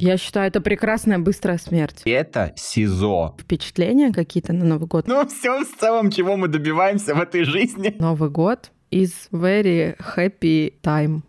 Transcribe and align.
Я 0.00 0.16
считаю, 0.16 0.48
это 0.48 0.62
прекрасная 0.62 1.18
быстрая 1.18 1.58
смерть. 1.58 2.00
Это 2.06 2.54
СИЗО. 2.56 3.36
Впечатления 3.38 4.12
какие-то 4.12 4.54
на 4.54 4.64
Новый 4.64 4.88
год? 4.88 5.06
Ну, 5.06 5.26
все 5.28 5.62
в 5.62 5.78
целом, 5.78 6.10
чего 6.10 6.36
мы 6.36 6.48
добиваемся 6.48 7.14
в 7.14 7.20
этой 7.20 7.44
жизни. 7.44 7.94
Новый 7.98 8.30
год 8.30 8.70
is 8.90 9.12
very 9.30 9.96
happy 10.16 10.72
time. 10.82 11.20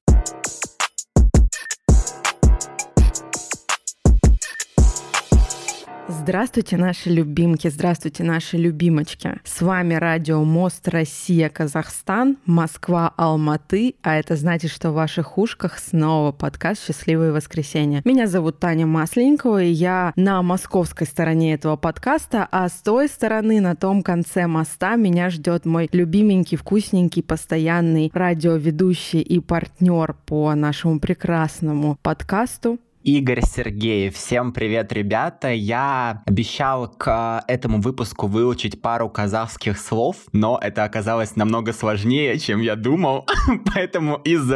Здравствуйте, 6.19 6.75
наши 6.75 7.09
любимки, 7.09 7.69
здравствуйте, 7.69 8.23
наши 8.23 8.57
любимочки. 8.57 9.39
С 9.45 9.61
вами 9.61 9.93
Радио 9.93 10.43
Мост 10.43 10.89
Россия, 10.89 11.47
Казахстан, 11.47 12.37
Москва, 12.45 13.13
Алматы, 13.15 13.95
а 14.03 14.17
это 14.17 14.35
значит, 14.35 14.71
что 14.71 14.91
в 14.91 14.95
ваших 14.95 15.37
ушках 15.37 15.79
снова 15.79 16.33
подкаст 16.33 16.85
«Счастливые 16.85 17.31
воскресенья». 17.31 18.01
Меня 18.03 18.27
зовут 18.27 18.59
Таня 18.59 18.85
Масленникова, 18.85 19.63
и 19.63 19.71
я 19.71 20.11
на 20.17 20.41
московской 20.41 21.07
стороне 21.07 21.53
этого 21.53 21.77
подкаста, 21.77 22.45
а 22.51 22.67
с 22.67 22.81
той 22.81 23.07
стороны, 23.07 23.61
на 23.61 23.77
том 23.77 24.03
конце 24.03 24.47
моста, 24.47 24.97
меня 24.97 25.29
ждет 25.29 25.65
мой 25.65 25.87
любименький, 25.93 26.57
вкусненький, 26.57 27.23
постоянный 27.23 28.11
радиоведущий 28.13 29.21
и 29.21 29.39
партнер 29.39 30.15
по 30.25 30.53
нашему 30.55 30.99
прекрасному 30.99 31.97
подкасту 32.01 32.79
Игорь 33.03 33.41
Сергеев. 33.41 34.15
Всем 34.15 34.53
привет, 34.53 34.93
ребята. 34.93 35.49
Я 35.49 36.21
обещал 36.27 36.87
к 36.87 37.43
этому 37.47 37.81
выпуску 37.81 38.27
выучить 38.27 38.79
пару 38.79 39.09
казахских 39.09 39.79
слов, 39.79 40.17
но 40.33 40.59
это 40.61 40.83
оказалось 40.83 41.35
намного 41.35 41.73
сложнее, 41.73 42.37
чем 42.37 42.61
я 42.61 42.75
думал. 42.75 43.25
Поэтому 43.73 44.17
из 44.17 44.47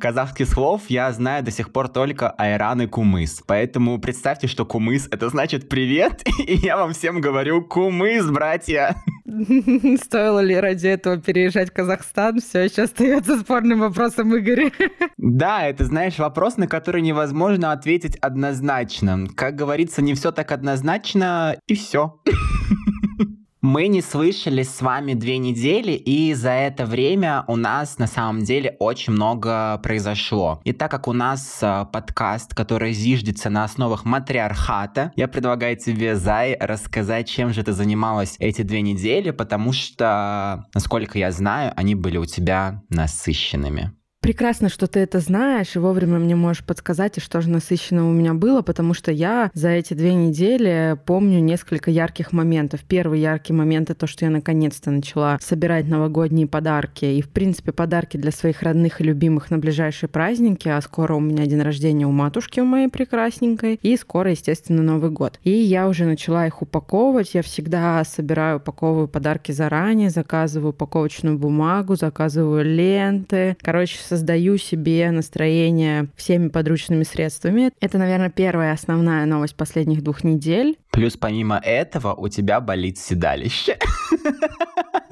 казахских 0.00 0.48
слов 0.48 0.82
я 0.88 1.12
знаю 1.12 1.44
до 1.44 1.50
сих 1.50 1.72
пор 1.72 1.88
только 1.88 2.30
айран 2.30 2.80
и 2.80 2.86
кумыс. 2.86 3.42
Поэтому 3.46 3.98
представьте, 3.98 4.46
что 4.46 4.64
кумыс 4.64 5.06
это 5.10 5.28
значит 5.28 5.68
привет, 5.68 6.22
и 6.46 6.54
я 6.54 6.78
вам 6.78 6.94
всем 6.94 7.20
говорю 7.20 7.62
кумыс, 7.62 8.30
братья. 8.30 8.96
Стоило 10.02 10.40
ли 10.40 10.58
ради 10.58 10.88
этого 10.88 11.18
переезжать 11.18 11.68
в 11.68 11.72
Казахстан? 11.72 12.40
Все 12.40 12.64
еще 12.64 12.82
остается 12.82 13.38
спорным 13.38 13.80
вопросом, 13.80 14.34
Игорь. 14.34 14.72
Да, 15.18 15.66
это, 15.66 15.84
знаешь, 15.84 16.18
вопрос, 16.18 16.56
на 16.56 16.66
который 16.66 17.02
невозможно 17.02 17.72
ответить 17.72 17.89
ответить 17.90 18.16
однозначно. 18.16 19.26
Как 19.34 19.56
говорится, 19.56 20.00
не 20.00 20.14
все 20.14 20.30
так 20.30 20.52
однозначно, 20.52 21.56
и 21.66 21.74
все. 21.74 22.20
Мы 23.62 23.88
не 23.88 24.00
слышались 24.00 24.70
с 24.70 24.80
вами 24.80 25.14
две 25.14 25.36
недели, 25.38 25.92
и 25.92 26.32
за 26.32 26.50
это 26.50 26.86
время 26.86 27.44
у 27.46 27.56
нас 27.56 27.98
на 27.98 28.06
самом 28.06 28.42
деле 28.42 28.76
очень 28.78 29.12
много 29.12 29.78
произошло. 29.82 30.60
И 30.64 30.72
так 30.72 30.90
как 30.90 31.08
у 31.08 31.12
нас 31.12 31.58
э, 31.60 31.84
подкаст, 31.92 32.54
который 32.54 32.92
зиждется 32.92 33.50
на 33.50 33.64
основах 33.64 34.04
матриархата, 34.04 35.12
я 35.16 35.28
предлагаю 35.28 35.76
тебе, 35.76 36.14
Зай, 36.16 36.56
рассказать, 36.58 37.28
чем 37.28 37.52
же 37.52 37.62
ты 37.62 37.72
занималась 37.72 38.36
эти 38.38 38.62
две 38.62 38.80
недели, 38.82 39.30
потому 39.30 39.72
что, 39.72 40.64
насколько 40.72 41.18
я 41.18 41.30
знаю, 41.30 41.72
они 41.76 41.94
были 41.94 42.16
у 42.16 42.24
тебя 42.24 42.82
насыщенными. 42.88 43.92
Прекрасно, 44.20 44.68
что 44.68 44.86
ты 44.86 45.00
это 45.00 45.18
знаешь, 45.18 45.74
и 45.74 45.78
вовремя 45.78 46.18
мне 46.18 46.36
можешь 46.36 46.62
подсказать, 46.62 47.16
и 47.16 47.22
что 47.22 47.40
же 47.40 47.48
насыщенного 47.48 48.10
у 48.10 48.12
меня 48.12 48.34
было, 48.34 48.60
потому 48.60 48.92
что 48.92 49.10
я 49.10 49.50
за 49.54 49.70
эти 49.70 49.94
две 49.94 50.12
недели 50.12 50.94
помню 51.06 51.40
несколько 51.40 51.90
ярких 51.90 52.32
моментов. 52.32 52.80
Первый 52.86 53.20
яркий 53.20 53.54
момент— 53.54 53.88
это 53.90 54.00
то, 54.00 54.06
что 54.06 54.26
я 54.26 54.30
наконец-то 54.30 54.90
начала 54.90 55.38
собирать 55.40 55.88
новогодние 55.88 56.46
подарки. 56.46 57.06
И, 57.06 57.22
в 57.22 57.30
принципе, 57.30 57.72
подарки 57.72 58.18
для 58.18 58.30
своих 58.30 58.62
родных 58.62 59.00
и 59.00 59.04
любимых 59.04 59.50
на 59.50 59.56
ближайшие 59.56 60.10
праздники. 60.10 60.68
А 60.68 60.82
скоро 60.82 61.14
у 61.14 61.20
меня 61.20 61.46
день 61.46 61.62
рождения 61.62 62.06
у 62.06 62.12
матушки 62.12 62.60
у 62.60 62.66
моей 62.66 62.88
прекрасненькой. 62.88 63.80
И 63.82 63.96
скоро, 63.96 64.32
естественно, 64.32 64.82
Новый 64.82 65.10
год. 65.10 65.40
И 65.44 65.50
я 65.50 65.88
уже 65.88 66.04
начала 66.04 66.46
их 66.46 66.60
упаковывать. 66.60 67.32
Я 67.32 67.42
всегда 67.42 68.04
собираю, 68.04 68.58
упаковываю 68.58 69.08
подарки 69.08 69.50
заранее, 69.52 70.10
заказываю 70.10 70.70
упаковочную 70.70 71.38
бумагу, 71.38 71.96
заказываю 71.96 72.66
ленты. 72.66 73.56
Короче, 73.62 73.98
создаю 74.10 74.56
себе 74.56 75.08
настроение 75.12 76.08
всеми 76.16 76.48
подручными 76.48 77.04
средствами. 77.04 77.70
Это, 77.80 77.96
наверное, 77.96 78.28
первая 78.28 78.72
основная 78.72 79.24
новость 79.24 79.54
последних 79.54 80.02
двух 80.02 80.24
недель. 80.24 80.76
Плюс 80.90 81.16
помимо 81.16 81.58
этого 81.62 82.14
у 82.14 82.28
тебя 82.28 82.60
болит 82.60 82.98
седалище. 82.98 83.78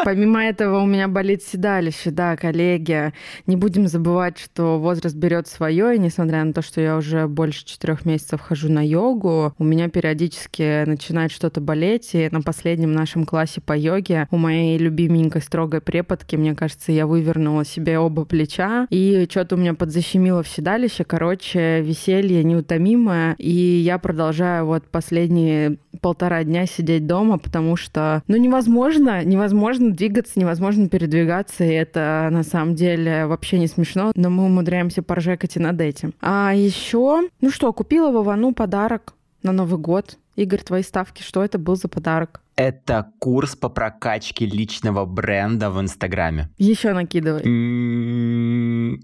Помимо 0.04 0.44
этого 0.44 0.78
у 0.80 0.86
меня 0.86 1.08
болит 1.08 1.42
седалище, 1.42 2.10
да, 2.10 2.36
коллеги. 2.36 3.12
Не 3.46 3.56
будем 3.56 3.88
забывать, 3.88 4.38
что 4.38 4.78
возраст 4.78 5.14
берет 5.16 5.48
свое, 5.48 5.96
и 5.96 5.98
несмотря 5.98 6.44
на 6.44 6.52
то, 6.52 6.62
что 6.62 6.80
я 6.80 6.96
уже 6.96 7.26
больше 7.26 7.66
четырех 7.66 8.04
месяцев 8.04 8.40
хожу 8.40 8.70
на 8.72 8.86
йогу, 8.86 9.54
у 9.58 9.64
меня 9.64 9.88
периодически 9.88 10.84
начинает 10.84 11.32
что-то 11.32 11.60
болеть, 11.60 12.14
и 12.14 12.28
на 12.30 12.42
последнем 12.42 12.92
нашем 12.92 13.26
классе 13.26 13.60
по 13.60 13.76
йоге 13.76 14.28
у 14.30 14.36
моей 14.36 14.78
любименькой 14.78 15.42
строгой 15.42 15.80
преподки, 15.80 16.36
мне 16.36 16.54
кажется, 16.54 16.92
я 16.92 17.06
вывернула 17.06 17.64
себе 17.64 17.98
оба 17.98 18.24
плеча, 18.24 18.86
и 18.90 19.26
что-то 19.28 19.56
у 19.56 19.58
меня 19.58 19.74
подзащемило 19.74 20.42
в 20.42 20.48
седалище, 20.48 21.04
короче, 21.04 21.82
веселье 21.82 22.44
неутомимое, 22.44 23.34
и 23.38 23.50
я 23.50 23.98
продолжаю 23.98 24.64
вот 24.64 24.86
последние 24.88 25.67
полтора 26.00 26.44
дня 26.44 26.66
сидеть 26.66 27.06
дома, 27.06 27.38
потому 27.38 27.76
что, 27.76 28.22
ну, 28.28 28.36
невозможно, 28.36 29.24
невозможно 29.24 29.90
двигаться, 29.90 30.38
невозможно 30.38 30.88
передвигаться, 30.88 31.64
и 31.64 31.72
это 31.72 32.28
на 32.30 32.42
самом 32.42 32.74
деле 32.74 33.26
вообще 33.26 33.58
не 33.58 33.66
смешно, 33.66 34.12
но 34.14 34.30
мы 34.30 34.44
умудряемся 34.44 35.02
поржекать 35.02 35.56
и 35.56 35.60
над 35.60 35.80
этим. 35.80 36.14
А 36.20 36.52
еще, 36.54 37.28
ну 37.40 37.50
что, 37.50 37.72
купила 37.72 38.10
Вовану 38.10 38.52
подарок 38.52 39.14
на 39.42 39.52
Новый 39.52 39.78
год. 39.78 40.18
Игорь, 40.36 40.60
твои 40.60 40.82
ставки, 40.82 41.22
что 41.22 41.42
это 41.42 41.58
был 41.58 41.74
за 41.74 41.88
подарок? 41.88 42.40
Это 42.54 43.12
курс 43.18 43.56
по 43.56 43.68
прокачке 43.68 44.46
личного 44.46 45.04
бренда 45.04 45.70
в 45.70 45.80
Инстаграме. 45.80 46.48
Еще 46.58 46.92
накидывай. 46.92 47.42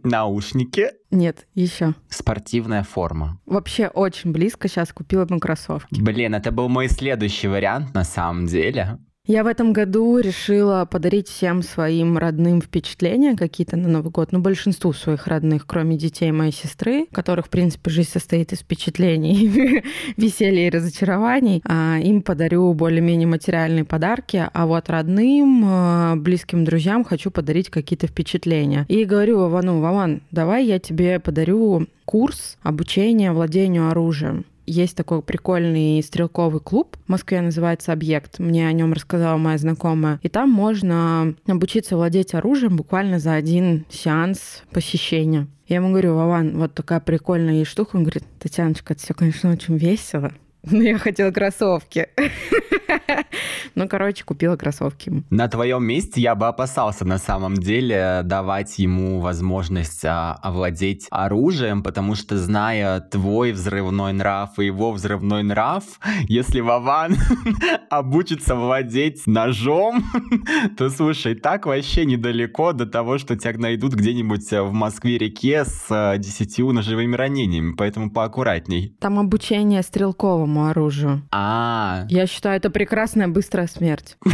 Наушники. 0.03 0.91
Нет, 1.10 1.47
еще. 1.55 1.94
Спортивная 2.09 2.82
форма. 2.82 3.41
Вообще 3.47 3.88
очень 3.88 4.32
близко 4.32 4.69
сейчас 4.69 4.93
купила 4.93 5.27
ему 5.28 5.41
кроссовки. 5.41 6.00
Блин, 6.00 6.34
это 6.34 6.50
был 6.50 6.69
мой 6.69 6.88
следующий 6.88 7.49
вариант 7.49 7.94
на 7.94 8.05
самом 8.05 8.47
деле. 8.47 8.99
Я 9.26 9.42
в 9.42 9.46
этом 9.46 9.72
году 9.72 10.18
решила 10.18 10.84
подарить 10.84 11.28
всем 11.28 11.62
своим 11.62 12.18
родным 12.18 12.60
впечатления 12.60 13.34
какие-то 13.34 13.74
на 13.74 13.88
Новый 13.88 14.10
год, 14.10 14.32
ну, 14.32 14.40
большинству 14.40 14.92
своих 14.92 15.26
родных, 15.26 15.66
кроме 15.66 15.96
детей 15.96 16.30
моей 16.30 16.52
сестры, 16.52 17.06
которых, 17.10 17.46
в 17.46 17.48
принципе, 17.48 17.90
жизнь 17.90 18.10
состоит 18.10 18.52
из 18.52 18.58
впечатлений, 18.58 19.82
веселья 20.18 20.66
и 20.66 20.70
разочарований. 20.70 21.62
А 21.64 21.98
им 22.00 22.20
подарю 22.20 22.70
более-менее 22.74 23.26
материальные 23.26 23.86
подарки, 23.86 24.46
а 24.52 24.66
вот 24.66 24.90
родным, 24.90 25.64
а, 25.64 26.16
близким 26.16 26.66
друзьям 26.66 27.02
хочу 27.02 27.30
подарить 27.30 27.70
какие-то 27.70 28.06
впечатления. 28.06 28.84
И 28.88 29.06
говорю 29.06 29.38
Вовану, 29.38 29.80
Вован, 29.80 30.20
давай 30.32 30.66
я 30.66 30.78
тебе 30.78 31.18
подарю 31.18 31.86
курс 32.04 32.58
обучения 32.62 33.32
владению 33.32 33.88
оружием. 33.88 34.44
Есть 34.66 34.97
такой 34.97 35.22
прикольный 35.22 36.02
стрелковый 36.02 36.60
клуб 36.60 36.97
в 37.06 37.10
Москве, 37.10 37.41
называется 37.41 37.92
«Объект». 37.92 38.38
Мне 38.38 38.66
о 38.66 38.72
нем 38.72 38.92
рассказала 38.92 39.36
моя 39.36 39.58
знакомая. 39.58 40.19
И 40.22 40.28
там 40.28 40.50
можно 40.50 41.34
обучиться 41.47 41.97
владеть 41.97 42.34
оружием 42.34 42.76
буквально 42.76 43.19
за 43.19 43.34
один 43.34 43.84
сеанс 43.91 44.62
посещения. 44.72 45.47
Я 45.66 45.76
ему 45.76 45.91
говорю, 45.91 46.14
Вован, 46.14 46.58
вот 46.58 46.75
такая 46.75 47.00
прикольная 47.00 47.64
штука. 47.64 47.97
Он 47.97 48.02
говорит, 48.02 48.25
Татьяночка, 48.38 48.94
это 48.94 49.02
все, 49.02 49.14
конечно, 49.14 49.50
очень 49.52 49.76
весело, 49.76 50.32
но 50.62 50.82
я 50.82 50.98
хотела 50.98 51.31
кроссовки. 51.31 52.08
Ну, 53.74 53.88
короче, 53.88 54.24
купила 54.24 54.56
кроссовки. 54.56 55.24
На 55.30 55.48
твоем 55.48 55.84
месте 55.84 56.20
я 56.20 56.34
бы 56.34 56.46
опасался 56.46 57.04
на 57.04 57.18
самом 57.18 57.54
деле 57.54 58.20
давать 58.24 58.78
ему 58.78 59.20
возможность 59.20 60.04
а, 60.04 60.34
овладеть 60.42 61.08
оружием, 61.10 61.82
потому 61.82 62.14
что 62.14 62.38
зная 62.38 63.00
твой 63.00 63.52
взрывной 63.52 64.12
нрав 64.12 64.58
и 64.58 64.66
его 64.66 64.92
взрывной 64.92 65.42
нрав, 65.42 65.84
если 66.28 66.60
Вован 66.60 67.16
обучится 67.90 68.54
владеть 68.54 69.26
ножом, 69.26 70.04
то 70.76 70.88
слушай, 70.90 71.34
так 71.34 71.66
вообще 71.66 72.04
недалеко 72.04 72.72
до 72.72 72.87
того, 72.87 73.19
что 73.19 73.37
тебя 73.37 73.54
найдут 73.58 73.94
где-нибудь 73.94 74.50
в 74.50 74.72
Москве-реке 74.72 75.64
с 75.64 75.87
а, 75.90 76.16
десятью 76.16 76.70
ножевыми 76.72 77.16
ранениями, 77.16 77.75
поэтому 77.76 78.10
поаккуратней. 78.10 78.96
Там 79.00 79.19
обучение 79.19 79.82
стрелковому 79.82 80.66
оружию. 80.66 81.22
А. 81.32 82.06
Я 82.08 82.26
считаю, 82.26 82.56
это 82.56 82.70
прекрасная 82.75 83.29
быстрая 83.29 83.67
смерть. 83.67 84.19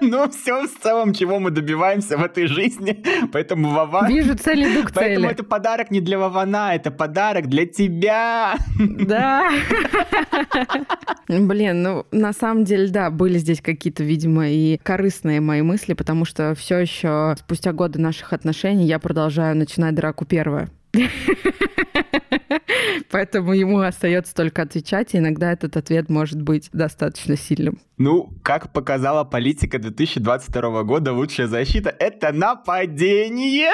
Ну, 0.00 0.28
все 0.30 0.66
в 0.66 0.82
целом, 0.82 1.14
чего 1.14 1.38
мы 1.38 1.50
добиваемся 1.50 2.16
в 2.16 2.24
этой 2.24 2.46
жизни. 2.46 3.02
Поэтому 3.32 3.70
Вован... 3.70 4.08
Вижу 4.08 4.36
цель, 4.36 4.64
иду 4.64 4.84
к. 4.84 4.92
Поэтому 4.94 5.28
это 5.28 5.44
подарок 5.44 5.90
не 5.90 6.00
для 6.00 6.18
Вована, 6.18 6.74
это 6.74 6.90
подарок 6.90 7.48
для 7.48 7.66
тебя. 7.66 8.56
Да. 8.78 9.50
Блин, 11.28 11.82
ну, 11.82 12.06
на 12.10 12.32
самом 12.32 12.64
деле, 12.64 12.88
да, 12.88 13.10
были 13.10 13.38
здесь 13.38 13.60
какие-то, 13.60 14.02
видимо, 14.02 14.48
и 14.48 14.78
корыстные 14.82 15.40
мои 15.40 15.62
мысли, 15.62 15.94
потому 15.94 16.24
что 16.24 16.54
все 16.54 16.78
еще 16.78 17.34
спустя 17.38 17.72
годы 17.72 18.00
наших 18.00 18.32
отношений 18.32 18.86
я 18.86 18.98
продолжаю 18.98 19.56
начинать 19.56 19.94
драку 19.94 20.24
первая. 20.24 20.68
Поэтому 23.10 23.52
ему 23.52 23.80
остается 23.80 24.34
только 24.34 24.62
отвечать, 24.62 25.14
и 25.14 25.18
иногда 25.18 25.52
этот 25.52 25.76
ответ 25.76 26.08
может 26.08 26.42
быть 26.42 26.68
достаточно 26.72 27.36
сильным. 27.36 27.78
Ну, 27.98 28.32
как 28.42 28.72
показала 28.72 29.22
политика 29.22 29.78
2022 29.78 30.82
года, 30.82 31.12
лучшая 31.12 31.46
защита— 31.46 31.94
это 31.98 32.32
нападение. 32.32 33.70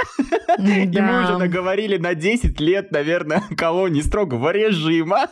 Да. 0.58 0.64
И 0.82 1.00
мы 1.00 1.22
уже 1.22 1.38
наговорили 1.38 1.96
на 1.96 2.14
10 2.14 2.60
лет, 2.60 2.92
наверное, 2.92 3.42
колонии 3.56 4.02
строгого 4.02 4.50
режима 4.50 5.28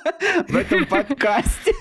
в 0.48 0.56
этом 0.56 0.86
подкасте. 0.86 1.72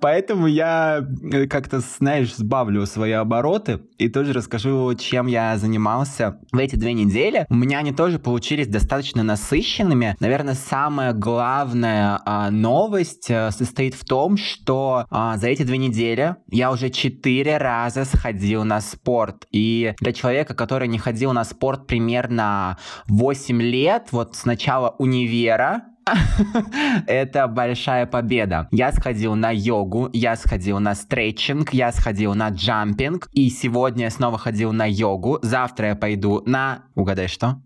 Поэтому 0.00 0.48
я 0.48 1.06
э, 1.32 1.46
как-то, 1.46 1.80
знаешь, 1.80 2.34
сбавлю 2.34 2.84
свои 2.86 3.12
обороты 3.12 3.80
и 3.98 4.08
тоже 4.08 4.32
расскажу, 4.32 4.92
чем 4.94 5.28
я 5.28 5.56
занимался 5.56 6.40
в 6.50 6.58
эти 6.58 6.74
две 6.74 6.94
недели. 6.94 7.46
У 7.48 7.54
меня 7.54 7.78
они 7.78 7.92
тоже 7.92 8.18
получились 8.18 8.49
достаточно 8.56 9.22
насыщенными. 9.22 10.16
Наверное, 10.20 10.54
самая 10.54 11.12
главная 11.12 12.20
а, 12.24 12.50
новость 12.50 13.30
а, 13.30 13.50
состоит 13.50 13.94
в 13.94 14.04
том, 14.04 14.36
что 14.36 15.06
а, 15.10 15.36
за 15.36 15.48
эти 15.48 15.62
две 15.62 15.78
недели 15.78 16.36
я 16.48 16.70
уже 16.70 16.90
четыре 16.90 17.58
раза 17.58 18.04
сходил 18.04 18.64
на 18.64 18.80
спорт. 18.80 19.46
И 19.50 19.94
для 20.00 20.12
человека, 20.12 20.54
который 20.54 20.88
не 20.88 20.98
ходил 20.98 21.32
на 21.32 21.44
спорт 21.44 21.86
примерно 21.86 22.78
8 23.08 23.62
лет, 23.62 24.08
вот 24.10 24.36
с 24.36 24.44
начала 24.44 24.94
универа, 24.98 25.82
это 27.06 27.46
большая 27.46 28.06
победа. 28.06 28.68
Я 28.70 28.92
сходил 28.92 29.34
на 29.34 29.50
йогу, 29.50 30.10
я 30.12 30.36
сходил 30.36 30.78
на 30.80 30.94
стретчинг, 30.94 31.72
я 31.72 31.92
сходил 31.92 32.34
на 32.34 32.48
jumping, 32.48 33.28
и 33.32 33.48
сегодня 33.50 34.04
я 34.04 34.10
снова 34.10 34.38
ходил 34.38 34.72
на 34.72 34.86
йогу. 34.88 35.38
Завтра 35.42 35.88
я 35.88 35.96
пойду 35.96 36.42
на... 36.46 36.84
Угадай, 36.94 37.28
что? 37.28 37.62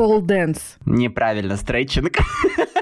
Pole 0.00 0.22
dance. 0.22 0.78
Неправильно, 0.86 1.58
стретчинг. 1.58 2.16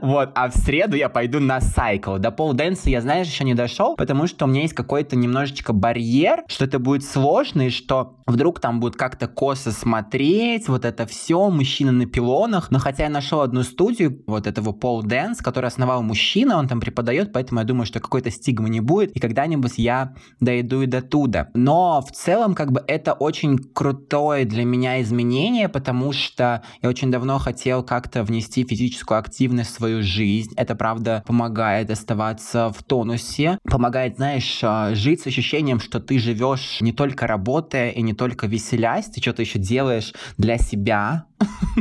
Вот, 0.00 0.30
а 0.34 0.48
в 0.48 0.54
среду 0.54 0.96
я 0.96 1.08
пойду 1.08 1.40
на 1.40 1.60
cycle. 1.60 2.18
До 2.18 2.30
pole 2.30 2.54
dance 2.54 2.84
а 2.84 2.90
я, 2.90 3.00
знаешь, 3.00 3.26
еще 3.26 3.44
не 3.44 3.54
дошел, 3.54 3.96
потому 3.96 4.26
что 4.26 4.44
у 4.44 4.48
меня 4.48 4.62
есть 4.62 4.74
какой-то 4.74 5.16
немножечко 5.16 5.72
барьер, 5.72 6.44
что 6.46 6.64
это 6.64 6.78
будет 6.78 7.04
сложно, 7.04 7.62
и 7.62 7.70
что 7.70 8.18
вдруг 8.26 8.60
там 8.60 8.78
будут 8.80 8.96
как-то 8.96 9.26
косо 9.26 9.72
смотреть, 9.72 10.68
вот 10.68 10.84
это 10.84 11.06
все, 11.06 11.50
мужчина 11.50 11.92
на 11.92 12.06
пилонах. 12.06 12.70
Но 12.70 12.78
хотя 12.78 13.04
я 13.04 13.10
нашел 13.10 13.40
одну 13.40 13.62
студию 13.62 14.22
вот 14.26 14.46
этого 14.46 14.72
pole 14.72 15.02
dance, 15.02 15.38
который 15.38 15.66
основал 15.66 16.02
мужчина, 16.02 16.56
он 16.56 16.68
там 16.68 16.80
преподает, 16.80 17.32
поэтому 17.32 17.60
я 17.60 17.66
думаю, 17.66 17.86
что 17.86 18.00
какой-то 18.00 18.30
стигмы 18.30 18.68
не 18.68 18.80
будет, 18.80 19.16
и 19.16 19.20
когда-нибудь 19.20 19.74
я 19.76 20.14
дойду 20.40 20.82
и 20.82 20.86
до 20.86 21.02
туда. 21.02 21.48
Но 21.54 22.00
в 22.00 22.12
целом, 22.12 22.54
как 22.54 22.70
бы, 22.70 22.84
это 22.86 23.12
очень 23.12 23.58
крутое 23.58 24.44
для 24.44 24.64
меня 24.64 25.00
изменение, 25.02 25.68
потому 25.68 26.12
что 26.12 26.62
я 26.82 26.88
очень 26.88 27.10
давно 27.10 27.38
хотел 27.38 27.82
как-то 27.82 28.22
внести 28.22 28.64
физическую 28.64 29.18
активность 29.18 29.47
в 29.48 29.68
свою 29.68 30.02
жизнь. 30.02 30.52
Это, 30.56 30.74
правда, 30.74 31.22
помогает 31.26 31.90
оставаться 31.90 32.70
в 32.70 32.82
тонусе, 32.82 33.58
помогает, 33.64 34.16
знаешь, 34.16 34.60
а, 34.62 34.94
жить 34.94 35.20
с 35.20 35.26
ощущением, 35.26 35.80
что 35.80 36.00
ты 36.00 36.18
живешь 36.18 36.78
не 36.80 36.92
только 36.92 37.26
работая 37.26 37.90
и 37.90 38.02
не 38.02 38.14
только 38.14 38.46
веселясь, 38.46 39.06
ты 39.06 39.20
что-то 39.20 39.42
еще 39.42 39.58
делаешь 39.58 40.12
для 40.36 40.58
себя, 40.58 41.24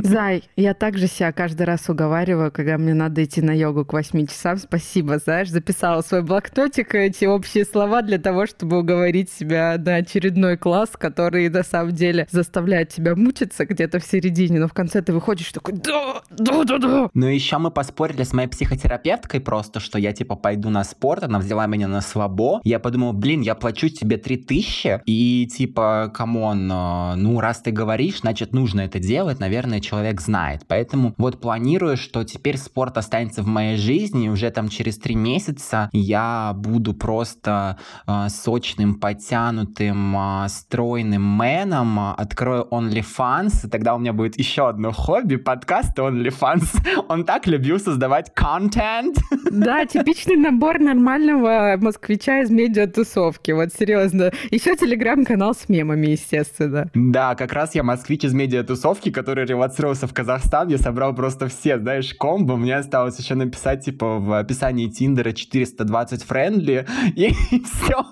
Зай, 0.04 0.44
я 0.56 0.74
также 0.74 1.07
себя 1.07 1.31
каждый 1.31 1.63
раз 1.63 1.89
уговариваю, 1.89 2.51
когда 2.51 2.77
мне 2.77 2.94
надо 2.94 3.24
идти 3.24 3.42
на 3.42 3.51
йогу 3.51 3.86
к 3.86 3.94
8 3.94 4.27
часам. 4.27 4.57
Спасибо, 4.57 5.18
знаешь, 5.18 5.50
записала 5.50 6.01
свой 6.01 6.21
блокнотик, 6.21 6.94
эти 6.94 7.25
общие 7.25 7.65
слова 7.65 8.01
для 8.01 8.18
того, 8.18 8.45
чтобы 8.45 8.80
уговорить 8.80 9.31
себя 9.31 9.75
на 9.77 9.95
очередной 9.95 10.57
класс, 10.57 10.92
который 10.94 11.50
на 11.50 11.63
самом 11.63 11.94
деле 11.94 12.27
заставляет 12.31 12.89
тебя 12.89 13.15
мучиться 13.15 13.65
где-то 13.65 14.00
в 14.00 14.04
середине, 14.04 14.59
но 14.59 14.68
в 14.68 14.74
конце 14.74 15.01
ты 15.01 15.13
выходишь 15.13 15.51
такой 15.51 15.75
«да, 15.75 16.21
да, 16.30 16.63
да, 16.63 16.77
да». 16.77 17.09
Ну 17.13 17.25
еще 17.27 17.57
мы 17.57 17.71
поспорили 17.71 18.24
с 18.24 18.33
моей 18.33 18.48
психотерапевткой 18.48 19.42
просто, 19.42 19.80
что 19.80 19.98
я 19.98 20.13
типа 20.13 20.36
пойду 20.36 20.69
на 20.69 20.83
спорт, 20.83 21.24
она 21.24 21.39
взяла 21.39 21.65
меня 21.68 21.88
на 21.88 22.01
слабо. 22.01 22.62
Я 22.63 22.80
подумал, 22.80 23.13
блин, 23.13 23.42
я 23.42 23.56
плачу 23.56 23.89
тебе 23.89 24.18
3000, 24.18 25.01
и 25.06 25.48
типа, 25.48 26.12
come 26.13 26.47
on, 26.47 26.71
э, 26.71 27.15
ну 27.15 27.39
раз 27.39 27.62
ты 27.62 27.71
говоришь, 27.71 28.19
значит 28.19 28.54
нужно 28.54 28.81
это 28.81 29.00
делать, 29.00 29.39
наверное, 29.47 29.79
человек 29.79 30.19
знает. 30.19 30.63
Поэтому 30.67 31.13
вот 31.17 31.39
планирую, 31.39 31.95
что 31.95 32.25
теперь 32.25 32.57
спорт 32.57 32.97
останется 32.97 33.44
в 33.44 33.47
моей 33.47 33.77
жизни, 33.77 34.25
и 34.25 34.29
уже 34.29 34.51
там 34.51 34.67
через 34.67 34.97
три 34.97 35.15
месяца 35.15 35.89
я 35.94 36.51
буду 36.53 36.94
просто 36.94 37.77
э, 38.05 38.27
сочным, 38.27 38.95
подтянутым, 38.95 40.17
э, 40.17 40.49
стройным 40.49 41.23
man 41.24 41.61
ом, 41.61 41.98
э, 41.97 42.13
открою 42.17 42.67
OnlyFans, 42.69 43.67
и 43.67 43.69
тогда 43.69 43.95
у 43.95 43.99
меня 43.99 44.11
будет 44.11 44.38
еще 44.38 44.67
одно 44.67 44.91
хобби, 44.91 45.38
подкаст 45.38 45.97
OnlyFans. 45.97 47.05
Он 47.07 47.23
так 47.23 47.47
любил 47.47 47.79
создавать 47.79 48.33
контент. 48.33 49.17
Да, 49.49 49.85
типичный 49.85 50.35
набор 50.35 50.79
нормального 50.79 51.77
москвича 51.79 52.41
из 52.41 52.51
медиатусовки, 52.51 53.51
вот 53.51 53.69
серьезно. 53.73 54.31
Еще 54.51 54.75
телеграм-канал 54.75 55.55
с 55.55 55.69
мемами, 55.69 56.07
естественно. 56.07 56.91
Да, 56.94 57.33
как 57.35 57.53
раз 57.53 57.73
я 57.73 57.83
москвич 57.83 58.25
из 58.25 58.33
медиатусовки, 58.33 59.09
который 59.09 59.37
который 59.38 59.45
релоцировался 59.45 60.07
в 60.07 60.13
Казахстан, 60.13 60.69
я 60.69 60.80
собрал 60.80 61.13
просто 61.13 61.48
все, 61.48 61.78
знаешь, 61.78 62.16
комбо. 62.16 62.57
Мне 62.57 62.75
осталось 62.75 63.19
еще 63.19 63.36
написать, 63.36 63.86
типа, 63.86 64.18
в 64.18 64.39
описании 64.39 64.88
Тиндера 64.88 65.31
420 65.31 66.24
friendly, 66.24 66.88
и 67.16 67.31
все. 67.63 68.04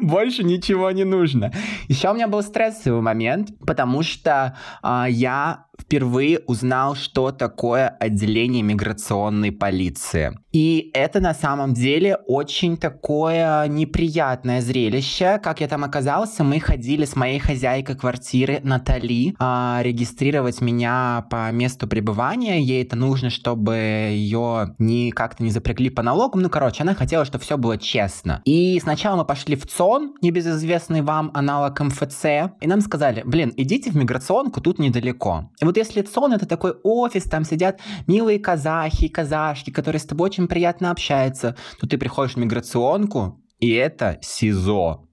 Больше 0.00 0.44
ничего 0.44 0.92
не 0.92 1.02
нужно. 1.02 1.52
Еще 1.88 2.08
у 2.10 2.14
меня 2.14 2.28
был 2.28 2.42
стрессовый 2.42 3.00
момент, 3.00 3.50
потому 3.66 4.04
что 4.04 4.56
а, 4.82 5.08
я 5.08 5.66
впервые 5.80 6.40
узнал, 6.40 6.94
что 6.94 7.32
такое 7.32 7.88
отделение 7.88 8.62
миграционной 8.62 9.52
полиции. 9.52 10.38
И 10.52 10.90
это 10.92 11.20
на 11.20 11.32
самом 11.32 11.72
деле 11.72 12.16
очень 12.26 12.76
такое 12.76 13.66
неприятное 13.68 14.60
зрелище. 14.60 15.40
Как 15.42 15.60
я 15.60 15.68
там 15.68 15.84
оказался, 15.84 16.44
мы 16.44 16.60
ходили 16.60 17.06
с 17.06 17.16
моей 17.16 17.38
хозяйкой 17.38 17.96
квартиры 17.96 18.60
Натали 18.62 19.34
а, 19.38 19.80
регистрировать 19.82 20.60
меня 20.60 21.26
по 21.30 21.50
месту 21.52 21.88
пребывания. 21.88 22.60
Ей 22.60 22.82
это 22.82 22.96
нужно, 22.96 23.30
чтобы 23.30 23.74
ее 23.74 24.74
не 24.78 25.10
как-то 25.10 25.42
не 25.42 25.50
запрягли 25.50 25.88
по 25.88 26.02
налогам. 26.02 26.42
Ну, 26.42 26.50
короче, 26.50 26.82
она 26.82 26.94
хотела, 26.94 27.24
чтобы 27.24 27.44
все 27.44 27.56
было 27.56 27.78
честно. 27.78 28.42
И 28.44 28.78
сначала 28.80 29.16
мы 29.16 29.24
пошли 29.24 29.56
в 29.56 29.66
ЦОН, 29.66 30.16
небезызвестный 30.20 31.00
вам 31.00 31.30
аналог 31.32 31.80
МФЦ, 31.80 32.24
и 32.60 32.66
нам 32.66 32.82
сказали, 32.82 33.22
блин, 33.24 33.52
идите 33.56 33.90
в 33.90 33.96
миграционку, 33.96 34.60
тут 34.60 34.78
недалеко. 34.78 35.50
И 35.60 35.64
вот 35.72 35.78
если 35.78 36.02
ЦОН 36.02 36.34
это 36.34 36.46
такой 36.46 36.74
офис, 36.82 37.24
там 37.24 37.44
сидят 37.44 37.80
милые 38.06 38.38
казахи, 38.38 39.08
казашки, 39.08 39.70
которые 39.70 40.00
с 40.00 40.04
тобой 40.04 40.26
очень 40.26 40.46
приятно 40.46 40.90
общаются, 40.90 41.56
то 41.80 41.88
ты 41.88 41.96
приходишь 41.96 42.34
в 42.34 42.36
миграционку, 42.36 43.40
и 43.58 43.70
это 43.70 44.18
СИЗО. 44.20 45.08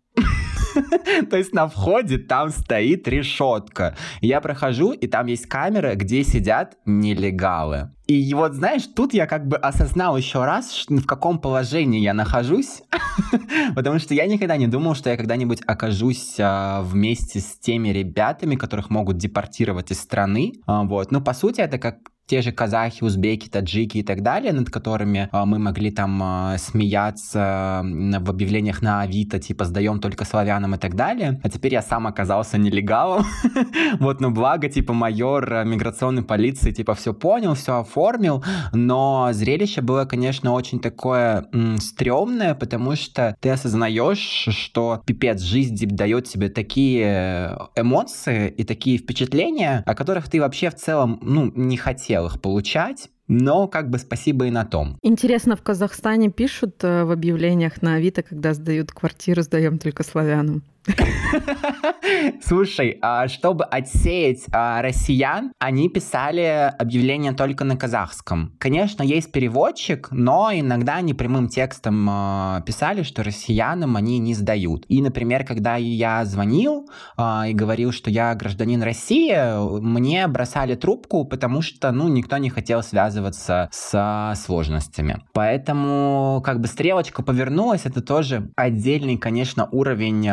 То 1.30 1.38
есть 1.38 1.54
на 1.54 1.68
входе 1.68 2.18
там 2.18 2.50
стоит 2.50 3.08
решетка. 3.08 3.96
Я 4.22 4.42
прохожу, 4.42 4.92
и 4.92 5.08
там 5.08 5.28
есть 5.28 5.48
камеры, 5.48 5.96
где 5.96 6.24
сидят 6.24 6.78
нелегалы. 6.86 7.92
И 8.08 8.34
вот, 8.34 8.56
знаешь, 8.56 8.88
тут 8.88 9.14
я 9.14 9.28
как 9.28 9.48
бы 9.48 9.56
осознал 9.58 10.18
еще 10.18 10.44
раз, 10.44 10.88
в 10.90 11.06
каком 11.06 11.38
положении 11.38 12.00
я 12.00 12.16
нахожусь, 12.16 12.82
потому 13.76 14.00
что 14.00 14.16
я 14.16 14.26
никогда 14.26 14.58
не 14.58 14.66
думал, 14.66 14.96
что 14.96 15.12
я 15.12 15.18
когда-нибудь 15.18 15.62
окажусь 15.68 16.38
а, 16.40 16.82
вместе 16.82 17.40
с 17.40 17.60
теми 17.60 17.90
ребятами, 17.90 18.56
которых 18.56 18.90
могут 18.90 19.18
депортировать 19.18 19.92
из 19.92 20.00
страны. 20.00 20.54
А, 20.66 20.84
вот. 20.86 21.12
Ну, 21.12 21.22
по 21.22 21.34
сути, 21.36 21.62
это 21.62 21.78
как 21.78 21.98
те 22.30 22.44
же 22.44 22.52
казахи, 22.52 23.04
узбеки, 23.04 23.50
таджики 23.50 23.98
и 23.98 24.04
так 24.04 24.22
далее, 24.22 24.54
над 24.54 24.70
которыми 24.70 25.30
а, 25.32 25.46
мы 25.48 25.58
могли 25.58 25.90
там 25.90 26.22
а, 26.22 26.58
смеяться 26.60 27.82
в 27.84 28.30
объявлениях 28.30 28.84
на 28.84 29.02
Авито, 29.02 29.40
типа 29.40 29.66
сдаем 29.66 30.00
только 30.00 30.26
славянам 30.26 30.76
и 30.76 30.78
так 30.78 30.96
далее. 30.96 31.42
А 31.44 31.50
теперь 31.50 31.74
я 31.74 31.82
сам 31.82 32.06
оказался 32.06 32.58
нелегалом. 32.58 33.26
Вот, 34.00 34.22
ну 34.22 34.30
благо, 34.30 34.70
типа 34.70 34.94
майор 34.94 35.52
а, 35.52 35.64
миграционной 35.64 36.22
полиции, 36.22 36.72
типа 36.72 36.94
все 36.94 37.14
понял, 37.14 37.56
все 37.56 37.80
оформил, 37.80 38.44
но 38.74 39.30
зрелище 39.32 39.82
было, 39.82 40.06
конечно, 40.06 40.54
очень 40.54 40.80
такое 40.80 41.48
стрёмное, 41.80 42.54
потому 42.54 42.96
что 42.96 43.36
ты 43.40 43.50
осознаешь, 43.50 44.48
что 44.50 45.02
пипец, 45.06 45.42
жизнь 45.42 45.76
дает 45.88 46.26
тебе 46.26 46.50
такие 46.50 47.58
эмоции 47.76 48.50
и 48.50 48.64
такие 48.64 48.98
впечатления, 48.98 49.84
о 49.86 49.96
которых 49.96 50.30
ты 50.30 50.40
вообще 50.40 50.70
в 50.70 50.76
целом, 50.76 51.20
ну, 51.22 51.52
не 51.56 51.78
хотел 51.78 52.19
хотел 52.20 52.28
их 52.28 52.42
получать, 52.42 53.10
но 53.28 53.68
как 53.68 53.90
бы 53.90 53.98
спасибо 54.00 54.48
и 54.48 54.52
на 54.52 54.66
том. 54.66 54.98
Интересно, 55.02 55.56
в 55.56 55.62
Казахстане 55.62 56.30
пишут 56.30 56.84
э, 56.84 57.04
в 57.04 57.12
объявлениях 57.12 57.82
на 57.82 57.96
Авито, 57.96 58.24
когда 58.24 58.54
сдают 58.54 58.92
квартиру, 58.92 59.42
сдаем 59.42 59.78
только 59.78 60.04
славянам. 60.04 60.64
Слушай, 62.42 62.98
а 63.02 63.28
чтобы 63.28 63.66
отсеять 63.66 64.46
а, 64.52 64.82
россиян, 64.82 65.52
они 65.60 65.90
писали 65.90 66.74
объявление 66.78 67.34
только 67.34 67.64
на 67.64 67.78
казахском. 67.78 68.54
Конечно, 68.60 69.04
есть 69.04 69.32
переводчик, 69.32 70.08
но 70.12 70.50
иногда 70.54 70.96
они 70.96 71.14
прямым 71.14 71.48
текстом 71.48 72.08
а, 72.10 72.62
писали, 72.62 73.04
что 73.04 73.24
россиянам 73.24 73.96
они 73.96 74.20
не 74.20 74.34
сдают. 74.34 74.86
И, 74.88 75.02
например, 75.02 75.46
когда 75.46 75.76
я 75.76 76.26
звонил 76.26 76.90
и 77.18 77.54
говорил, 77.54 77.92
что 77.92 78.10
я 78.10 78.34
гражданин 78.36 78.82
России, 78.82 79.80
мне 79.82 80.28
бросали 80.28 80.76
трубку, 80.76 81.26
потому 81.26 81.62
что, 81.62 81.92
ну, 81.92 82.08
никто 82.08 82.38
не 82.38 82.50
хотел 82.50 82.84
связываться 82.84 83.70
с 83.72 84.34
сложностями. 84.36 85.22
Поэтому, 85.34 86.42
как 86.44 86.60
бы 86.60 86.68
стрелочка 86.68 87.24
повернулась, 87.24 87.86
это 87.86 88.02
тоже 88.02 88.52
отдельный, 88.56 89.18
конечно, 89.18 89.68
уровень 89.72 90.28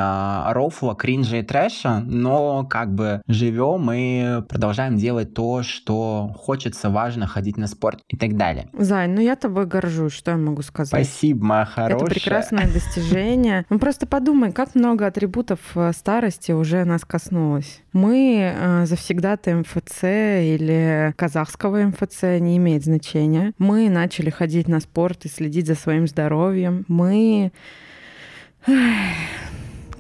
рофла, 0.53 0.95
кринжа 0.95 1.39
и 1.39 1.43
трэша, 1.43 2.01
но 2.01 2.65
как 2.65 2.95
бы 2.95 3.23
живем 3.29 3.91
и 3.93 4.43
продолжаем 4.49 4.97
делать 4.97 5.35
то, 5.35 5.63
что 5.63 6.35
хочется, 6.37 6.91
важно, 6.91 7.27
ходить 7.27 7.57
на 7.57 7.67
спорт 7.67 8.01
и 8.09 8.17
так 8.17 8.37
далее. 8.37 8.69
Зай, 8.73 9.09
ну 9.09 9.21
я 9.21 9.37
тобой 9.37 9.67
горжусь, 9.67 10.13
что 10.13 10.33
я 10.33 10.37
могу 10.37 10.63
сказать? 10.63 11.07
Спасибо, 11.07 11.45
моя 11.45 11.65
хорошая. 11.65 11.97
Это 11.97 12.15
прекрасное 12.15 12.73
достижение. 12.73 13.65
Ну 13.77 13.79
просто 13.79 14.07
подумай, 14.07 14.53
как 14.53 14.75
много 14.75 15.07
атрибутов 15.07 15.59
э, 15.75 15.93
старости 15.93 16.53
уже 16.53 16.85
нас 16.85 17.05
коснулось. 17.05 17.83
Мы 17.93 18.55
э, 18.55 18.87
завсегда-то 18.87 19.55
МФЦ 19.57 20.03
или 20.03 21.13
казахского 21.17 21.83
МФЦ 21.83 22.23
не 22.41 22.57
имеет 22.57 22.85
значения. 22.85 23.53
Мы 23.59 23.91
начали 23.91 24.31
ходить 24.31 24.69
на 24.69 24.81
спорт 24.81 25.25
и 25.25 25.29
следить 25.29 25.67
за 25.67 25.75
своим 25.75 26.07
здоровьем. 26.07 26.85
Мы 26.89 27.53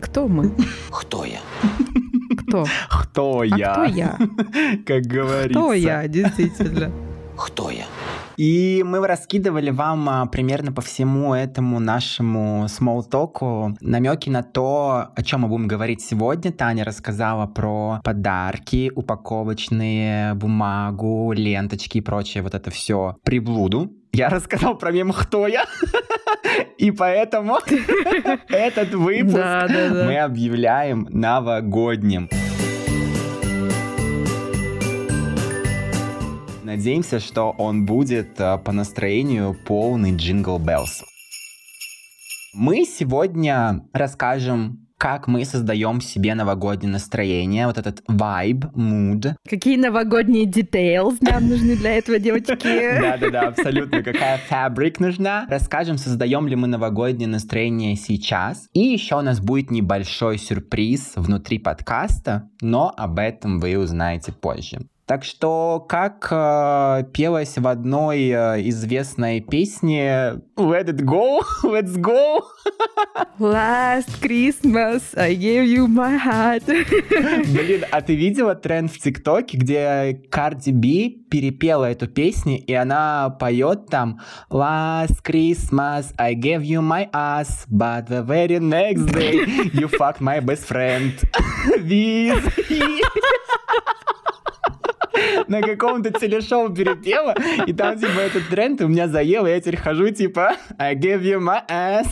кто 0.07 0.29
мы? 0.29 0.53
Кто 0.91 1.25
я? 1.25 1.41
Кто? 2.39 2.65
Кто 2.89 3.41
а 3.41 3.47
я? 3.47 3.73
кто 3.73 3.85
я? 3.85 4.19
Как 4.87 5.03
говорится. 5.03 5.59
Кто 5.59 5.73
я, 5.73 6.07
действительно? 6.07 6.93
Кто 7.37 7.71
я? 7.71 7.85
И 8.37 8.85
мы 8.87 9.05
раскидывали 9.07 9.71
вам 9.71 10.09
а, 10.09 10.27
примерно 10.27 10.71
по 10.71 10.81
всему 10.81 11.35
этому 11.35 11.81
нашему 11.81 12.69
смолтоку 12.69 13.77
намеки 13.81 14.31
на 14.31 14.43
то, 14.43 15.09
о 15.15 15.23
чем 15.23 15.41
мы 15.41 15.49
будем 15.49 15.67
говорить 15.67 16.03
сегодня. 16.03 16.53
Таня 16.53 16.85
рассказала 16.85 17.47
про 17.47 18.01
подарки, 18.05 18.93
упаковочные, 18.95 20.35
бумагу, 20.35 21.33
ленточки 21.33 21.99
и 21.99 22.03
прочее 22.03 22.43
вот 22.43 22.55
это 22.55 22.71
все 22.71 23.17
приблуду. 23.25 23.91
Я 24.13 24.31
рассказал 24.31 24.79
про 24.79 24.93
мем 24.93 25.13
«Кто 25.13 25.47
я?», 25.47 25.67
и 26.78 26.90
поэтому 26.90 27.59
этот 28.49 28.95
выпуск 28.95 29.37
мы 29.37 30.18
объявляем 30.18 31.06
новогодним. 31.11 32.28
Надеемся, 36.62 37.21
что 37.21 37.54
он 37.56 37.87
будет 37.87 38.40
э, 38.40 38.59
по 38.59 38.73
настроению 38.73 39.54
полный 39.54 40.14
джингл 40.14 40.59
беллс. 40.59 41.04
Мы 42.52 42.85
сегодня 42.85 43.83
расскажем 43.92 44.86
как 44.99 45.26
мы 45.26 45.45
создаем 45.45 46.00
себе 46.00 46.35
новогоднее 46.35 46.93
настроение, 46.93 47.67
вот 47.67 47.79
этот 47.79 48.03
vibe, 48.09 48.73
mood. 48.75 49.35
Какие 49.49 49.76
новогодние 49.76 50.47
details 50.47 51.19
нам 51.21 51.49
нужны 51.49 51.76
для 51.76 51.99
этого, 51.99 52.19
девочки? 52.19 52.57
Да-да-да, 53.00 53.49
абсолютно. 53.49 54.03
Какая 54.03 54.38
фабрик 54.38 55.00
нужна. 55.00 55.47
Расскажем, 55.49 55.99
создаем 55.99 56.49
ли 56.49 56.57
мы 56.57 56.67
новогоднее 56.67 57.29
настроение 57.29 57.97
сейчас. 57.97 58.69
И 58.73 58.81
еще 58.81 59.19
у 59.19 59.23
нас 59.23 59.41
будет 59.41 59.71
небольшой 59.71 60.38
сюрприз 60.38 61.12
внутри 61.17 61.59
подкаста, 61.59 62.49
но 62.61 62.93
об 62.97 63.19
этом 63.19 63.61
вы 63.61 63.79
узнаете 63.79 64.33
позже. 64.33 64.79
Так 65.07 65.23
что, 65.23 65.87
как 65.89 66.27
э, 66.33 67.05
пелось 67.13 67.57
в 67.59 67.69
одной 67.69 68.27
э, 68.27 68.69
известной 68.69 69.41
песне 69.41 70.41
Let 70.57 70.87
it 70.87 71.05
go, 71.05 71.43
let's 71.63 71.97
go. 71.97 72.41
Last 73.39 74.21
Christmas 74.21 75.15
I 75.17 75.37
gave 75.37 75.65
you 75.67 75.87
my 75.87 76.19
heart. 76.19 76.65
Блин, 76.67 77.85
а 77.93 78.01
ты 78.01 78.17
видела 78.17 78.57
тренд 78.57 78.91
в 78.91 78.99
ТикТоке, 78.99 79.57
где 79.57 80.23
Карди 80.29 80.73
Би 80.73 81.25
перепела 81.31 81.85
эту 81.85 82.09
песню, 82.09 82.59
и 82.59 82.73
она 82.73 83.31
поет 83.31 83.87
там 83.89 84.21
Last 84.51 85.23
Christmas 85.25 86.07
I 86.19 86.35
gave 86.35 86.63
you 86.63 86.81
my 86.81 87.09
ass, 87.13 87.65
but 87.71 88.09
the 88.09 88.25
very 88.25 88.59
next 88.59 89.07
day 89.13 89.71
you 89.73 89.87
fucked 89.87 90.21
my 90.21 90.41
best 90.41 90.65
friend. 90.65 91.13
With 91.77 93.23
на 95.49 95.61
каком-то 95.62 96.11
телешоу 96.11 96.73
перепела, 96.73 97.35
и 97.66 97.73
там, 97.73 97.99
типа, 97.99 98.20
этот 98.20 98.49
тренд 98.49 98.80
у 98.80 98.88
меня 98.88 99.08
заел, 99.08 99.46
и 99.46 99.50
я 99.50 99.61
теперь 99.61 99.76
хожу, 99.76 100.11
типа, 100.11 100.56
I 100.78 100.94
give 100.94 101.23
you 101.23 101.40
my 101.40 101.62
ass. 101.68 102.06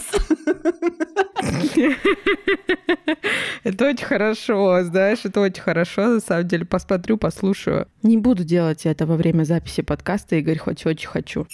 Это 3.64 3.88
очень 3.88 4.04
хорошо, 4.04 4.82
знаешь, 4.82 5.20
это 5.24 5.40
очень 5.40 5.62
хорошо, 5.62 6.06
на 6.06 6.20
самом 6.20 6.46
деле. 6.46 6.64
Посмотрю, 6.64 7.16
послушаю. 7.16 7.88
Не 8.02 8.18
буду 8.18 8.44
делать 8.44 8.84
это 8.84 9.06
во 9.06 9.16
время 9.16 9.44
записи 9.44 9.82
подкаста, 9.82 10.36
Игорь, 10.36 10.58
хоть 10.58 10.84
очень 10.86 11.08
хочу. 11.08 11.46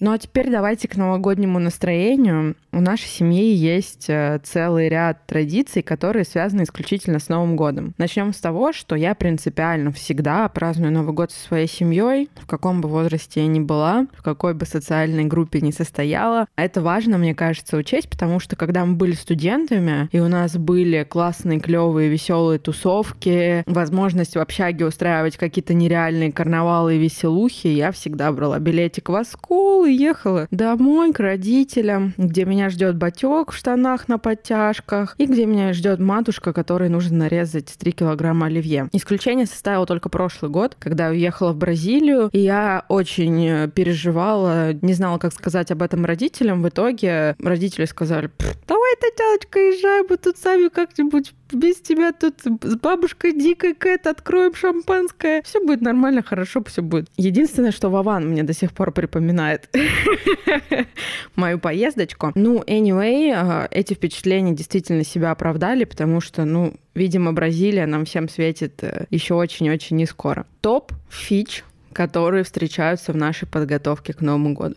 Ну 0.00 0.12
а 0.12 0.18
теперь 0.18 0.48
давайте 0.48 0.86
к 0.86 0.96
новогоднему 0.96 1.58
настроению. 1.58 2.54
У 2.70 2.80
нашей 2.80 3.08
семьи 3.08 3.52
есть 3.52 4.08
э, 4.08 4.38
целый 4.44 4.88
ряд 4.88 5.26
традиций, 5.26 5.82
которые 5.82 6.24
связаны 6.24 6.62
исключительно 6.62 7.18
с 7.18 7.28
Новым 7.28 7.56
годом. 7.56 7.94
Начнем 7.98 8.32
с 8.32 8.38
того, 8.38 8.72
что 8.72 8.94
я 8.94 9.16
принципиально 9.16 9.90
всегда 9.90 10.48
праздную 10.48 10.92
Новый 10.92 11.14
год 11.14 11.32
со 11.32 11.40
своей 11.40 11.66
семьей, 11.66 12.30
в 12.40 12.46
каком 12.46 12.80
бы 12.80 12.88
возрасте 12.88 13.40
я 13.40 13.48
ни 13.48 13.58
была, 13.58 14.06
в 14.12 14.22
какой 14.22 14.54
бы 14.54 14.66
социальной 14.66 15.24
группе 15.24 15.60
ни 15.60 15.72
состояла. 15.72 16.46
Это 16.54 16.80
важно, 16.80 17.18
мне 17.18 17.34
кажется, 17.34 17.76
учесть, 17.76 18.08
потому 18.08 18.38
что 18.38 18.54
когда 18.54 18.84
мы 18.84 18.94
были 18.94 19.12
студентами, 19.12 20.08
и 20.12 20.20
у 20.20 20.28
нас 20.28 20.56
были 20.56 21.02
классные, 21.02 21.58
клевые, 21.58 22.08
веселые 22.08 22.60
тусовки, 22.60 23.64
возможность 23.66 24.36
в 24.36 24.38
общаге 24.38 24.86
устраивать 24.86 25.36
какие-то 25.36 25.74
нереальные 25.74 26.30
карнавалы 26.30 26.94
и 26.94 26.98
веселухи, 27.00 27.66
я 27.66 27.90
всегда 27.90 28.30
брала 28.30 28.60
билетик 28.60 29.08
в 29.08 29.16
Аскул 29.16 29.87
и 29.88 29.94
ехала 29.94 30.46
домой 30.50 31.12
к 31.12 31.20
родителям, 31.20 32.14
где 32.16 32.44
меня 32.44 32.70
ждет 32.70 32.96
батек 32.96 33.52
в 33.52 33.56
штанах 33.56 34.08
на 34.08 34.18
подтяжках 34.18 35.14
и 35.18 35.26
где 35.26 35.46
меня 35.46 35.72
ждет 35.72 35.98
матушка, 35.98 36.52
которой 36.52 36.88
нужно 36.88 37.18
нарезать 37.18 37.74
3 37.78 37.92
килограмма 37.92 38.46
оливье. 38.46 38.88
Исключение 38.92 39.46
составил 39.46 39.86
только 39.86 40.08
прошлый 40.08 40.50
год, 40.50 40.76
когда 40.78 41.06
я 41.06 41.10
уехала 41.10 41.52
в 41.52 41.56
Бразилию, 41.56 42.28
и 42.32 42.38
я 42.38 42.84
очень 42.88 43.70
переживала, 43.70 44.72
не 44.72 44.92
знала, 44.92 45.18
как 45.18 45.32
сказать 45.32 45.70
об 45.70 45.82
этом 45.82 46.04
родителям. 46.04 46.62
В 46.62 46.68
итоге 46.68 47.36
родители 47.42 47.84
сказали, 47.86 48.30
давай, 48.66 48.94
Татьяночка, 49.00 49.58
езжай, 49.58 50.02
мы 50.08 50.16
тут 50.16 50.36
сами 50.36 50.68
как-нибудь 50.68 51.32
без 51.52 51.76
тебя 51.76 52.12
тут 52.12 52.40
с 52.42 52.76
бабушкой 52.76 53.32
дикой 53.32 53.74
Кэт 53.74 54.06
откроем 54.06 54.54
шампанское. 54.54 55.42
Все 55.42 55.64
будет 55.64 55.80
нормально, 55.80 56.22
хорошо, 56.22 56.62
все 56.64 56.82
будет. 56.82 57.08
Единственное, 57.16 57.72
что 57.72 57.90
Вован 57.90 58.28
мне 58.28 58.42
до 58.42 58.52
сих 58.52 58.72
пор 58.72 58.92
припоминает 58.92 59.68
мою 61.36 61.58
поездочку. 61.58 62.32
Ну, 62.34 62.62
anyway, 62.66 63.32
а, 63.34 63.68
эти 63.70 63.94
впечатления 63.94 64.52
действительно 64.52 65.04
себя 65.04 65.30
оправдали, 65.30 65.84
потому 65.84 66.20
что, 66.20 66.44
ну, 66.44 66.74
видимо, 66.94 67.32
Бразилия 67.32 67.86
нам 67.86 68.04
всем 68.04 68.28
светит 68.28 68.82
э, 68.82 69.06
еще 69.10 69.34
очень-очень 69.34 69.96
не 69.96 70.06
скоро. 70.06 70.46
Топ 70.60 70.92
фич 71.08 71.64
которые 71.98 72.44
встречаются 72.44 73.12
в 73.12 73.16
нашей 73.16 73.48
подготовке 73.48 74.12
к 74.12 74.20
Новому 74.20 74.54
году. 74.54 74.76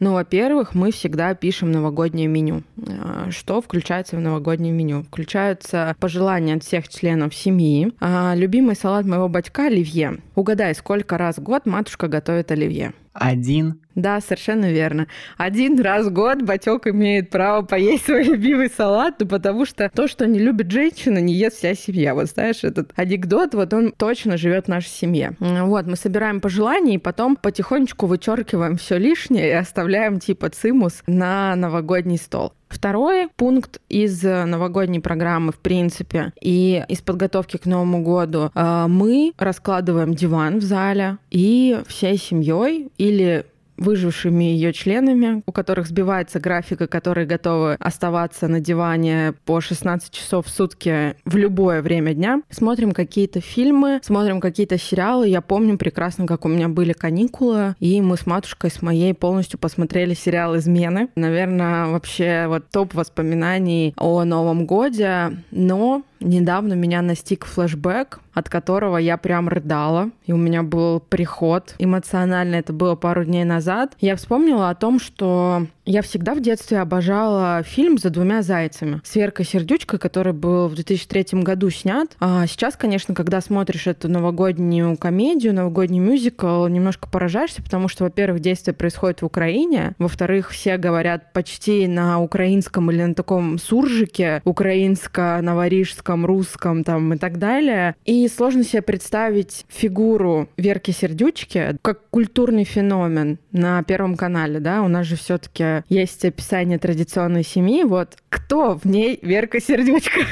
Ну, 0.00 0.14
во-первых, 0.14 0.74
мы 0.74 0.90
всегда 0.90 1.34
пишем 1.34 1.70
новогоднее 1.70 2.28
меню. 2.28 2.62
А, 2.88 3.30
что 3.30 3.60
включается 3.60 4.16
в 4.16 4.20
новогоднее 4.20 4.72
меню? 4.72 5.02
Включаются 5.02 5.94
пожелания 6.00 6.54
от 6.54 6.64
всех 6.64 6.88
членов 6.88 7.34
семьи. 7.34 7.92
А, 8.00 8.32
любимый 8.34 8.74
салат 8.74 9.04
моего 9.04 9.28
батька– 9.28 9.66
оливье. 9.66 10.20
Угадай, 10.34 10.74
сколько 10.74 11.18
раз 11.18 11.36
в 11.36 11.42
год 11.42 11.66
матушка 11.66 12.08
готовит 12.08 12.50
оливье? 12.50 12.94
Один. 13.12 13.80
Да, 13.94 14.20
совершенно 14.20 14.72
верно. 14.72 15.06
Один 15.36 15.78
раз 15.78 16.06
в 16.06 16.12
год 16.12 16.42
батек 16.42 16.86
имеет 16.86 17.28
право 17.28 17.62
поесть 17.62 18.04
свой 18.06 18.24
любимый 18.24 18.70
салат, 18.70 19.16
ну, 19.20 19.26
потому 19.26 19.66
что 19.66 19.90
то, 19.94 20.08
что 20.08 20.26
не 20.26 20.38
любит 20.38 20.70
женщина, 20.70 21.18
не 21.18 21.34
ест 21.34 21.58
вся 21.58 21.74
семья. 21.74 22.14
Вот 22.14 22.26
знаешь, 22.26 22.64
этот 22.64 22.90
анекдот, 22.96 23.54
вот 23.54 23.72
он 23.74 23.92
точно 23.92 24.38
живет 24.38 24.66
в 24.66 24.68
нашей 24.68 24.88
семье. 24.88 25.36
Вот, 25.40 25.86
мы 25.86 25.96
собираем 25.96 26.40
пожелания 26.40 26.94
и 26.94 26.98
потом 26.98 27.36
потихонечку 27.36 28.06
вычеркиваем 28.06 28.76
все 28.76 28.96
лишнее 28.96 29.48
и 29.48 29.52
оставляем 29.52 30.18
типа 30.18 30.48
цимус 30.48 31.02
на 31.06 31.54
новогодний 31.56 32.16
стол. 32.16 32.54
Второй 32.72 33.28
пункт 33.36 33.80
из 33.90 34.22
новогодней 34.22 35.00
программы, 35.00 35.52
в 35.52 35.58
принципе, 35.58 36.32
и 36.40 36.82
из 36.88 37.02
подготовки 37.02 37.58
к 37.58 37.66
Новому 37.66 38.02
году. 38.02 38.50
Э, 38.54 38.86
мы 38.88 39.34
раскладываем 39.38 40.14
диван 40.14 40.58
в 40.58 40.62
зале 40.62 41.18
и 41.30 41.80
всей 41.86 42.16
семьей 42.16 42.90
или 42.96 43.44
выжившими 43.82 44.44
ее 44.44 44.72
членами, 44.72 45.42
у 45.46 45.52
которых 45.52 45.86
сбивается 45.86 46.40
графика, 46.40 46.86
которые 46.86 47.26
готовы 47.26 47.74
оставаться 47.74 48.48
на 48.48 48.60
диване 48.60 49.34
по 49.44 49.60
16 49.60 50.10
часов 50.10 50.46
в 50.46 50.50
сутки 50.50 51.16
в 51.24 51.36
любое 51.36 51.82
время 51.82 52.14
дня. 52.14 52.42
Смотрим 52.50 52.92
какие-то 52.92 53.40
фильмы, 53.40 54.00
смотрим 54.02 54.40
какие-то 54.40 54.78
сериалы. 54.78 55.28
Я 55.28 55.40
помню 55.40 55.76
прекрасно, 55.76 56.26
как 56.26 56.44
у 56.44 56.48
меня 56.48 56.68
были 56.68 56.92
каникулы, 56.92 57.74
и 57.80 58.00
мы 58.00 58.16
с 58.16 58.26
матушкой, 58.26 58.70
с 58.70 58.82
моей 58.82 59.14
полностью 59.14 59.58
посмотрели 59.58 60.14
сериал 60.14 60.56
«Измены». 60.56 61.08
Наверное, 61.16 61.86
вообще 61.86 62.46
вот 62.48 62.70
топ 62.70 62.94
воспоминаний 62.94 63.94
о 63.96 64.24
Новом 64.24 64.66
годе, 64.66 65.36
но 65.50 66.02
недавно 66.20 66.74
меня 66.74 67.02
настиг 67.02 67.44
флешбэк, 67.44 68.20
от 68.32 68.48
которого 68.48 68.96
я 68.96 69.16
прям 69.16 69.48
рыдала, 69.48 70.10
и 70.24 70.32
у 70.32 70.36
меня 70.36 70.62
был 70.62 71.00
приход 71.00 71.74
эмоциональный, 71.78 72.58
это 72.58 72.72
было 72.72 72.94
пару 72.94 73.24
дней 73.24 73.44
назад. 73.44 73.71
Я 74.00 74.16
вспомнила 74.16 74.70
о 74.70 74.74
том, 74.74 75.00
что 75.00 75.66
я 75.84 76.02
всегда 76.02 76.34
в 76.34 76.40
детстве 76.40 76.78
обожала 76.78 77.62
фильм 77.64 77.98
«За 77.98 78.10
двумя 78.10 78.42
зайцами» 78.42 79.00
с 79.04 79.16
Веркой 79.16 79.44
Сердючкой, 79.44 79.98
который 79.98 80.32
был 80.32 80.68
в 80.68 80.74
2003 80.74 81.40
году 81.42 81.70
снят. 81.70 82.08
А 82.20 82.46
сейчас, 82.46 82.76
конечно, 82.76 83.14
когда 83.14 83.40
смотришь 83.40 83.88
эту 83.88 84.08
новогоднюю 84.08 84.96
комедию, 84.96 85.54
новогодний 85.54 85.98
мюзикл, 85.98 86.66
немножко 86.68 87.08
поражаешься, 87.08 87.62
потому 87.62 87.88
что, 87.88 88.04
во-первых, 88.04 88.40
действие 88.40 88.74
происходит 88.74 89.22
в 89.22 89.26
Украине, 89.26 89.94
во-вторых, 89.98 90.50
все 90.50 90.76
говорят 90.76 91.32
почти 91.32 91.88
на 91.88 92.20
украинском 92.20 92.90
или 92.90 93.02
на 93.02 93.14
таком 93.14 93.58
суржике, 93.58 94.40
украинско-новорижском, 94.44 96.24
русском 96.24 96.84
там 96.84 97.14
и 97.14 97.18
так 97.18 97.38
далее. 97.38 97.96
И 98.04 98.28
сложно 98.28 98.62
себе 98.62 98.82
представить 98.82 99.64
фигуру 99.68 100.48
Верки 100.56 100.92
Сердючки 100.92 101.76
как 101.82 102.08
культурный 102.10 102.64
феномен 102.64 103.38
на 103.62 103.82
Первом 103.84 104.16
канале, 104.16 104.58
да, 104.60 104.82
у 104.82 104.88
нас 104.88 105.06
же 105.06 105.16
все 105.16 105.38
таки 105.38 105.84
есть 105.88 106.24
описание 106.24 106.78
традиционной 106.78 107.44
семьи. 107.44 107.84
Вот 107.84 108.16
кто 108.28 108.74
в 108.74 108.84
ней 108.84 109.18
Верка 109.22 109.60
Сердючка? 109.60 110.20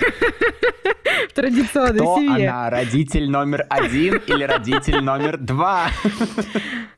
В 1.28 1.32
традиционной 1.32 2.00
Кто 2.00 2.16
семье. 2.16 2.48
она? 2.48 2.70
Родитель 2.70 3.30
номер 3.30 3.66
один 3.68 4.16
или 4.26 4.44
родитель 4.44 5.00
номер 5.00 5.38
два? 5.38 5.88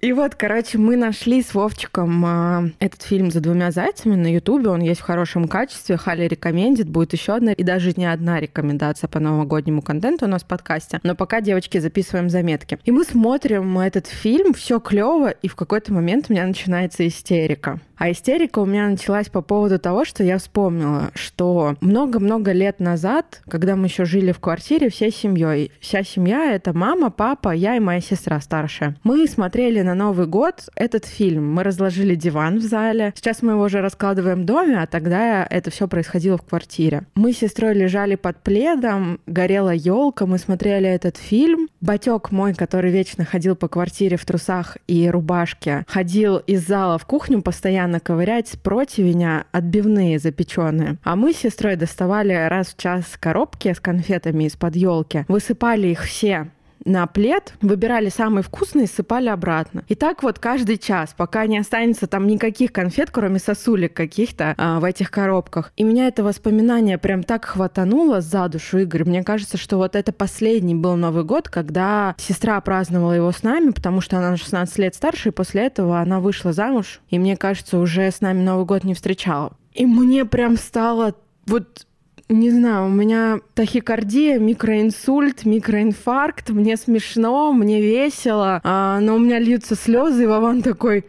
И 0.01 0.13
вот, 0.13 0.35
короче, 0.35 0.79
мы 0.79 0.97
нашли 0.97 1.43
с 1.43 1.55
Вовчиком 1.55 2.25
а, 2.25 2.65
этот 2.81 3.03
фильм 3.03 3.31
«За 3.31 3.41
двумя 3.41 3.71
зайцами» 3.71 4.17
на 4.17 4.33
Ютубе. 4.33 4.69
Он 4.69 4.81
есть 4.81 5.01
в 5.01 5.05
хорошем 5.05 5.49
качестве. 5.49 5.97
Халя 5.97 6.27
рекомендит. 6.27 6.89
Будет 6.89 7.13
еще 7.13 7.35
одна 7.35 7.53
и 7.53 7.63
даже 7.63 7.93
не 7.97 8.07
одна 8.07 8.41
рекомендация 8.41 9.09
по 9.09 9.21
новогоднему 9.21 9.81
контенту 9.81 10.25
у 10.27 10.29
нас 10.29 10.43
в 10.43 10.47
подкасте. 10.47 11.01
Но 11.03 11.15
пока, 11.15 11.41
девочки, 11.41 11.79
записываем 11.79 12.31
заметки. 12.31 12.79
И 12.85 12.91
мы 12.91 13.05
смотрим 13.05 13.79
этот 13.79 14.07
фильм, 14.07 14.55
все 14.55 14.81
клево, 14.81 15.31
и 15.31 15.49
в 15.49 15.55
какой-то 15.55 15.93
момент 15.93 16.12
у 16.29 16.33
меня 16.33 16.47
начинается 16.47 17.07
истерика. 17.07 17.81
А 17.97 18.11
истерика 18.11 18.59
у 18.59 18.67
меня 18.67 18.89
началась 18.89 19.29
по 19.29 19.43
поводу 19.43 19.79
того, 19.79 20.05
что 20.05 20.25
я 20.25 20.39
вспомнила, 20.39 21.11
что 21.15 21.77
много-много 21.81 22.53
лет 22.53 22.81
назад, 22.81 23.43
когда 23.49 23.77
мы 23.77 23.87
еще 23.87 24.05
жили 24.05 24.33
в 24.33 24.41
квартире 24.41 24.91
всей 24.91 25.13
семьей, 25.13 25.71
вся 25.81 26.03
семья— 26.03 26.53
это 26.55 26.73
мама, 26.73 27.11
папа, 27.11 27.51
я 27.51 27.77
и 27.77 27.81
моя 27.81 28.01
сестра 28.01 28.41
старшая. 28.41 28.97
Мы 29.05 29.27
смотрели 29.27 29.83
на 29.83 29.95
Новый 29.95 30.27
год 30.27 30.69
этот 30.75 31.05
фильм. 31.05 31.53
Мы 31.53 31.63
разложили 31.63 32.15
диван 32.15 32.59
в 32.59 32.63
зале. 32.63 33.13
Сейчас 33.17 33.43
мы 33.43 33.53
его 33.53 33.63
уже 33.63 33.81
раскладываем 33.81 34.43
в 34.43 34.45
доме, 34.45 34.81
а 34.81 34.87
тогда 34.87 35.47
это 35.49 35.71
все 35.71 35.89
происходило 35.89 36.37
в 36.37 36.43
квартире. 36.43 37.05
Мы 37.15 37.33
с 37.33 37.39
сестрой 37.39 37.75
лежали 37.75 38.17
под 38.17 38.43
пледом, 38.43 39.21
горела 39.27 39.71
елка, 39.71 40.27
мы 40.27 40.39
смотрели 40.39 40.89
этот 40.89 41.17
фильм. 41.17 41.69
Батек 41.81 42.31
мой, 42.31 42.55
который 42.55 42.91
вечно 42.91 43.25
ходил 43.25 43.57
по 43.57 43.69
квартире 43.69 44.17
в 44.17 44.25
трусах 44.25 44.77
и 44.87 45.09
рубашке, 45.09 45.85
ходил 45.89 46.39
из 46.39 46.67
зала 46.67 46.99
в 46.99 47.07
кухню 47.07 47.43
постоянно 47.43 47.92
ковырять 48.01 48.49
с 48.49 48.57
противня 48.57 49.47
отбивные 49.53 50.19
запеченные. 50.19 50.97
А 51.03 51.17
мы 51.17 51.33
с 51.33 51.39
сестрой 51.39 51.77
доставали 51.77 52.33
раз 52.33 52.69
в 52.69 52.77
час 52.77 53.05
коробки 53.19 53.73
с 53.73 53.81
конфетами 53.81 54.45
из-под 54.45 54.77
елки, 54.77 55.25
высыпали 55.29 55.89
их 55.89 56.03
все 56.03 56.49
на 56.85 57.07
плед, 57.07 57.55
выбирали 57.61 58.09
самые 58.09 58.43
вкусные 58.43 58.85
и 58.85 58.89
сыпали 58.89 59.29
обратно. 59.29 59.85
И 59.89 59.95
так 59.95 60.23
вот 60.23 60.39
каждый 60.39 60.79
час, 60.79 61.15
пока 61.17 61.47
не 61.47 61.59
останется 61.59 62.07
там 62.07 62.27
никаких 62.27 62.73
конфет, 62.73 63.11
кроме 63.11 63.39
сосулек 63.39 63.95
каких-то 63.95 64.55
а, 64.57 64.81
в 64.81 64.85
этих 64.85 65.11
коробках. 65.11 65.73
И 65.77 65.85
меня 65.85 66.09
это 66.09 66.23
воспоминание 66.25 66.99
прям 66.99 67.23
так 67.23 67.45
хватануло 67.45 68.21
за 68.21 68.49
душу, 68.49 68.79
Игорь. 68.79 69.05
Мне 69.05 69.23
кажется, 69.23 69.57
что 69.57 69.77
вот 69.77 69.97
это 69.97 70.13
последний 70.13 70.75
был 70.75 70.97
Новый 70.97 71.25
год, 71.25 71.49
когда 71.49 72.15
сестра 72.19 72.61
праздновала 72.61 73.13
его 73.13 73.33
с 73.33 73.43
нами, 73.43 73.71
потому 73.71 74.01
что 74.01 74.19
она 74.19 74.31
на 74.31 74.37
16 74.37 74.79
лет 74.79 74.95
старше, 74.95 75.29
и 75.29 75.33
после 75.33 75.67
этого 75.67 76.01
она 76.01 76.21
вышла 76.21 76.53
замуж, 76.53 77.01
и 77.09 77.19
мне 77.19 77.37
кажется, 77.37 77.79
уже 77.79 78.11
с 78.11 78.21
нами 78.21 78.43
Новый 78.43 78.65
год 78.65 78.85
не 78.85 78.95
встречала. 78.95 79.53
И 79.73 79.87
мне 79.87 80.25
прям 80.25 80.57
стало 80.57 81.15
вот 81.47 81.87
не 82.33 82.51
знаю, 82.51 82.87
у 82.87 82.89
меня 82.89 83.41
тахикардия, 83.55 84.39
микроинсульт, 84.39 85.45
микроинфаркт, 85.45 86.51
мне 86.51 86.77
смешно, 86.77 87.53
мне 87.53 87.81
весело, 87.81 88.61
а, 88.65 89.01
но 89.01 89.17
у 89.17 89.19
меня 89.19 89.39
льются 89.39 89.75
слезы, 89.75 90.25
и 90.25 90.27
Вован 90.27 90.63
такой, 90.63 91.07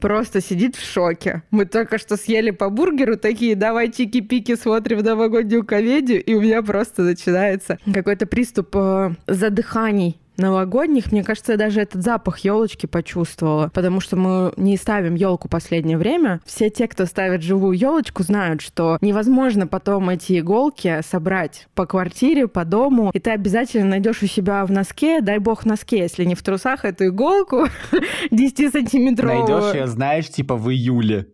просто 0.00 0.40
сидит 0.40 0.76
в 0.76 0.84
шоке. 0.84 1.42
Мы 1.50 1.64
только 1.64 1.98
что 1.98 2.16
съели 2.16 2.50
по 2.50 2.70
бургеру, 2.70 3.16
такие, 3.16 3.56
давай 3.56 3.88
чики-пики 3.88 4.56
смотрим 4.56 4.98
новогоднюю 4.98 5.64
комедию, 5.64 6.22
и 6.22 6.34
у 6.34 6.40
меня 6.40 6.62
просто 6.62 7.02
начинается 7.02 7.78
какой-то 7.92 8.26
приступ 8.26 8.74
э, 8.76 9.14
задыханий 9.26 10.20
новогодних, 10.36 11.12
мне 11.12 11.24
кажется, 11.24 11.52
я 11.52 11.58
даже 11.58 11.80
этот 11.80 12.02
запах 12.02 12.38
елочки 12.38 12.86
почувствовала, 12.86 13.70
потому 13.72 14.00
что 14.00 14.16
мы 14.16 14.52
не 14.56 14.76
ставим 14.76 15.14
елку 15.14 15.48
последнее 15.48 15.98
время. 15.98 16.40
Все 16.44 16.70
те, 16.70 16.88
кто 16.88 17.06
ставит 17.06 17.42
живую 17.42 17.76
елочку, 17.76 18.22
знают, 18.22 18.60
что 18.60 18.98
невозможно 19.00 19.66
потом 19.66 20.10
эти 20.10 20.38
иголки 20.38 21.00
собрать 21.08 21.68
по 21.74 21.86
квартире, 21.86 22.48
по 22.48 22.64
дому, 22.64 23.10
и 23.12 23.18
ты 23.18 23.30
обязательно 23.30 23.90
найдешь 23.90 24.22
у 24.22 24.26
себя 24.26 24.64
в 24.64 24.70
носке, 24.70 25.20
дай 25.20 25.38
бог 25.38 25.64
носке, 25.64 25.98
если 25.98 26.24
не 26.24 26.34
в 26.34 26.42
трусах, 26.42 26.84
эту 26.84 27.06
иголку 27.06 27.66
10-сантиметровую. 28.30 29.48
Найдешь 29.48 29.74
ее, 29.74 29.86
знаешь, 29.86 30.28
типа 30.28 30.56
в 30.56 30.70
июле. 30.70 31.26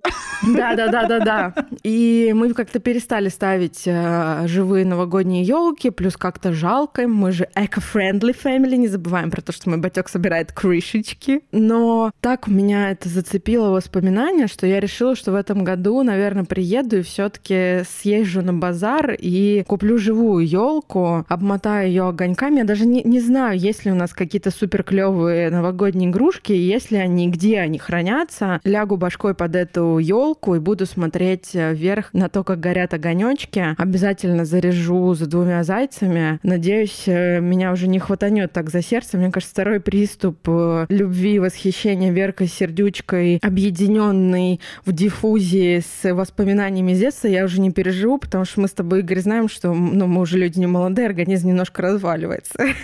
Да, 0.42 0.74
да, 0.74 0.88
да, 0.88 1.06
да, 1.06 1.20
да. 1.20 1.54
И 1.82 2.32
мы 2.34 2.52
как-то 2.52 2.80
перестали 2.80 3.28
ставить 3.28 3.82
э, 3.86 4.46
живые 4.46 4.84
новогодние 4.84 5.44
елки, 5.44 5.90
плюс 5.90 6.16
как-то 6.16 6.52
жалко. 6.52 7.06
Мы 7.06 7.32
же 7.32 7.48
eco-friendly 7.54 8.36
family, 8.42 8.76
не 8.76 8.88
забываем 8.92 9.30
про 9.30 9.40
то, 9.40 9.52
что 9.52 9.70
мой 9.70 9.78
батек 9.78 10.08
собирает 10.08 10.52
крышечки. 10.52 11.40
Но 11.50 12.12
так 12.20 12.46
меня 12.46 12.90
это 12.90 13.08
зацепило 13.08 13.70
воспоминания, 13.70 14.46
что 14.46 14.66
я 14.66 14.80
решила, 14.80 15.16
что 15.16 15.32
в 15.32 15.34
этом 15.34 15.64
году, 15.64 16.02
наверное, 16.02 16.44
приеду 16.44 16.98
и 16.98 17.02
все-таки 17.02 17.82
съезжу 17.88 18.42
на 18.42 18.54
базар 18.54 19.16
и 19.18 19.64
куплю 19.66 19.98
живую 19.98 20.46
елку, 20.46 21.24
обмотаю 21.28 21.88
ее 21.88 22.08
огоньками. 22.08 22.58
Я 22.58 22.64
даже 22.64 22.86
не, 22.86 23.02
не 23.02 23.20
знаю, 23.20 23.58
есть 23.58 23.84
ли 23.84 23.92
у 23.92 23.94
нас 23.94 24.12
какие-то 24.12 24.50
супер 24.50 24.82
клевые 24.82 25.50
новогодние 25.50 26.10
игрушки, 26.10 26.52
есть 26.52 26.90
ли 26.90 26.98
они, 26.98 27.28
где 27.28 27.58
они 27.58 27.78
хранятся. 27.78 28.60
Лягу 28.64 28.96
башкой 28.96 29.34
под 29.34 29.56
эту 29.56 29.98
елку 29.98 30.22
елку 30.22 30.54
и 30.54 30.58
буду 30.58 30.86
смотреть 30.86 31.54
э, 31.54 31.74
вверх 31.74 32.10
на 32.12 32.28
то, 32.28 32.44
как 32.44 32.60
горят 32.60 32.94
огонечки. 32.94 33.74
Обязательно 33.78 34.44
заряжу 34.44 35.14
за 35.14 35.26
двумя 35.26 35.62
зайцами. 35.64 36.38
Надеюсь, 36.42 37.04
э, 37.06 37.40
меня 37.40 37.72
уже 37.72 37.88
не 37.88 37.98
хватанет 37.98 38.52
так 38.52 38.70
за 38.70 38.81
сердце. 38.82 39.16
Мне 39.16 39.30
кажется, 39.30 39.52
второй 39.52 39.80
приступ 39.80 40.38
э, 40.46 40.86
любви, 40.88 41.38
восхищения 41.38 42.12
Веркой 42.12 42.48
Сердючкой, 42.48 43.38
объединенный 43.42 44.60
в 44.84 44.92
диффузии 44.92 45.80
с 45.80 46.12
воспоминаниями 46.12 46.94
детства, 46.94 47.28
я 47.28 47.44
уже 47.44 47.60
не 47.60 47.70
переживу, 47.70 48.18
потому 48.18 48.44
что 48.44 48.60
мы 48.60 48.68
с 48.68 48.72
тобой, 48.72 49.00
Игорь, 49.00 49.20
знаем, 49.20 49.48
что 49.48 49.72
ну, 49.72 50.06
мы 50.06 50.20
уже 50.22 50.38
люди 50.38 50.58
не 50.58 50.66
молодые, 50.66 51.06
организм 51.06 51.48
немножко 51.48 51.82
разваливается. 51.82 52.54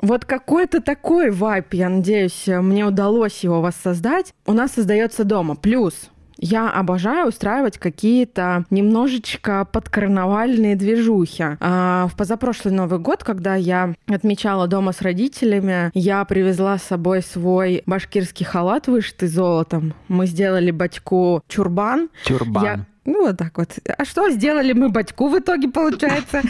Вот 0.00 0.24
какой-то 0.24 0.80
такой 0.80 1.30
вайп, 1.30 1.74
я 1.74 1.88
надеюсь, 1.88 2.44
мне 2.46 2.84
удалось 2.86 3.40
его 3.40 3.60
воссоздать, 3.60 4.34
у 4.46 4.52
нас 4.52 4.72
создается 4.72 5.24
дома. 5.24 5.56
Плюс 5.56 6.10
я 6.40 6.70
обожаю 6.70 7.28
устраивать 7.28 7.78
какие-то 7.78 8.64
немножечко 8.70 9.66
подкарнавальные 9.70 10.74
движухи. 10.74 11.44
А, 11.60 12.08
в 12.08 12.16
позапрошлый 12.16 12.74
Новый 12.74 12.98
год, 12.98 13.22
когда 13.22 13.54
я 13.54 13.94
отмечала 14.08 14.66
дома 14.66 14.92
с 14.92 15.02
родителями, 15.02 15.90
я 15.94 16.24
привезла 16.24 16.78
с 16.78 16.84
собой 16.84 17.22
свой 17.22 17.82
башкирский 17.86 18.46
халат, 18.46 18.88
вышитый 18.88 19.28
золотом. 19.28 19.94
Мы 20.08 20.26
сделали 20.26 20.70
батьку 20.70 21.42
чурбан. 21.48 22.08
Чурбан. 22.24 22.64
Я... 22.64 22.86
Ну, 23.04 23.26
вот 23.26 23.36
так 23.36 23.56
вот. 23.58 23.78
А 23.96 24.04
что 24.04 24.30
сделали 24.30 24.72
мы 24.72 24.88
батьку 24.88 25.28
в 25.28 25.38
итоге, 25.38 25.68
получается? 25.68 26.42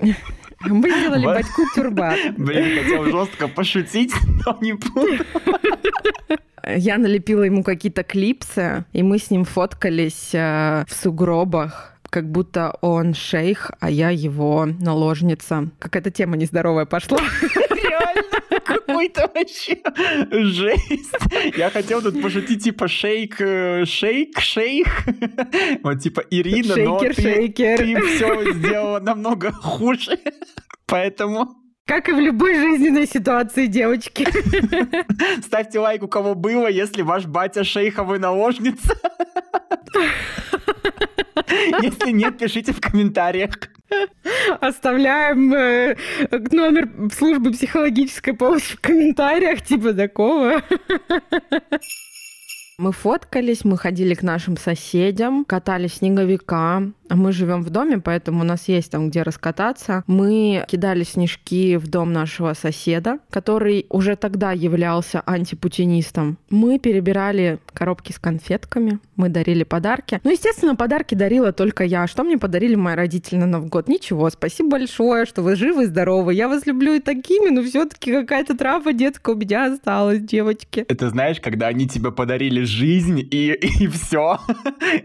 Мы 0.60 0.90
сделали 0.90 1.26
батьку 1.26 1.62
тюрбан. 1.74 2.18
Блин, 2.36 2.82
хотел 2.82 3.04
жестко 3.04 3.48
пошутить, 3.48 4.12
но 4.44 4.58
не 4.60 4.72
буду. 4.72 5.24
Я 6.66 6.98
налепила 6.98 7.44
ему 7.44 7.62
какие-то 7.62 8.02
клипсы, 8.02 8.84
и 8.92 9.02
мы 9.02 9.18
с 9.18 9.30
ним 9.30 9.44
фоткались 9.44 10.30
э, 10.34 10.84
в 10.88 10.92
сугробах 10.92 11.95
как 12.10 12.30
будто 12.30 12.76
он 12.80 13.14
шейх, 13.14 13.70
а 13.80 13.90
я 13.90 14.10
его 14.10 14.66
наложница. 14.66 15.70
Какая-то 15.78 16.10
тема 16.10 16.36
нездоровая 16.36 16.86
пошла. 16.86 17.18
Реально? 17.70 18.36
какой-то 18.86 19.30
вообще 19.34 19.78
жесть. 20.30 21.12
Я 21.56 21.70
хотел 21.70 22.02
тут 22.02 22.20
пошутить, 22.20 22.64
типа, 22.64 22.88
шейк, 22.88 23.40
э, 23.40 23.84
шейк, 23.84 24.38
шейк. 24.40 24.88
Вот, 25.82 26.00
типа, 26.00 26.24
Ирина, 26.30 26.74
шейкер, 26.74 26.88
но 26.88 26.98
ты, 26.98 27.22
шейкер. 27.22 27.78
ты 27.78 28.00
все 28.02 28.52
сделала 28.52 29.00
намного 29.00 29.52
хуже. 29.52 30.18
Поэтому... 30.86 31.54
Как 31.86 32.08
и 32.08 32.12
в 32.12 32.18
любой 32.18 32.56
жизненной 32.56 33.06
ситуации, 33.06 33.66
девочки. 33.66 34.26
Ставьте 35.42 35.78
лайк, 35.78 36.02
у 36.02 36.08
кого 36.08 36.34
было, 36.34 36.66
если 36.66 37.02
ваш 37.02 37.26
батя 37.26 37.62
шейховый 37.62 38.18
наложница. 38.18 38.96
Если 41.82 42.10
нет, 42.10 42.38
пишите 42.38 42.72
в 42.72 42.80
комментариях. 42.80 43.50
Оставляем 44.60 45.54
э, 45.54 45.96
номер 46.50 46.88
службы 47.12 47.52
психологической 47.52 48.34
помощи 48.34 48.76
в 48.76 48.80
комментариях, 48.80 49.62
типа 49.62 49.92
такого. 49.94 50.62
Мы 52.78 52.92
фоткались, 52.92 53.64
мы 53.64 53.78
ходили 53.78 54.12
к 54.12 54.22
нашим 54.22 54.58
соседям, 54.58 55.46
катали 55.46 55.86
снеговика. 55.86 56.82
А 57.08 57.14
мы 57.14 57.32
живем 57.32 57.62
в 57.62 57.70
доме, 57.70 57.98
поэтому 57.98 58.40
у 58.40 58.44
нас 58.44 58.68
есть 58.68 58.90
там 58.90 59.08
где 59.08 59.22
раскататься. 59.22 60.04
Мы 60.06 60.64
кидали 60.68 61.04
снежки 61.04 61.76
в 61.76 61.88
дом 61.88 62.12
нашего 62.12 62.52
соседа, 62.52 63.20
который 63.30 63.86
уже 63.88 64.16
тогда 64.16 64.52
являлся 64.52 65.22
антипутинистом. 65.24 66.36
Мы 66.50 66.78
перебирали 66.78 67.60
коробки 67.72 68.12
с 68.12 68.18
конфетками, 68.18 68.98
мы 69.14 69.28
дарили 69.28 69.64
подарки. 69.64 70.20
Ну, 70.24 70.30
естественно, 70.30 70.76
подарки 70.76 71.14
дарила 71.14 71.52
только 71.52 71.84
я. 71.84 72.06
Что 72.06 72.24
мне 72.24 72.36
подарили 72.36 72.74
мои 72.74 72.94
родители 72.94 73.36
на 73.36 73.46
Новый 73.46 73.68
год? 73.68 73.88
Ничего. 73.88 74.28
Спасибо 74.28 74.70
большое, 74.70 75.24
что 75.24 75.42
вы 75.42 75.56
живы 75.56 75.86
здоровы. 75.86 76.34
Я 76.34 76.48
вас 76.48 76.66
люблю 76.66 76.94
и 76.94 77.00
такими, 77.00 77.50
но 77.50 77.62
все-таки 77.62 78.12
какая-то 78.12 78.56
травма 78.56 78.92
детская 78.92 79.34
у 79.34 79.38
меня 79.38 79.72
осталась, 79.72 80.20
девочки. 80.20 80.84
Это 80.88 81.08
знаешь, 81.08 81.40
когда 81.40 81.68
они 81.68 81.88
тебе 81.88 82.12
подарили 82.12 82.65
жизнь 82.66 83.20
и, 83.20 83.52
и 83.80 83.86
все. 83.88 84.38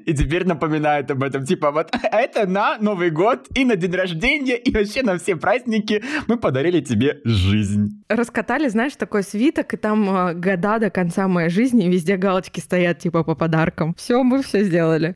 И 0.05 0.13
теперь 0.13 0.45
напоминают 0.45 1.11
об 1.11 1.23
этом. 1.23 1.45
Типа, 1.45 1.71
вот 1.71 1.93
это 2.11 2.47
на 2.47 2.77
Новый 2.79 3.09
год 3.09 3.47
и 3.55 3.65
на 3.65 3.75
день 3.75 3.93
рождения, 3.93 4.57
и 4.57 4.71
вообще 4.71 5.03
на 5.03 5.17
все 5.17 5.35
праздники 5.35 6.03
мы 6.27 6.37
подарили 6.37 6.81
тебе 6.81 7.21
жизнь. 7.23 8.03
Раскатали, 8.09 8.67
знаешь, 8.67 8.95
такой 8.95 9.23
свиток, 9.23 9.73
и 9.73 9.77
там 9.77 10.09
э, 10.09 10.33
года 10.33 10.79
до 10.79 10.89
конца 10.89 11.27
моей 11.27 11.49
жизни, 11.49 11.89
везде 11.89 12.17
галочки 12.17 12.59
стоят, 12.59 12.99
типа, 12.99 13.23
по 13.23 13.35
подаркам. 13.35 13.93
Все, 13.95 14.23
мы 14.23 14.41
все 14.43 14.63
сделали. 14.63 15.15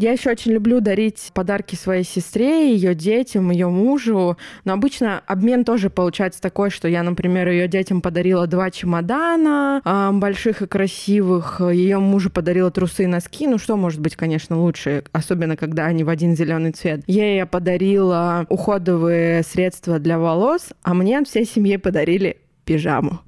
Я 0.00 0.12
еще 0.12 0.30
очень 0.30 0.52
люблю 0.52 0.80
дарить 0.80 1.32
подарки 1.34 1.74
своей 1.74 2.04
сестре, 2.04 2.72
ее 2.72 2.94
детям, 2.94 3.50
ее 3.50 3.68
мужу. 3.68 4.36
Но 4.64 4.74
обычно 4.74 5.24
обмен 5.26 5.64
тоже 5.64 5.90
получается 5.90 6.40
такой, 6.40 6.70
что 6.70 6.86
я, 6.86 7.02
например, 7.02 7.48
ее 7.48 7.66
детям 7.66 8.00
подарила 8.00 8.46
два 8.46 8.70
чемодана 8.70 9.82
э, 9.84 10.10
больших 10.12 10.62
и 10.62 10.68
красивых, 10.68 11.60
ее 11.60 11.98
мужу 11.98 12.30
подарила 12.30 12.70
трусы 12.70 13.04
и 13.04 13.06
носки. 13.08 13.48
Ну 13.48 13.58
что 13.58 13.76
может 13.76 14.00
быть, 14.00 14.14
конечно, 14.14 14.60
лучше, 14.60 15.02
особенно 15.10 15.56
когда 15.56 15.86
они 15.86 16.04
в 16.04 16.10
один 16.10 16.36
зеленый 16.36 16.70
цвет. 16.70 17.02
Ей 17.08 17.34
я 17.34 17.46
подарила 17.46 18.46
уходовые 18.48 19.42
средства 19.42 19.98
для 19.98 20.20
волос, 20.20 20.68
а 20.84 20.94
мне 20.94 21.18
от 21.18 21.26
всей 21.26 21.44
семьи 21.44 21.76
подарили 21.76 22.36
пижаму. 22.64 23.18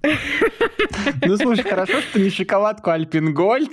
Ну, 1.25 1.37
слушай, 1.37 1.62
хорошо, 1.62 2.01
что 2.01 2.20
не 2.20 2.31
шоколадку 2.31 2.90
Альпингольд. 2.90 3.70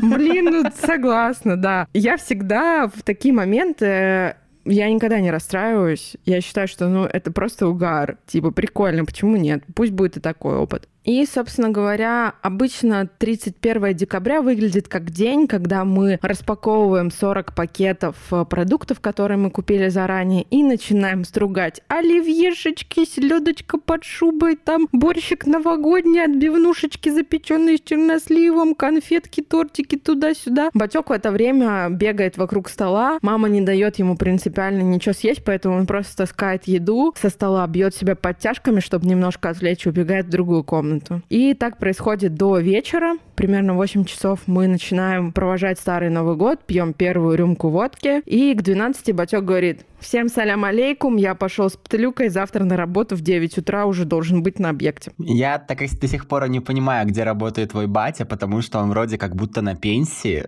Блин, 0.00 0.46
ну 0.46 0.64
согласна, 0.80 1.56
да. 1.56 1.88
Я 1.92 2.16
всегда 2.16 2.88
в 2.88 3.02
такие 3.02 3.34
моменты 3.34 4.36
я 4.68 4.90
никогда 4.90 5.20
не 5.20 5.30
расстраиваюсь. 5.30 6.16
Я 6.24 6.40
считаю, 6.40 6.66
что 6.66 6.88
ну, 6.88 7.04
это 7.04 7.30
просто 7.30 7.68
угар. 7.68 8.18
Типа, 8.26 8.50
прикольно, 8.50 9.04
почему 9.04 9.36
нет? 9.36 9.62
Пусть 9.74 9.92
будет 9.92 10.16
и 10.16 10.20
такой 10.20 10.56
опыт. 10.56 10.88
И, 11.06 11.24
собственно 11.24 11.70
говоря, 11.70 12.34
обычно 12.42 13.08
31 13.18 13.94
декабря 13.94 14.42
выглядит 14.42 14.88
как 14.88 15.10
день, 15.10 15.46
когда 15.46 15.84
мы 15.84 16.18
распаковываем 16.20 17.12
40 17.12 17.54
пакетов 17.54 18.16
э, 18.32 18.44
продуктов, 18.44 18.98
которые 18.98 19.38
мы 19.38 19.52
купили 19.52 19.88
заранее, 19.88 20.42
и 20.50 20.64
начинаем 20.64 21.24
стругать 21.24 21.80
оливьешечки, 21.86 23.04
селедочка 23.04 23.78
под 23.78 24.02
шубой, 24.02 24.56
там 24.56 24.88
борщик 24.90 25.46
новогодний, 25.46 26.24
отбивнушечки, 26.24 27.08
запеченные 27.10 27.76
с 27.76 27.82
черносливом, 27.82 28.74
конфетки, 28.74 29.42
тортики 29.42 29.96
туда-сюда. 29.96 30.70
Батек 30.74 31.10
в 31.10 31.12
это 31.12 31.30
время 31.30 31.88
бегает 31.88 32.36
вокруг 32.36 32.68
стола, 32.68 33.20
мама 33.22 33.48
не 33.48 33.60
дает 33.60 34.00
ему 34.00 34.16
принципиально 34.16 34.82
ничего 34.82 35.12
съесть, 35.12 35.44
поэтому 35.44 35.76
он 35.76 35.86
просто 35.86 36.16
таскает 36.16 36.64
еду 36.64 37.14
со 37.16 37.28
стола, 37.28 37.64
бьет 37.68 37.94
себя 37.94 38.16
подтяжками, 38.16 38.80
чтобы 38.80 39.06
немножко 39.06 39.50
отвлечь, 39.50 39.86
убегает 39.86 40.26
в 40.26 40.30
другую 40.30 40.64
комнату 40.64 40.95
комнату. 40.96 41.22
И 41.28 41.54
так 41.54 41.78
происходит 41.78 42.34
до 42.34 42.58
вечера. 42.58 43.16
Примерно 43.34 43.74
8 43.74 44.04
часов 44.04 44.40
мы 44.46 44.66
начинаем 44.66 45.32
провожать 45.32 45.78
Старый 45.78 46.10
Новый 46.10 46.36
год, 46.36 46.60
пьем 46.66 46.92
первую 46.92 47.36
рюмку 47.36 47.68
водки. 47.68 48.22
И 48.24 48.54
к 48.54 48.62
12 48.62 49.14
Батек 49.14 49.44
говорит, 49.44 49.84
Всем 50.00 50.28
салям 50.28 50.64
алейкум, 50.64 51.16
я 51.16 51.34
пошел 51.34 51.70
с 51.70 51.76
птылюкой, 51.76 52.28
завтра 52.28 52.64
на 52.64 52.76
работу 52.76 53.16
в 53.16 53.22
9 53.22 53.58
утра 53.58 53.86
уже 53.86 54.04
должен 54.04 54.42
быть 54.42 54.58
на 54.58 54.68
объекте. 54.68 55.12
Я 55.18 55.58
так 55.58 55.82
и 55.82 55.88
до 55.88 56.06
сих 56.06 56.28
пор 56.28 56.48
не 56.48 56.60
понимаю, 56.60 57.06
где 57.06 57.24
работает 57.24 57.70
твой 57.70 57.86
батя, 57.86 58.26
потому 58.26 58.62
что 58.62 58.78
он 58.78 58.90
вроде 58.90 59.18
как 59.18 59.34
будто 59.34 59.62
на 59.62 59.74
пенсии. 59.74 60.46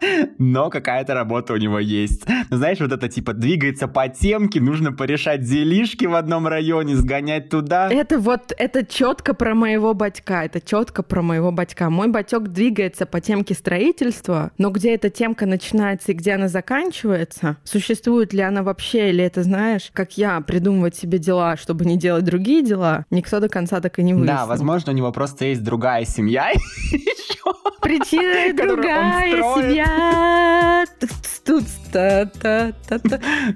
но 0.38 0.70
какая-то 0.70 1.14
работа 1.14 1.52
у 1.52 1.56
него 1.56 1.78
есть. 1.78 2.24
Ну, 2.50 2.56
знаешь, 2.56 2.80
вот 2.80 2.92
это 2.92 3.08
типа 3.08 3.32
двигается 3.32 3.88
по 3.88 4.08
темке, 4.08 4.60
нужно 4.60 4.92
порешать 4.92 5.42
делишки 5.42 6.06
в 6.06 6.14
одном 6.14 6.46
районе, 6.46 6.96
сгонять 6.96 7.48
туда. 7.48 7.90
Это 7.90 8.18
вот, 8.18 8.52
это 8.56 8.84
четко 8.84 9.34
про 9.34 9.54
моего 9.54 9.94
батька, 9.94 10.44
это 10.44 10.60
четко 10.60 11.02
про 11.02 11.22
моего 11.22 11.52
батька. 11.52 11.90
Мой 11.90 12.08
батек 12.08 12.48
двигается 12.48 13.06
по 13.06 13.20
темке 13.20 13.54
строительства, 13.54 14.52
но 14.58 14.70
где 14.70 14.94
эта 14.94 15.10
темка 15.10 15.46
начинается 15.46 16.12
и 16.12 16.14
где 16.14 16.32
она 16.32 16.48
заканчивается, 16.48 17.56
существует 17.64 18.32
ли 18.32 18.40
она 18.40 18.62
вообще, 18.62 19.10
или 19.10 19.24
это, 19.24 19.42
знаешь, 19.42 19.90
как 19.92 20.16
я, 20.16 20.40
придумывать 20.40 20.96
себе 20.96 21.18
дела, 21.18 21.56
чтобы 21.56 21.84
не 21.84 21.96
делать 21.96 22.24
другие 22.24 22.62
дела, 22.62 23.06
никто 23.10 23.40
до 23.40 23.48
конца 23.48 23.80
так 23.80 23.98
и 23.98 24.02
не 24.02 24.14
выяснил. 24.14 24.36
Да, 24.36 24.46
возможно, 24.46 24.92
у 24.92 24.94
него 24.94 25.12
просто 25.12 25.46
есть 25.46 25.62
другая 25.62 26.04
семья 26.04 26.52
Причина 27.80 28.54
другая 28.56 29.30
семья. 29.54 29.83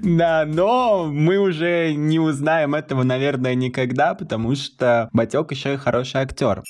Да, 0.01 0.45
но 0.47 1.05
мы 1.11 1.37
уже 1.37 1.93
не 1.93 2.19
узнаем 2.19 2.75
этого, 2.75 3.03
наверное, 3.03 3.55
никогда, 3.55 4.13
потому 4.15 4.55
что 4.55 5.09
Батек 5.11 5.51
еще 5.51 5.73
и 5.73 5.77
хороший 5.77 6.21
актер. 6.21 6.63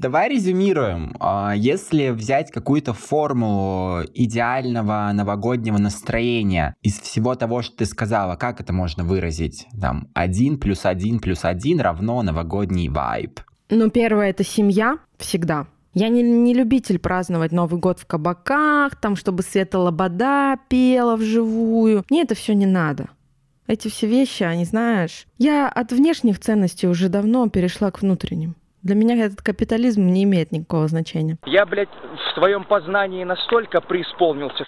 Давай 0.00 0.30
резюмируем. 0.30 1.14
А, 1.20 1.52
если 1.54 2.08
взять 2.08 2.50
какую-то 2.50 2.94
формулу 2.94 4.02
идеального 4.14 5.10
новогоднего 5.12 5.76
настроения 5.76 6.74
из 6.80 6.98
всего 7.00 7.34
того, 7.34 7.60
что 7.60 7.76
ты 7.76 7.84
сказала, 7.84 8.36
как 8.36 8.62
это 8.62 8.72
можно 8.72 9.04
выразить? 9.04 9.66
Там, 9.78 10.08
один 10.14 10.58
плюс 10.58 10.86
один 10.86 11.18
плюс 11.18 11.44
один 11.44 11.80
равно 11.80 12.22
новогодний 12.22 12.88
вайб. 12.88 13.40
Ну, 13.68 13.90
первое— 13.90 14.30
это 14.30 14.42
семья 14.42 14.98
всегда. 15.18 15.66
Я 15.92 16.08
не, 16.08 16.22
не 16.22 16.54
любитель 16.54 16.98
праздновать 16.98 17.50
Новый 17.50 17.80
год 17.80 17.98
в 17.98 18.06
кабаках, 18.06 18.94
там, 18.96 19.16
чтобы 19.16 19.42
Света 19.42 19.78
Лобода 19.78 20.56
пела 20.68 21.16
вживую. 21.16 22.04
Мне 22.10 22.22
это 22.22 22.34
все 22.34 22.54
не 22.54 22.66
надо. 22.66 23.08
Эти 23.66 23.88
все 23.88 24.06
вещи, 24.06 24.42
они, 24.42 24.64
знаешь, 24.64 25.26
я 25.38 25.68
от 25.68 25.92
внешних 25.92 26.38
ценностей 26.38 26.88
уже 26.88 27.08
давно 27.08 27.48
перешла 27.48 27.90
к 27.90 28.02
внутренним. 28.02 28.56
Для 28.82 28.94
меня 28.94 29.16
этот 29.16 29.42
капитализм 29.42 30.06
не 30.06 30.24
имеет 30.24 30.52
никакого 30.52 30.88
значения. 30.88 31.38
Я, 31.44 31.66
блядь, 31.66 31.90
в 31.90 32.34
своем 32.34 32.64
познании 32.64 33.24
настолько 33.24 33.80
преисполнился. 33.80 34.64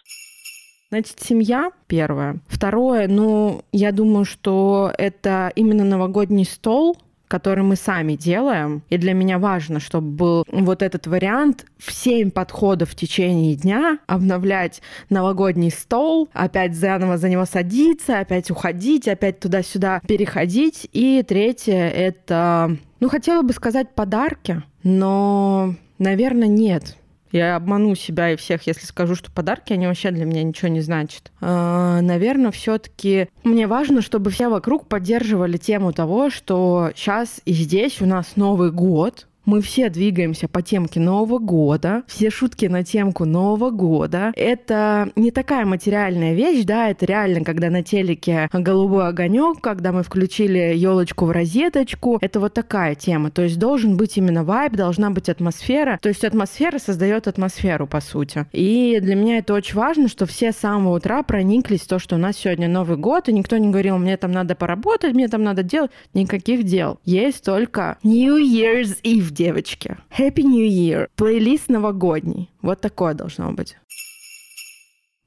Значит, 0.90 1.20
семья 1.20 1.70
первое. 1.86 2.40
Второе, 2.48 3.08
ну, 3.08 3.62
я 3.72 3.92
думаю, 3.92 4.26
что 4.26 4.92
это 4.98 5.50
именно 5.56 5.84
новогодний 5.84 6.44
стол, 6.44 6.98
который 7.32 7.64
мы 7.64 7.76
сами 7.76 8.12
делаем. 8.12 8.82
И 8.90 8.98
для 8.98 9.14
меня 9.14 9.38
важно, 9.38 9.80
чтобы 9.80 10.10
был 10.10 10.44
вот 10.52 10.82
этот 10.82 11.06
вариант 11.06 11.64
в 11.78 11.90
7 11.90 12.30
подходов 12.30 12.90
в 12.90 12.94
течение 12.94 13.54
дня, 13.54 14.00
обновлять 14.06 14.82
новогодний 15.08 15.70
стол, 15.70 16.28
опять 16.34 16.74
заново 16.74 17.16
за 17.16 17.30
него 17.30 17.46
садиться, 17.46 18.18
опять 18.18 18.50
уходить, 18.50 19.08
опять 19.08 19.40
туда-сюда 19.40 20.02
переходить. 20.06 20.86
И 20.92 21.24
третье— 21.26 21.88
это, 21.90 22.76
ну, 23.00 23.08
хотела 23.08 23.40
бы 23.40 23.54
сказать 23.54 23.94
подарки, 23.94 24.62
но, 24.82 25.74
наверное, 25.98 26.48
нет. 26.48 26.98
Я 27.32 27.56
обману 27.56 27.94
себя 27.94 28.30
и 28.30 28.36
всех, 28.36 28.66
если 28.66 28.84
скажу, 28.84 29.14
что 29.14 29.30
подарки, 29.32 29.72
они 29.72 29.86
вообще 29.86 30.10
для 30.10 30.26
меня 30.26 30.42
ничего 30.42 30.68
не 30.68 30.82
значат. 30.82 31.32
А, 31.40 32.00
наверное, 32.02 32.50
все-таки 32.50 33.28
мне 33.42 33.66
важно, 33.66 34.02
чтобы 34.02 34.30
все 34.30 34.48
вокруг 34.48 34.86
поддерживали 34.86 35.56
тему 35.56 35.92
того, 35.92 36.28
что 36.30 36.90
сейчас 36.94 37.40
и 37.46 37.52
здесь 37.52 38.02
у 38.02 38.06
нас 38.06 38.36
Новый 38.36 38.70
год, 38.70 39.26
Мы 39.44 39.60
все 39.60 39.90
двигаемся 39.90 40.46
по 40.46 40.62
темке 40.62 41.00
Нового 41.00 41.38
года, 41.38 42.04
все 42.06 42.30
шутки 42.30 42.66
на 42.66 42.84
темку 42.84 43.24
Нового 43.24 43.70
года. 43.70 44.32
Это 44.36 45.10
не 45.16 45.32
такая 45.32 45.66
материальная 45.66 46.32
вещь, 46.34 46.64
да, 46.64 46.90
это 46.90 47.06
реально, 47.06 47.44
когда 47.44 47.68
на 47.68 47.82
телеке 47.82 48.48
голубой 48.52 49.08
огонек, 49.08 49.60
когда 49.60 49.90
мы 49.90 50.04
включили 50.04 50.74
елочку 50.76 51.26
в 51.26 51.32
розеточку, 51.32 52.18
это 52.20 52.38
вот 52.38 52.54
такая 52.54 52.94
тема. 52.94 53.32
То 53.32 53.42
есть 53.42 53.58
должен 53.58 53.96
быть 53.96 54.16
именно 54.16 54.44
вайб, 54.44 54.74
должна 54.74 55.10
быть 55.10 55.28
атмосфера. 55.28 55.98
То 56.00 56.08
есть 56.08 56.24
атмосфера 56.24 56.78
создает 56.78 57.26
атмосферу, 57.26 57.88
по 57.88 58.00
сути. 58.00 58.46
И 58.52 59.00
для 59.00 59.16
меня 59.16 59.38
это 59.38 59.54
очень 59.54 59.76
важно, 59.76 60.06
что 60.06 60.24
все 60.26 60.52
с 60.52 60.56
самого 60.56 60.96
утра 60.96 61.22
прониклись 61.24 61.80
в 61.80 61.88
то, 61.88 61.98
что 61.98 62.14
у 62.14 62.18
нас 62.18 62.36
сегодня 62.36 62.68
Новый 62.68 62.96
год, 62.96 63.28
и 63.28 63.32
никто 63.32 63.56
не 63.56 63.70
говорил, 63.70 63.98
мне 63.98 64.16
там 64.16 64.30
надо 64.30 64.54
поработать, 64.54 65.14
мне 65.14 65.26
там 65.26 65.42
надо 65.42 65.64
делать. 65.64 65.90
Никаких 66.14 66.62
дел. 66.62 67.00
Есть 67.04 67.44
только 67.44 67.98
New 68.04 68.36
Year's 68.36 68.98
Eve, 69.02 69.31
девочки. 69.32 69.96
Happy 70.16 70.42
New 70.42 70.66
Year. 70.66 71.08
Плейлист 71.16 71.68
новогодний. 71.68 72.50
Вот 72.62 72.80
такое 72.80 73.14
должно 73.14 73.52
быть. 73.52 73.76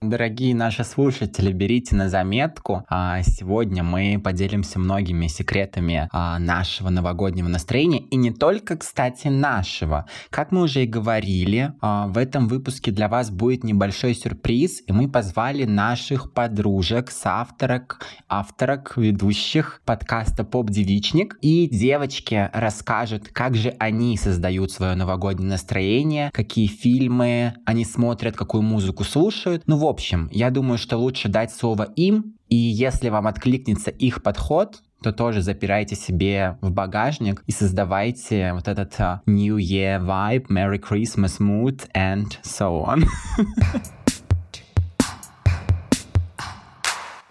Дорогие 0.01 0.53
наши 0.53 0.83
слушатели, 0.83 1.53
берите 1.53 1.95
на 1.95 2.09
заметку. 2.09 2.83
А, 2.89 3.21
сегодня 3.23 3.81
мы 3.81 4.19
поделимся 4.21 4.77
многими 4.77 5.27
секретами 5.27 6.09
а, 6.11 6.37
нашего 6.37 6.89
новогоднего 6.89 7.47
настроения. 7.47 7.99
И 7.99 8.17
не 8.17 8.31
только, 8.31 8.75
кстати, 8.75 9.29
нашего. 9.29 10.05
Как 10.29 10.51
мы 10.51 10.63
уже 10.63 10.83
и 10.83 10.85
говорили, 10.85 11.71
а, 11.79 12.07
в 12.07 12.17
этом 12.17 12.49
выпуске 12.49 12.91
для 12.91 13.07
вас 13.07 13.31
будет 13.31 13.63
небольшой 13.63 14.15
сюрприз. 14.15 14.83
И 14.85 14.91
мы 14.91 15.09
позвали 15.09 15.63
наших 15.63 16.33
подружек, 16.33 17.09
соавторок, 17.09 18.05
авторок, 18.27 18.97
ведущих 18.97 19.81
подкаста 19.85 20.43
«Поп-девичник». 20.43 21.37
И 21.41 21.69
девочки 21.69 22.49
расскажут, 22.53 23.29
как 23.29 23.55
же 23.55 23.73
они 23.79 24.17
создают 24.17 24.71
свое 24.71 24.95
новогоднее 24.95 25.51
настроение, 25.51 26.31
какие 26.33 26.67
фильмы 26.67 27.53
они 27.65 27.85
смотрят, 27.85 28.35
какую 28.35 28.61
музыку 28.61 29.05
слушают. 29.05 29.63
Ну, 29.67 29.84
в 29.85 29.87
общем, 29.87 30.29
я 30.31 30.49
думаю, 30.49 30.79
что 30.79 30.97
лучше 30.97 31.29
дать 31.29 31.53
слово 31.53 31.83
им, 31.95 32.33
и 32.49 32.55
если 32.55 33.09
вам 33.09 33.27
откликнется 33.27 33.91
их 33.91 34.23
подход, 34.23 34.81
то 35.03 35.11
тоже 35.13 35.43
запирайте 35.43 35.95
себе 35.95 36.57
в 36.61 36.71
багажник 36.71 37.43
и 37.45 37.51
создавайте 37.51 38.53
вот 38.53 38.67
этот 38.67 38.93
uh, 38.93 39.19
New 39.27 39.57
Year 39.57 39.99
vibe, 40.03 40.47
Merry 40.47 40.79
Christmas 40.79 41.39
mood 41.39 41.87
and 41.95 42.29
so 42.41 42.83
on. 42.83 43.03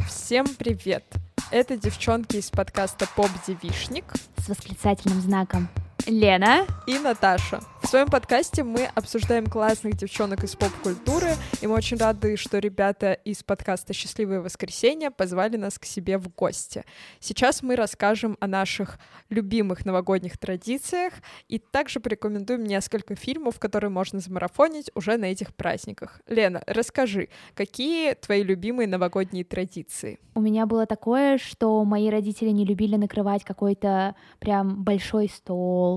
Всем 0.07 0.47
привет! 0.57 1.03
Это 1.51 1.77
девчонки 1.77 2.37
из 2.37 2.51
подкаста 2.51 3.09
Поп 3.17 3.31
Девишник 3.49 4.05
с 4.37 4.49
восклицательным 4.49 5.21
знаком. 5.21 5.69
Лена 6.07 6.67
и 6.87 6.99
Наташа. 6.99 7.61
В 7.83 7.87
своем 7.87 8.09
подкасте 8.09 8.63
мы 8.63 8.87
обсуждаем 8.95 9.47
классных 9.47 9.97
девчонок 9.97 10.43
из 10.43 10.57
поп-культуры, 10.57 11.33
и 11.61 11.67
мы 11.67 11.75
очень 11.75 11.99
рады, 11.99 12.37
что 12.37 12.59
ребята 12.59 13.13
из 13.13 13.43
подкаста 13.43 13.93
«Счастливое 13.93 14.41
воскресенье» 14.41 15.11
позвали 15.11 15.57
нас 15.57 15.79
к 15.79 15.85
себе 15.85 16.17
в 16.17 16.35
гости. 16.35 16.85
Сейчас 17.21 17.63
мы 17.63 17.77
расскажем 17.77 18.39
о 18.41 18.47
наших 18.47 18.99
любимых 19.29 19.85
новогодних 19.85 20.39
традициях 20.39 21.13
и 21.49 21.59
также 21.59 22.01
порекомендуем 22.01 22.65
несколько 22.65 23.17
фильмов, 23.17 23.59
которые 23.59 23.91
можно 23.91 24.19
замарафонить 24.19 24.91
уже 24.95 25.19
на 25.19 25.27
этих 25.27 25.55
праздниках. 25.55 26.21
Лена, 26.27 26.63
расскажи, 26.67 27.29
какие 27.55 28.15
твои 28.15 28.43
любимые 28.43 28.89
новогодние 28.89 29.45
традиции? 29.45 30.19
У 30.35 30.41
меня 30.41 30.67
было 30.67 30.87
такое, 30.87 31.39
что 31.39 31.85
мои 31.85 32.09
родители 32.09 32.49
не 32.49 32.65
любили 32.65 32.97
накрывать 32.97 33.45
какой-то 33.45 34.17
прям 34.41 34.83
большой 34.83 35.29
стол. 35.29 35.94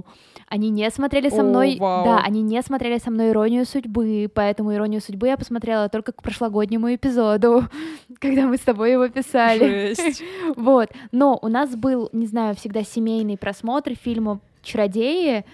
Они 0.47 0.69
не 0.69 0.89
смотрели 0.89 1.29
со 1.29 1.43
мной 1.43 1.77
вау. 1.79 2.05
Да, 2.05 2.19
они 2.19 2.41
не 2.41 2.61
смотрели 2.61 2.99
со 2.99 3.11
мной 3.11 3.31
«Иронию 3.31 3.65
судьбы», 3.65 4.29
поэтому 4.33 4.73
«Иронию 4.73 5.01
судьбы» 5.01 5.27
я 5.27 5.37
посмотрела 5.37 5.89
только 5.89 6.11
к 6.11 6.21
прошлогоднему 6.21 6.93
эпизоду, 6.93 7.65
когда 8.19 8.43
мы 8.47 8.57
с 8.57 8.61
тобой 8.61 8.93
его 8.93 9.07
писали. 9.09 9.93
Жесть. 9.93 10.23
Вот, 10.55 10.89
но 11.11 11.37
у 11.41 11.47
нас 11.47 11.75
был, 11.75 12.09
не 12.13 12.25
знаю, 12.25 12.55
всегда 12.55 12.83
семейный 12.83 13.37
просмотр 13.37 13.93
фильма 13.95 14.39
чародеи 14.67 15.45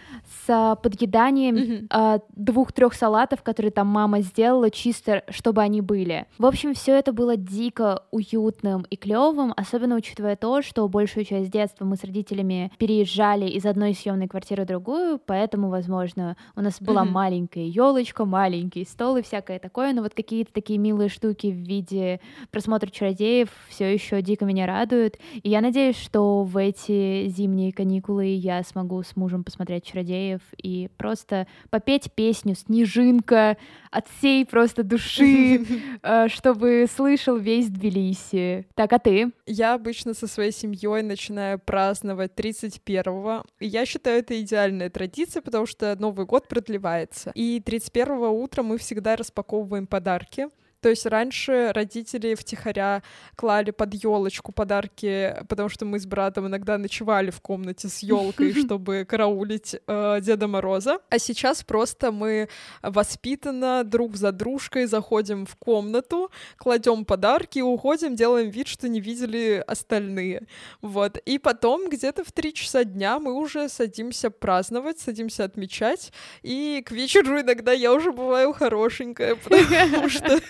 с 0.46 0.50
а, 0.50 0.76
подъеданием 0.76 1.56
Мгм. 1.56 1.88
а, 1.90 2.20
двух-трех 2.36 2.94
салатов, 2.94 3.44
которые 3.44 3.72
там 3.72 3.88
мама 3.88 4.22
сделала, 4.22 4.70
чисто 4.70 5.24
чтобы 5.30 5.62
они 5.62 5.82
были. 5.82 6.26
В 6.38 6.46
общем, 6.46 6.74
все 6.74 6.98
это 6.98 7.14
было 7.14 7.38
дико 7.38 8.04
уютным 8.12 8.86
и 8.90 8.96
клевым, 8.96 9.54
особенно 9.56 9.96
учитывая 9.96 10.36
то, 10.36 10.62
что 10.62 10.88
большую 10.88 11.26
часть 11.26 11.52
детства 11.52 11.86
мы 11.86 11.96
с 11.96 12.04
родителями 12.04 12.72
переезжали 12.78 13.48
из 13.50 13.66
одной 13.66 13.94
съемной 13.94 14.28
квартиры 14.28 14.64
в 14.64 14.68
другую, 14.68 15.20
поэтому, 15.26 15.70
возможно, 15.70 16.36
у 16.56 16.62
нас 16.62 16.82
была 16.82 17.04
Мгм. 17.04 17.14
маленькая 17.14 17.66
елочка, 17.66 18.26
маленький 18.26 18.86
стол 18.86 19.18
и 19.18 19.22
всякое 19.22 19.60
такое, 19.60 19.94
но 19.94 20.02
вот 20.02 20.14
какие-то 20.14 20.52
такие 20.52 20.80
милые 20.80 21.10
штуки 21.10 21.48
в 21.48 21.56
виде 21.56 22.20
просмотра 22.52 22.90
чародеев 22.90 23.50
все 23.70 23.94
еще 23.94 24.22
дико 24.22 24.46
меня 24.46 24.66
радуют. 24.66 25.18
И 25.44 25.50
я 25.50 25.62
надеюсь, 25.62 25.98
что 25.98 26.44
в 26.44 26.58
эти 26.58 27.28
зимние 27.28 27.72
каникулы 27.72 28.26
я 28.26 28.64
смогу 28.64 29.03
с 29.04 29.16
мужем 29.16 29.44
посмотреть 29.44 29.86
чародеев 29.86 30.42
и 30.62 30.90
просто 30.98 31.48
попеть 31.70 32.12
песню 32.14 32.56
Снежинка 32.56 33.58
от 33.92 34.08
всей 34.08 34.46
просто 34.46 34.84
души, 34.84 35.66
э, 36.04 36.28
чтобы 36.30 36.86
слышал 36.94 37.38
весь 37.38 37.70
Тбилиси. 37.70 38.68
Так, 38.76 38.94
а 38.94 39.00
ты? 39.00 39.32
Я 39.46 39.74
обычно 39.74 40.14
со 40.14 40.28
своей 40.28 40.52
семьей 40.52 41.04
начинаю 41.04 41.60
праздновать 41.60 42.32
31-го. 42.36 43.44
И 43.60 43.68
я 43.68 43.86
считаю, 43.86 44.20
это 44.20 44.40
идеальная 44.42 44.90
традиция, 44.90 45.42
потому 45.42 45.66
что 45.66 45.96
Новый 46.00 46.26
год 46.26 46.48
продлевается. 46.48 47.32
И 47.36 47.60
31-го 47.60 48.30
утра 48.30 48.64
мы 48.64 48.78
всегда 48.78 49.16
распаковываем 49.16 49.88
подарки. 49.88 50.48
То 50.84 50.90
есть 50.90 51.06
раньше 51.06 51.72
родители 51.74 52.36
втихаря 52.36 53.04
клали 53.38 53.72
под 53.72 53.94
елочку 53.94 54.52
подарки, 54.52 55.34
потому 55.48 55.70
что 55.70 55.86
мы 55.86 55.98
с 55.98 56.06
братом 56.06 56.48
иногда 56.48 56.78
ночевали 56.78 57.32
в 57.32 57.40
комнате 57.40 57.88
с 57.88 58.00
елкой, 58.00 58.54
чтобы 58.66 59.06
караулить 59.08 59.78
э, 59.88 60.20
Деда 60.22 60.50
Мороза. 60.50 61.00
А 61.10 61.20
сейчас 61.20 61.64
просто 61.64 62.12
мы 62.12 62.50
воспитанно 62.82 63.86
друг 63.86 64.18
за 64.18 64.34
дружкой 64.34 64.86
заходим 64.86 65.46
в 65.46 65.56
комнату, 65.56 66.30
кладем 66.58 67.06
подарки, 67.06 67.60
уходим, 67.60 68.18
делаем 68.18 68.50
вид, 68.50 68.68
что 68.68 68.90
не 68.90 69.00
видели 69.00 69.64
остальные. 69.66 70.48
Вот. 70.82 71.18
И 71.20 71.40
потом 71.40 71.88
где-то 71.88 72.26
в 72.26 72.34
три 72.34 72.54
часа 72.54 72.84
дня 72.84 73.20
мы 73.20 73.32
уже 73.32 73.70
садимся 73.70 74.30
праздновать, 74.30 75.00
садимся 75.00 75.46
отмечать. 75.46 76.12
И 76.42 76.84
к 76.86 76.92
вечеру 76.92 77.40
иногда 77.40 77.72
я 77.72 77.94
уже 77.94 78.12
бываю 78.12 78.52
хорошенькая, 78.52 79.36
потому 79.44 80.10
что 80.10 80.42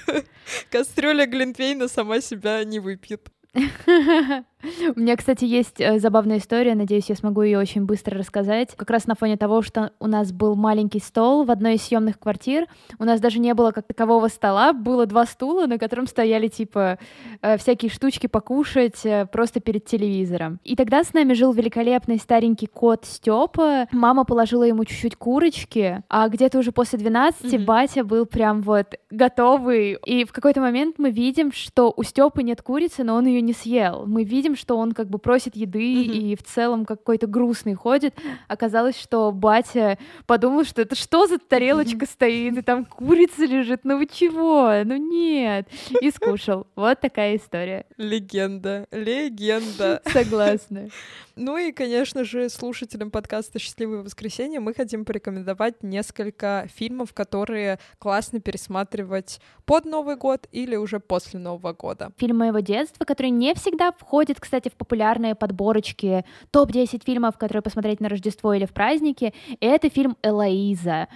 кастрюля 0.69 1.25
Глинтвейна 1.25 1.87
сама 1.87 2.21
себя 2.21 2.63
не 2.63 2.79
выпьет. 2.79 3.29
У 4.95 4.99
меня, 4.99 5.15
кстати, 5.17 5.45
есть 5.45 5.79
э, 5.79 5.99
забавная 5.99 6.37
история, 6.37 6.75
надеюсь, 6.75 7.09
я 7.09 7.15
смогу 7.15 7.41
ее 7.41 7.59
очень 7.59 7.85
быстро 7.85 8.17
рассказать. 8.17 8.75
Как 8.75 8.89
раз 8.89 9.07
на 9.07 9.15
фоне 9.15 9.37
того, 9.37 9.61
что 9.61 9.91
у 9.99 10.07
нас 10.07 10.31
был 10.31 10.55
маленький 10.55 10.99
стол 10.99 11.43
в 11.43 11.51
одной 11.51 11.75
из 11.75 11.83
съемных 11.83 12.19
квартир, 12.19 12.67
у 12.99 13.03
нас 13.03 13.19
даже 13.19 13.39
не 13.39 13.53
было 13.53 13.71
как 13.71 13.85
такового 13.87 14.27
стола, 14.27 14.73
было 14.73 15.05
два 15.05 15.25
стула, 15.25 15.67
на 15.67 15.77
котором 15.77 16.07
стояли 16.07 16.47
типа 16.47 16.97
э, 17.41 17.57
всякие 17.57 17.91
штучки 17.91 18.27
покушать 18.27 19.05
э, 19.05 19.25
просто 19.25 19.59
перед 19.59 19.85
телевизором. 19.85 20.59
И 20.63 20.75
тогда 20.75 21.03
с 21.03 21.13
нами 21.13 21.33
жил 21.33 21.51
великолепный 21.53 22.17
старенький 22.17 22.67
кот 22.67 23.05
Степа. 23.05 23.87
Мама 23.91 24.23
положила 24.23 24.63
ему 24.63 24.85
чуть-чуть 24.85 25.15
курочки, 25.15 26.03
а 26.09 26.27
где-то 26.29 26.59
уже 26.59 26.71
после 26.71 26.99
12 26.99 27.53
Мгм. 27.53 27.65
батя 27.65 28.03
был 28.03 28.25
прям 28.25 28.61
вот 28.61 28.95
готовый. 29.11 29.97
И 30.05 30.25
в 30.25 30.31
какой-то 30.31 30.61
момент 30.61 30.95
мы 30.97 31.11
видим, 31.11 31.51
что 31.51 31.93
у 31.95 32.03
Степы 32.03 32.43
нет 32.43 32.61
курицы, 32.61 33.03
но 33.03 33.15
он 33.15 33.25
ее 33.25 33.41
не 33.41 33.53
съел. 33.53 34.05
Мы 34.05 34.23
видим, 34.23 34.52
что 34.55 34.77
он 34.77 34.91
как 34.93 35.09
бы 35.09 35.19
просит 35.19 35.55
еды 35.55 35.79
Мгм. 35.79 36.11
и 36.13 36.35
в 36.35 36.43
целом 36.43 36.85
какой-то 36.85 37.27
грустный 37.27 37.73
ходит. 37.73 38.15
Оказалось, 38.47 38.97
что 38.99 39.31
батя 39.31 39.97
подумал, 40.25 40.63
что 40.63 40.81
это 40.81 40.95
что 40.95 41.27
за 41.27 41.39
тарелочка 41.39 42.05
стоит, 42.05 42.57
и 42.57 42.61
там 42.61 42.85
курица 42.85 43.45
лежит, 43.45 43.81
ну 43.83 43.97
вы 43.97 44.07
чего? 44.07 44.71
Ну 44.85 44.95
нет. 44.95 45.67
И 46.01 46.11
скушал. 46.11 46.67
Вот 46.75 46.99
такая 46.99 47.37
история. 47.37 47.85
Легенда, 47.97 48.87
легенда. 48.91 50.01
Согласна. 50.05 50.89
Ну 51.35 51.57
и, 51.57 51.71
конечно 51.71 52.23
же, 52.23 52.47
слушателям 52.49 53.09
подкаста 53.09 53.57
«Счастливое 53.57 54.03
воскресенье» 54.03 54.59
мы 54.59 54.73
хотим 54.75 55.03
порекомендовать 55.03 55.81
несколько 55.81 56.67
фильмов, 56.75 57.13
которые 57.13 57.79
классно 57.97 58.39
пересматривать 58.39 59.41
под 59.65 59.85
Новый 59.85 60.15
год 60.15 60.47
или 60.51 60.75
уже 60.75 60.99
после 60.99 61.39
Нового 61.39 61.73
года. 61.73 62.11
Фильм 62.17 62.37
моего 62.37 62.59
детства, 62.59 63.05
который 63.05 63.31
не 63.31 63.55
всегда 63.55 63.91
входит, 63.91 64.39
кстати, 64.43 64.67
в 64.69 64.73
популярные 64.73 65.35
подборочки 65.35 66.25
топ-10 66.51 67.03
фильмов, 67.05 67.37
которые 67.37 67.61
посмотреть 67.61 68.01
на 68.01 68.09
Рождество 68.09 68.53
или 68.53 68.65
в 68.65 68.73
праздники, 68.73 69.33
и 69.49 69.65
это 69.65 69.89
фильм 69.89 70.17
«Элоиза». 70.21 71.07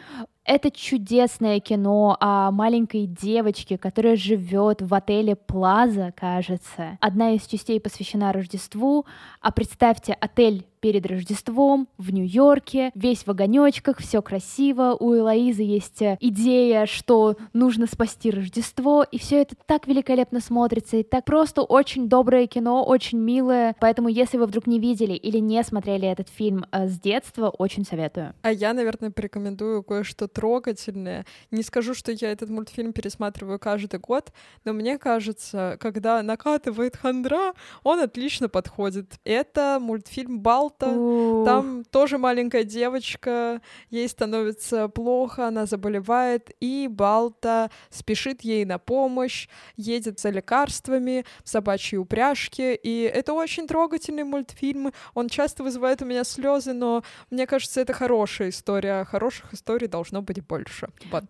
Это 0.46 0.72
чудесное 0.72 1.60
кино 1.60 2.16
о 2.22 2.52
маленькой 2.52 3.06
девочке, 3.06 3.78
которая 3.78 4.16
живет 4.16 4.82
в 4.82 4.94
отеле 4.94 5.36
Плаза, 5.36 6.14
кажется. 6.16 6.98
Одна 7.02 7.32
из 7.32 7.46
частей 7.46 7.82
посвящена 7.82 8.32
Рождеству, 8.32 9.06
а 9.42 9.52
представьте, 9.52 10.14
отель 10.14 10.66
перед 10.80 11.06
Рождеством 11.06 11.88
в 11.98 12.12
Нью-Йорке, 12.12 12.92
весь 12.96 13.26
в 13.26 13.30
огонечках, 13.30 14.00
все 14.00 14.22
красиво, 14.22 14.96
у 15.00 15.16
Элоизы 15.16 15.64
есть 15.64 16.02
э, 16.02 16.18
идея, 16.20 16.86
что 16.86 17.36
нужно 17.54 17.88
спасти 17.88 18.32
Рождество, 18.32 19.04
и 19.04 19.18
все 19.18 19.42
это 19.42 19.56
так 19.66 19.88
великолепно 19.88 20.40
смотрится, 20.40 20.98
и 20.98 21.04
так 21.04 21.26
просто 21.26 21.62
очень 21.62 22.10
доброе 22.10 22.48
кино, 22.48 22.84
очень 22.84 23.20
милое, 23.20 23.76
поэтому 23.80 24.08
если 24.08 24.38
вы 24.38 24.46
вдруг 24.46 24.68
не 24.68 24.80
видели 24.80 25.14
или 25.14 25.40
не 25.40 25.64
смотрели 25.64 26.08
этот 26.08 26.30
фильм 26.30 26.66
э, 26.72 26.88
с 26.88 27.00
детства, 27.00 27.50
очень 27.50 27.86
советую. 27.86 28.34
А 28.42 28.52
я, 28.52 28.74
наверное, 28.74 29.12
порекомендую 29.12 29.84
кое-что 29.84 30.28
трогательное. 30.28 31.26
Не 31.52 31.64
скажу, 31.64 31.94
что 31.94 32.12
я 32.12 32.32
этот 32.32 32.50
мультфильм 32.50 32.94
пересматриваю 32.94 33.60
каждый 33.60 34.00
год, 34.00 34.32
но 34.66 34.74
мне 34.74 34.98
кажется, 34.98 35.78
когда 35.80 36.22
накатывает 36.22 36.96
хандра, 36.96 37.54
он 37.84 38.00
отлично 38.00 38.50
подходит. 38.50 39.14
Это 39.24 39.80
мультфильм 39.82 40.40
«Бал 40.40 40.67
Балта. 40.68 41.46
Там 41.46 41.84
тоже 41.86 42.18
маленькая 42.18 42.64
девочка, 42.64 43.62
ей 43.90 44.08
становится 44.08 44.88
плохо, 44.88 45.48
она 45.48 45.66
заболевает, 45.66 46.52
и 46.60 46.88
Балта 46.90 47.70
спешит 47.90 48.42
ей 48.42 48.66
на 48.66 48.80
помощь, 48.80 49.48
едет 49.76 50.20
за 50.20 50.30
лекарствами 50.30 51.26
в 51.44 51.50
собачьей 51.50 52.00
упряжке, 52.00 52.76
и 52.76 53.02
это 53.02 53.34
очень 53.34 53.68
трогательный 53.68 54.24
мультфильм. 54.24 54.92
Он 55.14 55.30
часто 55.30 55.64
вызывает 55.64 56.02
у 56.02 56.06
меня 56.06 56.24
слезы, 56.24 56.74
но 56.74 57.04
мне 57.30 57.48
кажется, 57.48 57.82
это 57.82 57.94
хорошая 57.94 58.50
история. 58.50 59.06
Хороших 59.06 59.54
историй 59.54 59.88
должно 59.88 60.22
быть 60.22 60.46
больше. 60.46 60.90
Вот. 61.12 61.26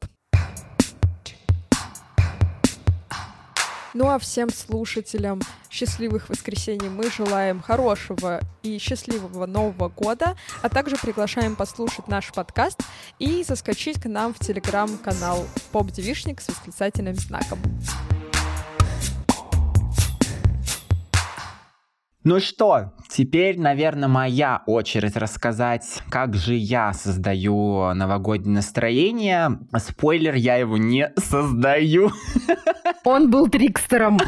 Ну 4.00 4.10
а 4.10 4.20
всем 4.20 4.52
слушателям 4.52 5.42
счастливых 5.72 6.30
воскресений 6.30 6.88
мы 6.88 7.10
желаем 7.10 7.60
хорошего 7.60 8.42
и 8.62 8.78
счастливого 8.78 9.48
Нового 9.48 9.90
года, 9.90 10.38
а 10.62 10.70
также 10.70 10.98
приглашаем 10.98 11.56
послушать 11.56 12.08
наш 12.08 12.32
подкаст 12.32 12.80
и 13.18 13.44
заскочить 13.44 14.00
к 14.00 14.06
нам 14.06 14.36
в 14.36 14.40
телеграм-канал 14.40 15.48
Поп 15.72 15.90
Девишник 15.90 16.42
с 16.42 16.48
восклицательным 16.48 17.16
знаком. 17.16 17.58
Ну 22.30 22.42
что, 22.42 22.92
теперь, 23.08 23.58
наверное, 23.58 24.10
моя 24.10 24.62
очередь 24.66 25.16
рассказать, 25.16 26.04
как 26.10 26.36
же 26.36 26.56
я 26.56 26.92
создаю 26.92 27.94
новогоднее 27.94 28.56
настроение. 28.56 29.60
Спойлер, 29.78 30.36
я 30.36 30.58
его 30.58 30.76
не 30.76 31.10
создаю. 31.16 32.12
Он 33.06 33.32
был 33.32 33.48
трикстером. 33.48 34.20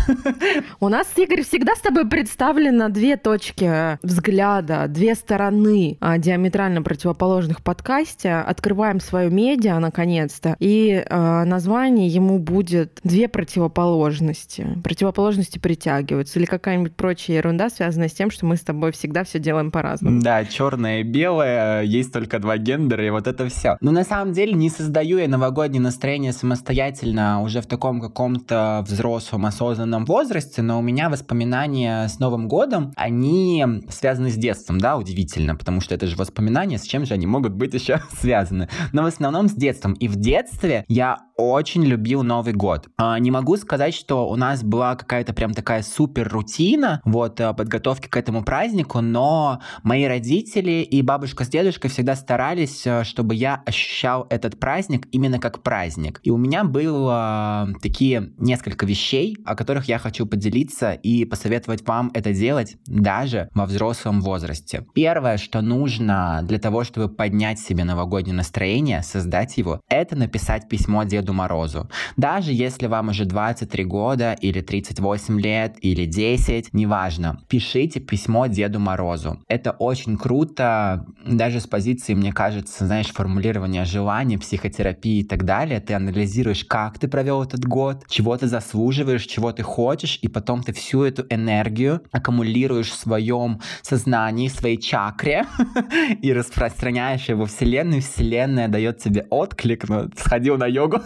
У 0.79 0.87
нас, 0.87 1.07
Игорь, 1.17 1.43
всегда 1.43 1.75
с 1.75 1.81
тобой 1.81 2.07
представлено 2.07 2.87
две 2.87 3.17
точки 3.17 3.99
взгляда, 4.01 4.85
две 4.87 5.15
стороны 5.15 5.97
а, 5.99 6.17
диаметрально 6.17 6.81
противоположных 6.81 7.61
подкасте. 7.61 8.35
Открываем 8.35 9.01
свое 9.01 9.29
медиа, 9.29 9.79
наконец-то, 9.79 10.55
и 10.59 11.03
а, 11.09 11.43
название 11.43 12.07
ему 12.07 12.39
будет 12.39 13.01
«Две 13.03 13.27
противоположности». 13.27 14.65
Противоположности 14.81 15.59
притягиваются 15.59 16.39
или 16.39 16.45
какая-нибудь 16.45 16.95
прочая 16.95 17.37
ерунда, 17.37 17.69
связанная 17.69 17.88
связано 17.89 18.07
с 18.07 18.13
тем, 18.13 18.29
что 18.29 18.45
мы 18.45 18.55
с 18.55 18.61
тобой 18.61 18.91
всегда 18.91 19.23
все 19.23 19.39
делаем 19.39 19.71
по-разному. 19.71 20.21
Да, 20.21 20.45
черное 20.45 20.99
и 20.99 21.03
белое, 21.03 21.81
есть 21.81 22.13
только 22.13 22.39
два 22.39 22.57
гендера, 22.57 23.05
и 23.05 23.09
вот 23.09 23.25
это 23.25 23.49
все. 23.49 23.77
Но 23.81 23.91
на 23.91 24.03
самом 24.03 24.33
деле 24.33 24.53
не 24.53 24.69
создаю 24.69 25.17
я 25.17 25.27
новогоднее 25.27 25.81
настроение 25.81 26.31
самостоятельно 26.31 27.41
уже 27.41 27.61
в 27.61 27.65
таком 27.65 27.99
каком-то 27.99 28.85
взрослом, 28.87 29.45
осознанном 29.45 30.05
возрасте, 30.05 30.61
но 30.61 30.77
у 30.77 30.81
меня 30.81 31.09
воспоминания 31.09 32.07
с 32.07 32.19
Новым 32.19 32.47
годом, 32.47 32.93
они 32.95 33.65
связаны 33.89 34.29
с 34.29 34.35
детством, 34.35 34.79
да, 34.79 34.97
удивительно, 34.97 35.55
потому 35.55 35.81
что 35.81 35.95
это 35.95 36.05
же 36.05 36.15
воспоминания, 36.15 36.77
с 36.77 36.83
чем 36.83 37.05
же 37.05 37.15
они 37.15 37.25
могут 37.25 37.53
быть 37.53 37.73
еще 37.73 38.01
связаны? 38.19 38.69
Но 38.93 39.03
в 39.03 39.07
основном 39.07 39.47
с 39.47 39.53
детством. 39.53 39.93
И 39.93 40.07
в 40.07 40.15
детстве 40.15 40.85
я 40.87 41.17
очень 41.39 41.85
любил 41.85 42.21
Новый 42.21 42.53
год. 42.53 42.87
А, 42.97 43.17
не 43.17 43.31
могу 43.31 43.55
сказать, 43.55 43.95
что 43.95 44.27
у 44.29 44.35
нас 44.35 44.61
была 44.61 44.95
какая-то 44.95 45.33
прям 45.33 45.53
такая 45.53 45.83
супер 45.83 46.27
рутина, 46.27 47.01
вот, 47.05 47.39
э, 47.39 47.53
подготовка 47.53 47.78
подготовки 47.79 48.07
к 48.07 48.17
этому 48.17 48.43
празднику, 48.43 48.99
но 48.99 49.61
мои 49.83 50.03
родители 50.05 50.81
и 50.81 51.01
бабушка 51.01 51.45
с 51.45 51.47
дедушкой 51.47 51.89
всегда 51.89 52.15
старались, 52.15 52.85
э, 52.85 53.03
чтобы 53.05 53.35
я 53.35 53.63
ощущал 53.65 54.27
этот 54.29 54.59
праздник 54.59 55.07
именно 55.13 55.39
как 55.39 55.63
праздник. 55.63 56.19
И 56.23 56.29
у 56.29 56.37
меня 56.37 56.65
было 56.65 57.69
такие 57.81 58.31
несколько 58.37 58.85
вещей, 58.85 59.37
о 59.45 59.55
которых 59.55 59.85
я 59.85 59.97
хочу 59.97 60.25
поделиться 60.25 60.91
и 60.91 61.23
посоветовать 61.23 61.87
вам 61.87 62.11
это 62.13 62.33
делать 62.33 62.75
даже 62.85 63.49
во 63.53 63.65
взрослом 63.65 64.21
возрасте. 64.21 64.85
Первое, 64.93 65.37
что 65.37 65.61
нужно 65.61 66.41
для 66.43 66.59
того, 66.59 66.83
чтобы 66.83 67.07
поднять 67.07 67.59
себе 67.59 67.85
новогоднее 67.85 68.35
настроение, 68.35 69.03
создать 69.03 69.57
его, 69.57 69.79
это 69.89 70.17
написать 70.17 70.67
письмо 70.67 71.05
Деду 71.05 71.33
Морозу. 71.33 71.89
Даже 72.17 72.51
если 72.51 72.87
вам 72.87 73.09
уже 73.09 73.23
23 73.23 73.85
года 73.85 74.33
или 74.33 74.59
38 74.59 75.39
лет 75.39 75.77
или 75.81 76.05
10, 76.05 76.73
неважно, 76.73 77.39
пишите 77.47 77.58
пишите 77.59 77.99
письмо 77.99 78.47
Деду 78.47 78.79
Морозу. 78.79 79.37
Это 79.49 79.71
очень 79.71 80.17
круто, 80.17 81.05
даже 81.25 81.59
с 81.59 81.67
позиции, 81.67 82.13
мне 82.13 82.31
кажется, 82.31 82.85
знаешь, 82.85 83.07
формулирования 83.07 83.83
желаний, 83.83 84.37
психотерапии 84.37 85.19
и 85.19 85.23
так 85.25 85.43
далее. 85.43 85.81
Ты 85.81 85.93
анализируешь, 85.93 86.63
как 86.63 86.99
ты 86.99 87.09
провел 87.09 87.43
этот 87.43 87.65
год, 87.65 88.05
чего 88.07 88.37
ты 88.37 88.47
заслуживаешь, 88.47 89.25
чего 89.25 89.51
ты 89.51 89.63
хочешь, 89.63 90.19
и 90.21 90.29
потом 90.29 90.63
ты 90.63 90.71
всю 90.71 91.03
эту 91.03 91.25
энергию 91.29 92.01
аккумулируешь 92.13 92.91
в 92.91 92.95
своем 92.95 93.59
сознании, 93.81 94.47
в 94.47 94.53
своей 94.53 94.77
чакре 94.77 95.45
и 96.21 96.31
распространяешь 96.31 97.27
его 97.27 97.45
вселенную. 97.45 98.01
Вселенная 98.01 98.69
дает 98.69 98.99
тебе 98.99 99.27
отклик, 99.29 99.89
ну, 99.89 100.09
сходил 100.15 100.57
на 100.57 100.67
йогу. 100.67 101.01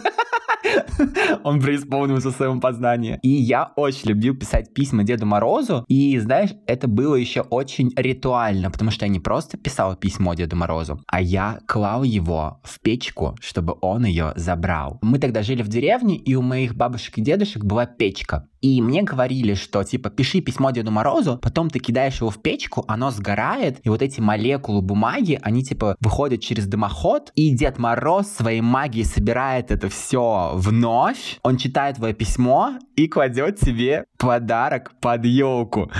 Он 1.44 1.60
преисполнился 1.60 2.30
в 2.30 2.36
своем 2.36 2.60
познании. 2.60 3.18
И 3.22 3.28
я 3.28 3.72
очень 3.76 4.10
любил 4.10 4.36
писать 4.36 4.72
письма 4.72 5.04
Деду 5.04 5.26
Морозу. 5.26 5.84
И, 5.88 6.18
знаешь, 6.18 6.43
это 6.66 6.88
было 6.88 7.14
еще 7.14 7.42
очень 7.42 7.92
ритуально, 7.96 8.70
потому 8.70 8.90
что 8.90 9.04
я 9.04 9.10
не 9.10 9.20
просто 9.20 9.56
писал 9.56 9.96
письмо 9.96 10.34
Деду 10.34 10.56
Морозу, 10.56 11.00
а 11.06 11.20
я 11.20 11.60
клал 11.66 12.02
его 12.02 12.60
в 12.62 12.80
печку, 12.80 13.36
чтобы 13.40 13.76
он 13.80 14.04
ее 14.04 14.32
забрал. 14.36 14.98
Мы 15.02 15.18
тогда 15.18 15.42
жили 15.42 15.62
в 15.62 15.68
деревне, 15.68 16.16
и 16.16 16.34
у 16.34 16.42
моих 16.42 16.74
бабушек 16.74 17.18
и 17.18 17.22
дедушек 17.22 17.64
была 17.64 17.86
печка. 17.86 18.48
И 18.64 18.80
мне 18.80 19.02
говорили, 19.02 19.52
что 19.52 19.84
типа 19.84 20.08
пиши 20.08 20.40
письмо 20.40 20.70
Деду 20.70 20.90
Морозу, 20.90 21.38
потом 21.42 21.68
ты 21.68 21.80
кидаешь 21.80 22.22
его 22.22 22.30
в 22.30 22.40
печку, 22.40 22.82
оно 22.88 23.10
сгорает, 23.10 23.78
и 23.82 23.90
вот 23.90 24.00
эти 24.00 24.22
молекулы 24.22 24.80
бумаги, 24.80 25.38
они 25.42 25.62
типа 25.62 25.96
выходят 26.00 26.40
через 26.40 26.66
дымоход, 26.66 27.30
и 27.34 27.50
Дед 27.50 27.76
Мороз 27.76 28.26
своей 28.28 28.62
магией 28.62 29.04
собирает 29.04 29.70
это 29.70 29.90
все 29.90 30.52
вновь. 30.54 31.38
Он 31.42 31.58
читает 31.58 31.96
твое 31.96 32.14
письмо 32.14 32.78
и 32.96 33.06
кладет 33.06 33.58
тебе 33.58 34.06
подарок 34.16 34.92
под 34.98 35.26
елку. 35.26 35.90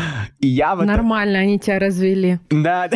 И 0.41 0.47
я 0.47 0.75
вот... 0.75 0.87
Нормально 0.87 1.41
они 1.41 1.59
тебя 1.59 1.79
развели. 1.79 2.41
Да. 2.49 2.89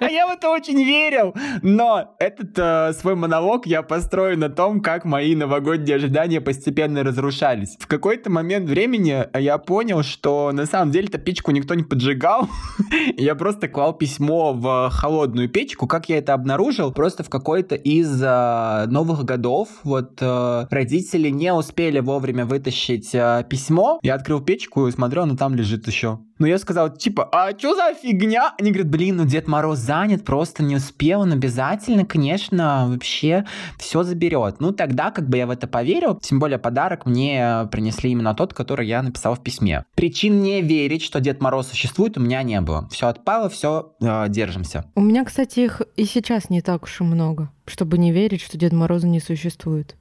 А 0.00 0.10
я 0.10 0.26
в 0.26 0.32
это 0.32 0.50
очень 0.50 0.82
верил. 0.82 1.34
Но 1.62 2.16
этот 2.18 2.58
э, 2.58 2.92
свой 2.94 3.14
монолог 3.14 3.66
я 3.66 3.82
построю 3.82 4.36
на 4.38 4.48
том, 4.48 4.80
как 4.80 5.04
мои 5.04 5.36
новогодние 5.36 5.96
ожидания 5.96 6.40
постепенно 6.40 7.04
разрушались. 7.12 7.76
В 7.78 7.86
какой-то 7.86 8.30
момент 8.30 8.68
времени 8.68 9.26
я 9.38 9.58
понял, 9.58 10.02
что 10.02 10.50
на 10.52 10.66
самом 10.66 10.90
деле 10.90 11.08
эту 11.08 11.18
печку 11.18 11.50
никто 11.50 11.74
не 11.74 11.82
поджигал. 11.82 12.48
я 13.16 13.34
просто 13.34 13.68
клал 13.68 13.92
письмо 13.92 14.52
в 14.52 14.90
холодную 14.90 15.48
печку. 15.48 15.86
Как 15.86 16.08
я 16.08 16.18
это 16.18 16.34
обнаружил? 16.34 16.92
Просто 16.92 17.22
в 17.22 17.28
какой-то 17.28 17.74
из 17.74 18.20
э, 18.22 18.86
новых 18.88 19.24
годов 19.24 19.68
вот 19.84 20.18
э, 20.20 20.66
родители 20.70 21.28
не 21.28 21.52
успели 21.52 22.00
вовремя 22.00 22.46
вытащить 22.46 23.14
э, 23.14 23.44
письмо. 23.48 24.00
Я 24.02 24.14
открыл 24.14 24.40
печку 24.40 24.88
и 24.88 24.92
смотрю, 24.92 25.22
оно 25.22 25.36
там 25.36 25.54
лежит 25.54 25.86
еще. 25.86 26.18
Но 26.42 26.48
я 26.48 26.58
сказал, 26.58 26.90
типа, 26.90 27.28
а 27.30 27.56
что 27.56 27.76
за 27.76 27.94
фигня? 27.94 28.52
Они 28.58 28.72
говорят, 28.72 28.90
блин, 28.90 29.18
ну 29.18 29.24
Дед 29.24 29.46
Мороз 29.46 29.78
занят, 29.78 30.24
просто 30.24 30.64
не 30.64 30.74
успел, 30.74 31.20
он 31.20 31.30
обязательно, 31.30 32.04
конечно, 32.04 32.88
вообще 32.88 33.44
все 33.78 34.02
заберет. 34.02 34.56
Ну 34.58 34.72
тогда 34.72 35.12
как 35.12 35.28
бы 35.28 35.36
я 35.36 35.46
в 35.46 35.50
это 35.50 35.68
поверил, 35.68 36.16
тем 36.16 36.40
более 36.40 36.58
подарок 36.58 37.06
мне 37.06 37.68
принесли 37.70 38.10
именно 38.10 38.34
тот, 38.34 38.54
который 38.54 38.88
я 38.88 39.04
написал 39.04 39.36
в 39.36 39.40
письме. 39.44 39.84
Причин 39.94 40.42
не 40.42 40.62
верить, 40.62 41.04
что 41.04 41.20
Дед 41.20 41.40
Мороз 41.40 41.68
существует, 41.68 42.18
у 42.18 42.20
меня 42.20 42.42
не 42.42 42.60
было. 42.60 42.88
Все 42.90 43.06
отпало, 43.06 43.48
все, 43.48 43.92
э, 44.00 44.24
держимся. 44.28 44.84
У 44.96 45.00
меня, 45.00 45.24
кстати, 45.24 45.60
их 45.60 45.80
и 45.94 46.04
сейчас 46.04 46.50
не 46.50 46.60
так 46.60 46.82
уж 46.82 47.02
и 47.02 47.04
много, 47.04 47.50
чтобы 47.66 47.98
не 47.98 48.12
верить, 48.12 48.42
что 48.42 48.58
Дед 48.58 48.72
Мороза 48.72 49.06
не 49.06 49.20
существует. 49.20 49.96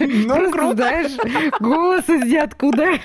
Ну, 0.00 0.50
круто. 0.50 0.76
Знаешь, 0.76 1.12
голос 1.60 2.08
из 2.08 2.24
ниоткуда. 2.24 2.98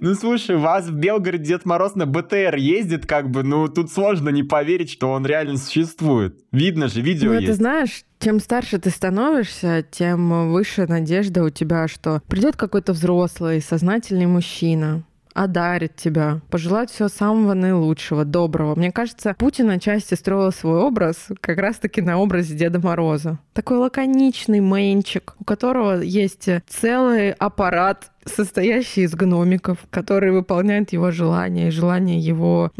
Ну, 0.00 0.14
слушай, 0.14 0.56
у 0.56 0.60
вас 0.60 0.86
в 0.86 0.94
Белгороде 0.94 1.44
Дед 1.44 1.64
Мороз 1.64 1.94
на 1.94 2.06
БТР 2.06 2.56
ездит, 2.56 3.06
как 3.06 3.30
бы, 3.30 3.42
ну, 3.42 3.68
тут 3.68 3.90
сложно 3.90 4.30
не 4.30 4.42
поверить, 4.42 4.90
что 4.90 5.10
он 5.10 5.24
реально 5.26 5.56
существует. 5.56 6.38
Видно 6.52 6.88
же, 6.88 7.00
видео 7.00 7.32
Ну, 7.32 7.38
это 7.38 7.54
знаешь, 7.54 8.04
чем 8.20 8.40
старше 8.40 8.78
ты 8.78 8.90
становишься, 8.90 9.86
тем 9.90 10.52
выше 10.52 10.86
надежда 10.86 11.44
у 11.44 11.50
тебя, 11.50 11.88
что 11.88 12.22
придет 12.26 12.56
какой-то 12.56 12.92
взрослый, 12.92 13.60
сознательный 13.60 14.26
мужчина, 14.26 15.04
одарит 15.34 15.96
тебя, 15.96 16.40
пожелать 16.50 16.90
всего 16.90 17.08
самого 17.08 17.54
наилучшего, 17.54 18.24
доброго. 18.24 18.74
Мне 18.76 18.92
кажется, 18.92 19.34
Путин 19.38 19.68
отчасти 19.70 20.14
строил 20.14 20.52
свой 20.52 20.78
образ 20.78 21.26
как 21.40 21.58
раз-таки 21.58 22.00
на 22.00 22.18
образе 22.18 22.54
Деда 22.54 22.78
Мороза. 22.78 23.38
Такой 23.52 23.78
лаконичный 23.78 24.60
мэнчик, 24.60 25.34
у 25.40 25.44
которого 25.44 26.00
есть 26.00 26.48
целый 26.68 27.32
аппарат 27.32 28.10
состоящий 28.24 29.02
из 29.02 29.14
гномиков, 29.14 29.78
которые 29.90 30.32
выполняют 30.32 30.92
его 30.92 31.10
желания 31.10 31.68
и 31.68 31.70
желания 31.70 32.18
его 32.18 32.70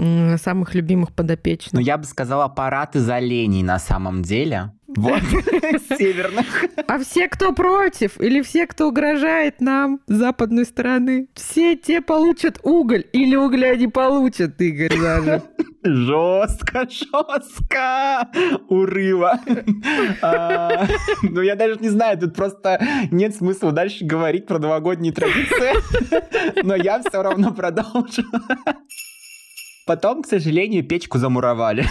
самых 0.43 0.75
любимых 0.75 1.11
Ну, 1.11 1.15
подопечных. 1.15 1.83
я 1.83 1.99
бы 1.99 2.05
сказал, 2.05 2.41
аппарат 2.41 2.97
из 2.97 3.07
оленей 3.11 3.63
на 3.63 3.79
самом 3.79 4.23
деле. 4.23 4.71
Вот, 4.97 5.21
северных. 5.99 6.47
А 6.87 6.99
все, 6.99 7.29
кто 7.29 7.53
против, 7.53 8.21
или 8.21 8.43
все, 8.43 8.67
кто 8.67 8.89
угрожает 8.89 9.61
нам 9.61 10.01
с 10.07 10.15
западной 10.15 10.65
стороны, 10.65 11.29
все 11.35 11.77
те 11.77 12.01
получат 12.01 12.61
уголь, 12.63 13.05
или 13.13 13.35
угля 13.37 13.75
не 13.77 13.89
получат, 13.89 14.61
Игорь, 14.61 14.99
даже. 15.01 15.43
Жестко, 15.83 16.89
жестко. 16.89 18.29
Урыва. 18.69 19.41
А, 20.23 20.87
Ну, 21.23 21.43
я 21.43 21.57
даже 21.57 21.77
не 21.81 21.89
знаю, 21.89 22.19
тут 22.19 22.35
просто 22.35 22.81
нет 23.11 23.35
смысла 23.35 23.73
дальше 23.73 24.05
говорить 24.05 24.47
про 24.47 24.59
новогодние 24.59 25.13
традиции, 25.13 26.63
но 26.63 26.75
я 26.75 27.01
все 27.01 27.23
равно 27.23 27.53
продолжу. 27.53 28.23
Потом, 29.87 30.23
к 30.23 30.27
сожалению, 30.27 30.85
печку 30.85 31.19
замуровали. 31.19 31.87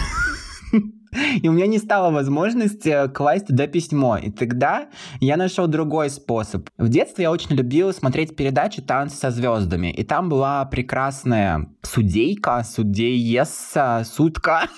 И 1.42 1.48
у 1.48 1.52
меня 1.52 1.66
не 1.66 1.78
стало 1.78 2.10
возможности 2.10 3.08
класть 3.08 3.46
туда 3.46 3.66
письмо. 3.66 4.16
И 4.16 4.30
тогда 4.30 4.88
я 5.20 5.36
нашел 5.36 5.66
другой 5.66 6.10
способ. 6.10 6.68
В 6.78 6.88
детстве 6.88 7.24
я 7.24 7.30
очень 7.30 7.54
любил 7.54 7.92
смотреть 7.92 8.36
передачу 8.36 8.82
«Танцы 8.82 9.16
со 9.16 9.30
звездами». 9.30 9.90
И 9.92 10.04
там 10.04 10.28
была 10.28 10.64
прекрасная 10.64 11.68
судейка, 11.82 12.64
судеесса, 12.64 14.04
сутка. 14.04 14.68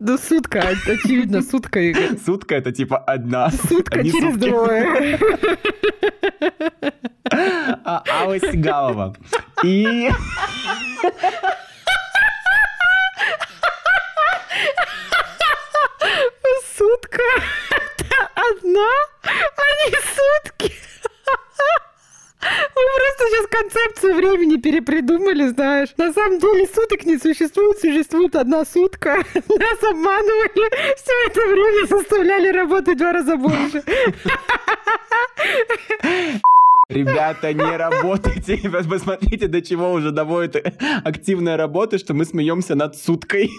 Ну, 0.00 0.18
сутка, 0.18 0.60
очевидно, 0.86 1.40
сутка. 1.40 1.80
Сутка 2.24 2.56
это 2.56 2.72
типа 2.72 2.98
одна. 2.98 3.50
Сутка 3.50 4.00
а 4.00 4.04
через 4.04 4.34
сутки. 4.34 4.48
двое. 4.50 5.18
А, 7.84 8.02
Алла 8.20 8.38
Сигалова. 8.38 9.16
И... 9.64 10.10
Сутка 16.76 17.22
это 17.70 18.30
одна, 18.34 18.88
а 19.22 19.88
не 19.88 19.94
сутки. 19.94 20.74
Мы 22.42 22.82
просто 22.96 23.24
сейчас 23.28 23.46
концепцию 23.46 24.14
времени 24.16 24.56
перепридумали, 24.60 25.48
знаешь. 25.48 25.90
На 25.96 26.12
самом 26.12 26.40
деле 26.40 26.66
суток 26.66 27.04
не 27.04 27.18
существует, 27.18 27.78
существует 27.78 28.34
одна 28.34 28.64
сутка. 28.64 29.18
Нас 29.34 29.82
обманывали, 29.84 30.96
все 30.96 31.12
это 31.26 31.40
время 31.46 31.86
заставляли 31.86 32.48
работать 32.48 32.98
два 32.98 33.12
раза 33.12 33.36
больше. 33.36 33.82
Ребята, 36.88 37.52
не 37.52 37.76
работайте. 37.76 38.68
Посмотрите, 38.68 39.46
до 39.46 39.62
чего 39.62 39.92
уже 39.92 40.10
доводит 40.10 40.56
активная 41.04 41.56
работа, 41.56 41.98
что 41.98 42.14
мы 42.14 42.24
смеемся 42.24 42.74
над 42.74 42.96
суткой. 42.96 43.50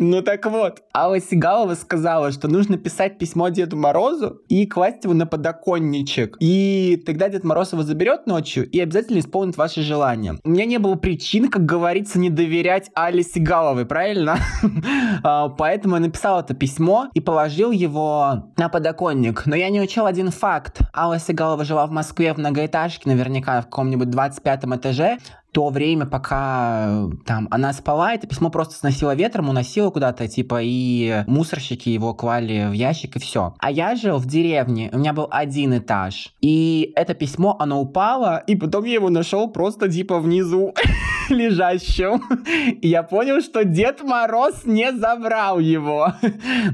Ну 0.00 0.22
так 0.22 0.46
вот, 0.46 0.84
Алла 0.94 1.18
Сигалова 1.18 1.74
сказала, 1.74 2.30
что 2.30 2.46
нужно 2.46 2.78
писать 2.78 3.18
письмо 3.18 3.48
Деду 3.48 3.76
Морозу 3.76 4.40
и 4.48 4.64
класть 4.64 5.02
его 5.02 5.12
на 5.12 5.26
подоконничек. 5.26 6.36
И 6.38 7.02
тогда 7.04 7.28
Дед 7.28 7.42
Мороз 7.42 7.72
его 7.72 7.82
заберет 7.82 8.28
ночью 8.28 8.68
и 8.70 8.78
обязательно 8.78 9.18
исполнит 9.18 9.56
ваши 9.56 9.82
желания. 9.82 10.36
У 10.44 10.50
меня 10.50 10.66
не 10.66 10.78
было 10.78 10.94
причин, 10.94 11.50
как 11.50 11.66
говорится, 11.66 12.20
не 12.20 12.30
доверять 12.30 12.92
Алле 12.94 13.24
Сигаловой, 13.24 13.86
правильно? 13.86 14.38
А, 15.24 15.48
Поэтому 15.48 15.96
я 15.96 16.00
написал 16.00 16.40
это 16.40 16.54
письмо 16.54 17.08
и 17.12 17.20
положил 17.20 17.72
его 17.72 18.52
на 18.56 18.68
подоконник. 18.68 19.46
Но 19.46 19.56
я 19.56 19.68
не 19.68 19.80
учел 19.80 20.06
один 20.06 20.30
факт. 20.30 20.78
Алла 20.94 21.18
Сигалова 21.18 21.64
жила 21.64 21.86
в 21.86 21.90
Москве 21.90 22.32
в 22.32 22.38
многоэтажке, 22.38 23.08
наверняка 23.08 23.60
в 23.62 23.64
каком-нибудь 23.64 24.10
25 24.10 24.64
этаже, 24.76 25.18
то 25.52 25.68
время, 25.70 26.06
пока 26.06 27.08
там 27.24 27.48
она 27.50 27.72
спала, 27.72 28.14
это 28.14 28.26
письмо 28.26 28.50
просто 28.50 28.74
сносило 28.74 29.14
ветром, 29.14 29.48
уносило 29.48 29.90
куда-то, 29.90 30.28
типа, 30.28 30.60
и 30.62 31.24
мусорщики 31.26 31.88
его 31.88 32.14
клали 32.14 32.68
в 32.68 32.72
ящик, 32.72 33.16
и 33.16 33.18
все. 33.18 33.54
А 33.58 33.70
я 33.70 33.96
жил 33.96 34.18
в 34.18 34.26
деревне, 34.26 34.90
у 34.92 34.98
меня 34.98 35.12
был 35.12 35.28
один 35.30 35.78
этаж, 35.78 36.34
и 36.40 36.92
это 36.96 37.14
письмо, 37.14 37.56
оно 37.58 37.80
упало, 37.80 38.42
и 38.46 38.56
потом 38.56 38.84
я 38.84 38.94
его 38.94 39.10
нашел 39.10 39.48
просто, 39.50 39.90
типа, 39.90 40.18
внизу 40.18 40.74
лежащим. 41.28 42.22
И 42.80 42.88
я 42.88 43.02
понял, 43.02 43.40
что 43.40 43.64
Дед 43.64 44.02
Мороз 44.02 44.64
не 44.64 44.92
забрал 44.92 45.58
его. 45.58 46.12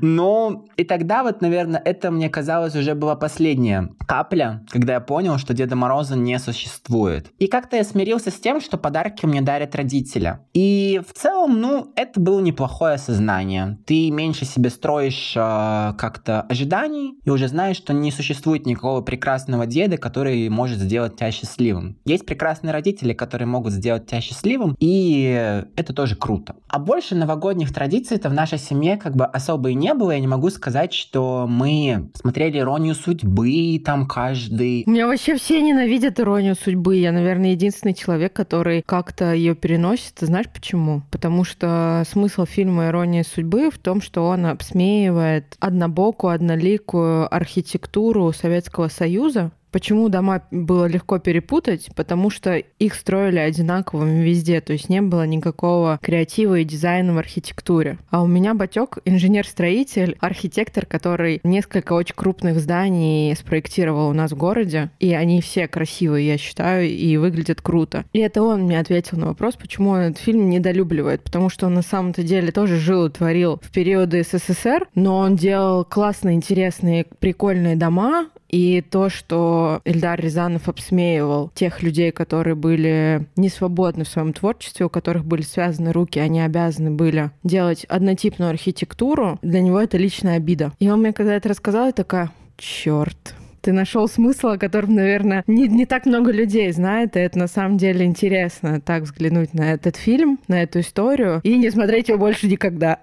Ну, 0.01 0.67
и 0.77 0.85
тогда 0.85 1.23
вот, 1.23 1.41
наверное, 1.41 1.81
это 1.83 2.11
мне 2.11 2.29
казалось 2.29 2.75
уже 2.75 2.95
была 2.95 3.17
последняя 3.17 3.91
капля, 4.07 4.65
когда 4.71 4.95
я 4.95 5.01
понял, 5.01 5.39
что 5.39 5.55
Деда 5.55 5.77
Мороза 5.77 6.17
не 6.17 6.39
существует. 6.39 7.31
И 7.39 7.47
как-то 7.47 7.77
я 7.77 7.85
смирился 7.85 8.31
с 8.31 8.35
тем, 8.35 8.61
что 8.65 8.79
подарки 8.79 9.27
мне 9.27 9.43
дарят 9.43 9.75
родители. 9.75 10.39
И 10.55 11.01
в 11.07 11.13
целом, 11.13 11.61
ну, 11.61 11.93
это 11.97 12.19
было 12.21 12.41
неплохое 12.41 12.95
осознание. 12.95 13.79
Ты 13.87 14.11
меньше 14.11 14.45
себе 14.45 14.71
строишь 14.71 15.35
э, 15.37 15.93
как-то 15.99 16.43
ожиданий 16.43 17.19
и 17.25 17.31
уже 17.31 17.49
знаешь, 17.49 17.77
что 17.77 17.93
не 17.93 18.11
существует 18.11 18.67
никакого 18.67 19.03
прекрасного 19.03 19.67
деда, 19.67 19.97
который 19.99 20.49
может 20.49 20.79
сделать 20.79 21.17
тебя 21.17 21.31
счастливым. 21.31 21.99
Есть 22.05 22.27
прекрасные 22.27 22.73
родители, 22.73 23.13
которые 23.13 23.47
могут 23.47 23.73
сделать 23.73 24.07
тебя 24.07 24.21
счастливым, 24.21 24.77
и 24.81 25.65
это 25.77 25.93
тоже 25.93 26.17
круто. 26.17 26.57
А 26.69 26.79
больше 26.79 27.15
новогодних 27.15 27.73
традиций-то 27.73 28.29
в 28.29 28.33
нашей 28.33 28.59
семье 28.59 28.97
как 28.97 29.15
бы 29.15 29.25
особо 29.27 29.71
и 29.71 29.75
не 29.75 29.95
было. 29.95 30.13
Я 30.13 30.21
не 30.21 30.27
могу 30.27 30.51
сказать, 30.51 30.93
что 30.93 31.47
мы 31.49 32.11
смотрели 32.15 32.59
«Иронию 32.59 32.95
судьбы» 32.95 33.81
там 33.85 34.07
каждый 34.07 34.85
меня 34.95 35.09
вообще 35.09 35.35
все 35.37 35.61
ненавидят 35.61 36.21
иронию 36.21 36.55
судьбы. 36.55 36.97
Я, 36.97 37.11
наверное, 37.11 37.51
единственный 37.51 37.95
человек, 37.95 38.33
который 38.33 38.54
как-то 38.87 39.33
ее 39.33 39.55
переносит. 39.55 40.15
Ты 40.15 40.27
знаешь 40.27 40.49
почему? 40.53 41.03
Потому 41.11 41.45
что 41.45 42.03
смысл 42.09 42.45
фильма 42.45 42.89
«Ирония 42.89 43.25
судьбы» 43.25 43.71
в 43.71 43.79
том, 43.79 44.01
что 44.01 44.27
он 44.27 44.47
обсмеивает 44.47 45.57
однобокую, 45.61 46.33
одноликую 46.35 47.35
архитектуру 47.35 48.33
Советского 48.33 48.89
Союза, 48.89 49.51
Почему 49.75 50.09
дома 50.09 50.43
было 50.53 50.87
легко 50.87 51.19
перепутать? 51.19 51.89
Потому 51.97 52.31
что 52.31 52.59
их 52.59 52.95
строили 52.95 53.41
одинаковыми 53.41 54.23
везде, 54.23 54.61
то 54.61 54.73
есть 54.73 54.89
не 54.89 55.03
было 55.03 55.27
никакого 55.27 55.99
креатива 56.01 56.61
и 56.61 56.65
дизайна 56.65 57.13
в 57.13 57.19
архитектуре. 57.19 57.99
А 58.09 58.23
у 58.23 58.29
меня 58.29 58.55
батек 58.55 58.99
инженер-строитель, 59.05 60.17
архитектор, 60.21 60.87
который 60.87 61.41
несколько 61.43 61.95
очень 61.95 62.15
крупных 62.15 62.61
зданий 62.61 63.35
спроектировал 63.35 64.11
у 64.11 64.13
нас 64.13 64.31
в 64.31 64.37
городе, 64.37 64.93
и 65.01 65.13
они 65.13 65.41
все 65.41 65.67
красивые, 65.67 66.29
я 66.29 66.39
считаю, 66.39 66.89
и 66.89 67.17
выглядят 67.17 67.61
круто. 67.61 68.05
И 68.13 68.21
это 68.21 68.45
он 68.45 68.63
мне 68.63 68.79
ответил 68.79 69.19
на 69.19 69.27
вопрос, 69.27 69.57
почему 69.57 69.91
он 69.91 69.99
этот 69.99 70.19
фильм 70.23 70.51
недолюбливает, 70.51 71.25
потому 71.25 71.49
что 71.49 71.67
он 71.67 71.75
на 71.75 71.83
самом-то 71.83 72.23
деле 72.23 72.53
тоже 72.53 72.77
жил 72.77 73.07
и 73.07 73.11
творил 73.11 73.59
в 73.61 73.73
периоды 73.73 74.23
СССР, 74.23 74.87
но 74.95 75.19
он 75.19 75.35
делал 75.35 75.85
классные, 75.85 76.37
интересные, 76.37 77.07
прикольные 77.19 77.75
дома, 77.75 78.29
и 78.55 78.83
то, 78.83 79.09
что 79.09 79.81
Эльдар 79.85 80.21
Рязанов 80.21 80.69
обсмеивал 80.69 81.51
тех 81.57 81.83
людей, 81.83 82.13
которые 82.13 82.55
были 82.55 83.27
не 83.35 83.49
свободны 83.49 84.05
в 84.05 84.09
своем 84.09 84.33
творчестве, 84.33 84.87
у 84.87 84.89
которых 84.89 85.25
были 85.25 85.43
связаны 85.43 85.91
руки, 85.91 86.21
они 86.21 86.41
обязаны 86.41 86.93
были 86.93 87.33
делать 87.43 87.85
однотипную 87.87 88.51
архитектуру, 88.51 89.41
для 89.43 89.61
него 89.61 89.81
это 89.81 89.99
личная 89.99 90.37
обида. 90.37 90.73
И 90.79 90.89
он 90.89 91.01
мне 91.01 91.13
когда 91.13 91.35
это 91.35 91.49
рассказал, 91.49 91.87
я 91.87 91.93
такая, 91.93 92.31
черт, 92.57 93.35
ты 93.65 93.73
нашел 93.73 94.07
смысл, 94.09 94.49
о 94.49 94.59
котором, 94.59 94.95
наверное, 94.95 95.43
не, 95.47 95.69
не 95.69 95.87
так 95.87 96.05
много 96.05 96.31
людей 96.31 96.71
знает, 96.71 97.17
и 97.17 97.21
это 97.21 97.39
на 97.39 97.47
самом 97.47 97.79
деле 97.79 98.05
интересно, 98.05 98.81
так 98.81 99.05
взглянуть 99.05 99.55
на 99.55 99.73
этот 99.73 99.97
фильм, 99.97 100.39
на 100.49 100.63
эту 100.63 100.81
историю, 100.81 101.41
и 101.43 101.57
не 101.57 101.71
смотреть 101.71 102.09
его 102.09 102.19
больше 102.19 102.47
никогда. 102.47 103.01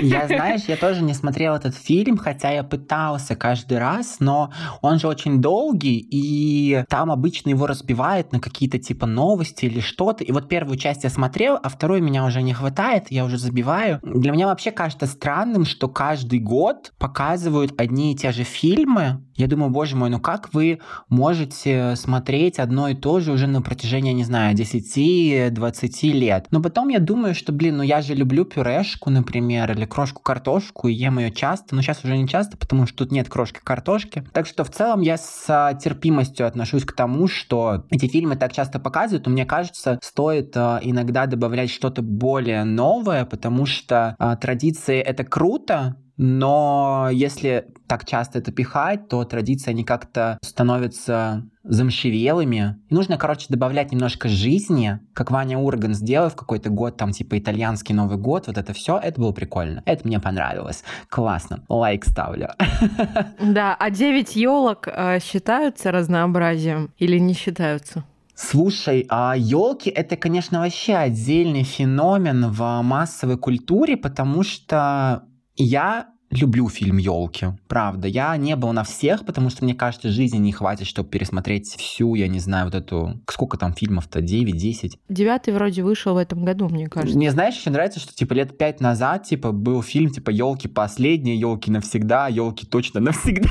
Я, 0.00 0.28
знаешь, 0.28 0.62
я 0.68 0.76
тоже 0.76 1.02
не 1.02 1.14
смотрел 1.14 1.54
этот 1.54 1.74
фильм, 1.74 2.16
хотя 2.16 2.50
я 2.50 2.62
пытался 2.62 3.34
каждый 3.34 3.78
раз, 3.78 4.18
но 4.20 4.52
он 4.82 5.00
же 5.00 5.08
очень 5.08 5.40
долгий, 5.40 5.98
и 5.98 6.84
там 6.88 7.10
обычно 7.10 7.50
его 7.50 7.66
разбивают 7.66 8.32
на 8.32 8.38
какие-то 8.38 8.78
типа 8.78 9.06
новости 9.06 9.64
или 9.64 9.80
что-то. 9.80 10.22
И 10.22 10.30
вот 10.30 10.48
первую 10.48 10.78
часть 10.78 11.02
я 11.02 11.10
смотрел, 11.10 11.58
а 11.60 11.68
вторую 11.68 12.04
меня 12.04 12.24
уже 12.24 12.42
не 12.42 12.54
хватает, 12.54 13.10
я 13.10 13.24
уже 13.24 13.36
забиваю. 13.36 13.98
Для 14.02 14.30
меня 14.30 14.46
вообще 14.46 14.70
кажется 14.70 15.06
странным, 15.06 15.64
что 15.64 15.88
каждый 15.88 16.38
год 16.38 16.92
показывают 16.98 17.74
одни 17.80 18.12
и 18.12 18.16
те 18.16 18.30
же 18.30 18.44
фильмы. 18.44 19.24
Я 19.34 19.46
думаю, 19.46 19.70
боже 19.70 19.87
боже 19.88 19.96
мой, 19.96 20.10
ну 20.10 20.20
как 20.20 20.52
вы 20.52 20.80
можете 21.08 21.94
смотреть 21.96 22.58
одно 22.58 22.88
и 22.88 22.94
то 22.94 23.20
же 23.20 23.32
уже 23.32 23.46
на 23.46 23.62
протяжении, 23.62 24.12
не 24.12 24.24
знаю, 24.24 24.54
10-20 24.54 26.10
лет? 26.12 26.46
Но 26.50 26.60
потом 26.60 26.88
я 26.88 26.98
думаю, 26.98 27.34
что, 27.34 27.52
блин, 27.52 27.78
ну 27.78 27.82
я 27.82 28.02
же 28.02 28.14
люблю 28.14 28.44
пюрешку, 28.44 29.08
например, 29.08 29.72
или 29.72 29.86
крошку-картошку, 29.86 30.88
и 30.88 30.92
ем 30.92 31.18
ее 31.18 31.32
часто, 31.32 31.74
но 31.74 31.80
сейчас 31.80 32.04
уже 32.04 32.18
не 32.18 32.28
часто, 32.28 32.58
потому 32.58 32.86
что 32.86 32.98
тут 32.98 33.12
нет 33.12 33.30
крошки-картошки. 33.30 34.24
Так 34.32 34.46
что 34.46 34.64
в 34.64 34.70
целом 34.70 35.00
я 35.00 35.16
с 35.16 35.78
терпимостью 35.82 36.46
отношусь 36.46 36.84
к 36.84 36.92
тому, 36.92 37.26
что 37.26 37.86
эти 37.90 38.06
фильмы 38.06 38.36
так 38.36 38.52
часто 38.52 38.78
показывают, 38.78 39.24
но 39.24 39.32
мне 39.32 39.46
кажется, 39.46 39.98
стоит 40.02 40.54
э, 40.54 40.80
иногда 40.82 41.24
добавлять 41.24 41.70
что-то 41.70 42.02
более 42.02 42.64
новое, 42.64 43.24
потому 43.24 43.64
что 43.64 44.16
э, 44.18 44.36
традиции 44.38 44.98
это 44.98 45.24
круто, 45.24 45.96
но 46.18 47.08
если 47.12 47.68
так 47.86 48.04
часто 48.04 48.40
это 48.40 48.50
пихать, 48.52 49.08
то 49.08 49.24
традиции, 49.24 49.70
они 49.70 49.84
как-то 49.84 50.36
становятся 50.42 51.44
замшевелыми. 51.62 52.76
И 52.88 52.94
нужно, 52.94 53.16
короче, 53.16 53.46
добавлять 53.48 53.92
немножко 53.92 54.28
жизни, 54.28 54.98
как 55.14 55.30
Ваня 55.30 55.58
Урган 55.58 55.94
сделал 55.94 56.28
в 56.28 56.34
какой-то 56.34 56.70
год, 56.70 56.96
там, 56.96 57.12
типа, 57.12 57.38
итальянский 57.38 57.94
Новый 57.94 58.18
год, 58.18 58.48
вот 58.48 58.58
это 58.58 58.72
все, 58.72 58.98
это 58.98 59.20
было 59.20 59.32
прикольно. 59.32 59.82
Это 59.86 60.06
мне 60.06 60.18
понравилось. 60.18 60.82
Классно. 61.08 61.64
Лайк 61.68 62.04
ставлю. 62.04 62.48
Да, 63.40 63.76
а 63.78 63.90
9 63.90 64.36
елок 64.36 64.88
э, 64.88 65.20
считаются 65.20 65.90
разнообразием 65.90 66.92
или 66.98 67.18
не 67.18 67.34
считаются? 67.34 68.04
Слушай, 68.34 69.06
а 69.08 69.34
елки 69.36 69.90
это, 69.90 70.16
конечно, 70.16 70.60
вообще 70.60 70.94
отдельный 70.94 71.62
феномен 71.62 72.50
в 72.50 72.82
массовой 72.82 73.36
культуре, 73.36 73.96
потому 73.96 74.42
что 74.42 75.24
я 75.64 76.08
люблю 76.30 76.68
фильм 76.68 76.98
«Елки», 76.98 77.46
правда. 77.68 78.06
Я 78.06 78.36
не 78.36 78.54
был 78.54 78.72
на 78.72 78.84
всех, 78.84 79.24
потому 79.24 79.48
что, 79.50 79.64
мне 79.64 79.74
кажется, 79.74 80.10
жизни 80.10 80.36
не 80.36 80.52
хватит, 80.52 80.86
чтобы 80.86 81.08
пересмотреть 81.08 81.68
всю, 81.78 82.14
я 82.14 82.28
не 82.28 82.38
знаю, 82.38 82.66
вот 82.66 82.74
эту... 82.74 83.20
Сколько 83.28 83.56
там 83.56 83.72
фильмов-то? 83.72 84.20
9-10? 84.20 84.98
Девятый 85.08 85.54
вроде 85.54 85.82
вышел 85.82 86.14
в 86.14 86.18
этом 86.18 86.44
году, 86.44 86.68
мне 86.68 86.86
кажется. 86.88 87.16
Мне, 87.16 87.30
знаешь, 87.30 87.56
еще 87.56 87.70
нравится, 87.70 87.98
что, 88.00 88.14
типа, 88.14 88.34
лет 88.34 88.58
пять 88.58 88.80
назад, 88.80 89.24
типа, 89.24 89.52
был 89.52 89.82
фильм, 89.82 90.10
типа, 90.10 90.30
«Елки 90.30 90.68
последние», 90.68 91.38
«Елки 91.38 91.70
навсегда», 91.70 92.28
«Елки 92.28 92.66
точно 92.66 93.00
навсегда». 93.00 93.50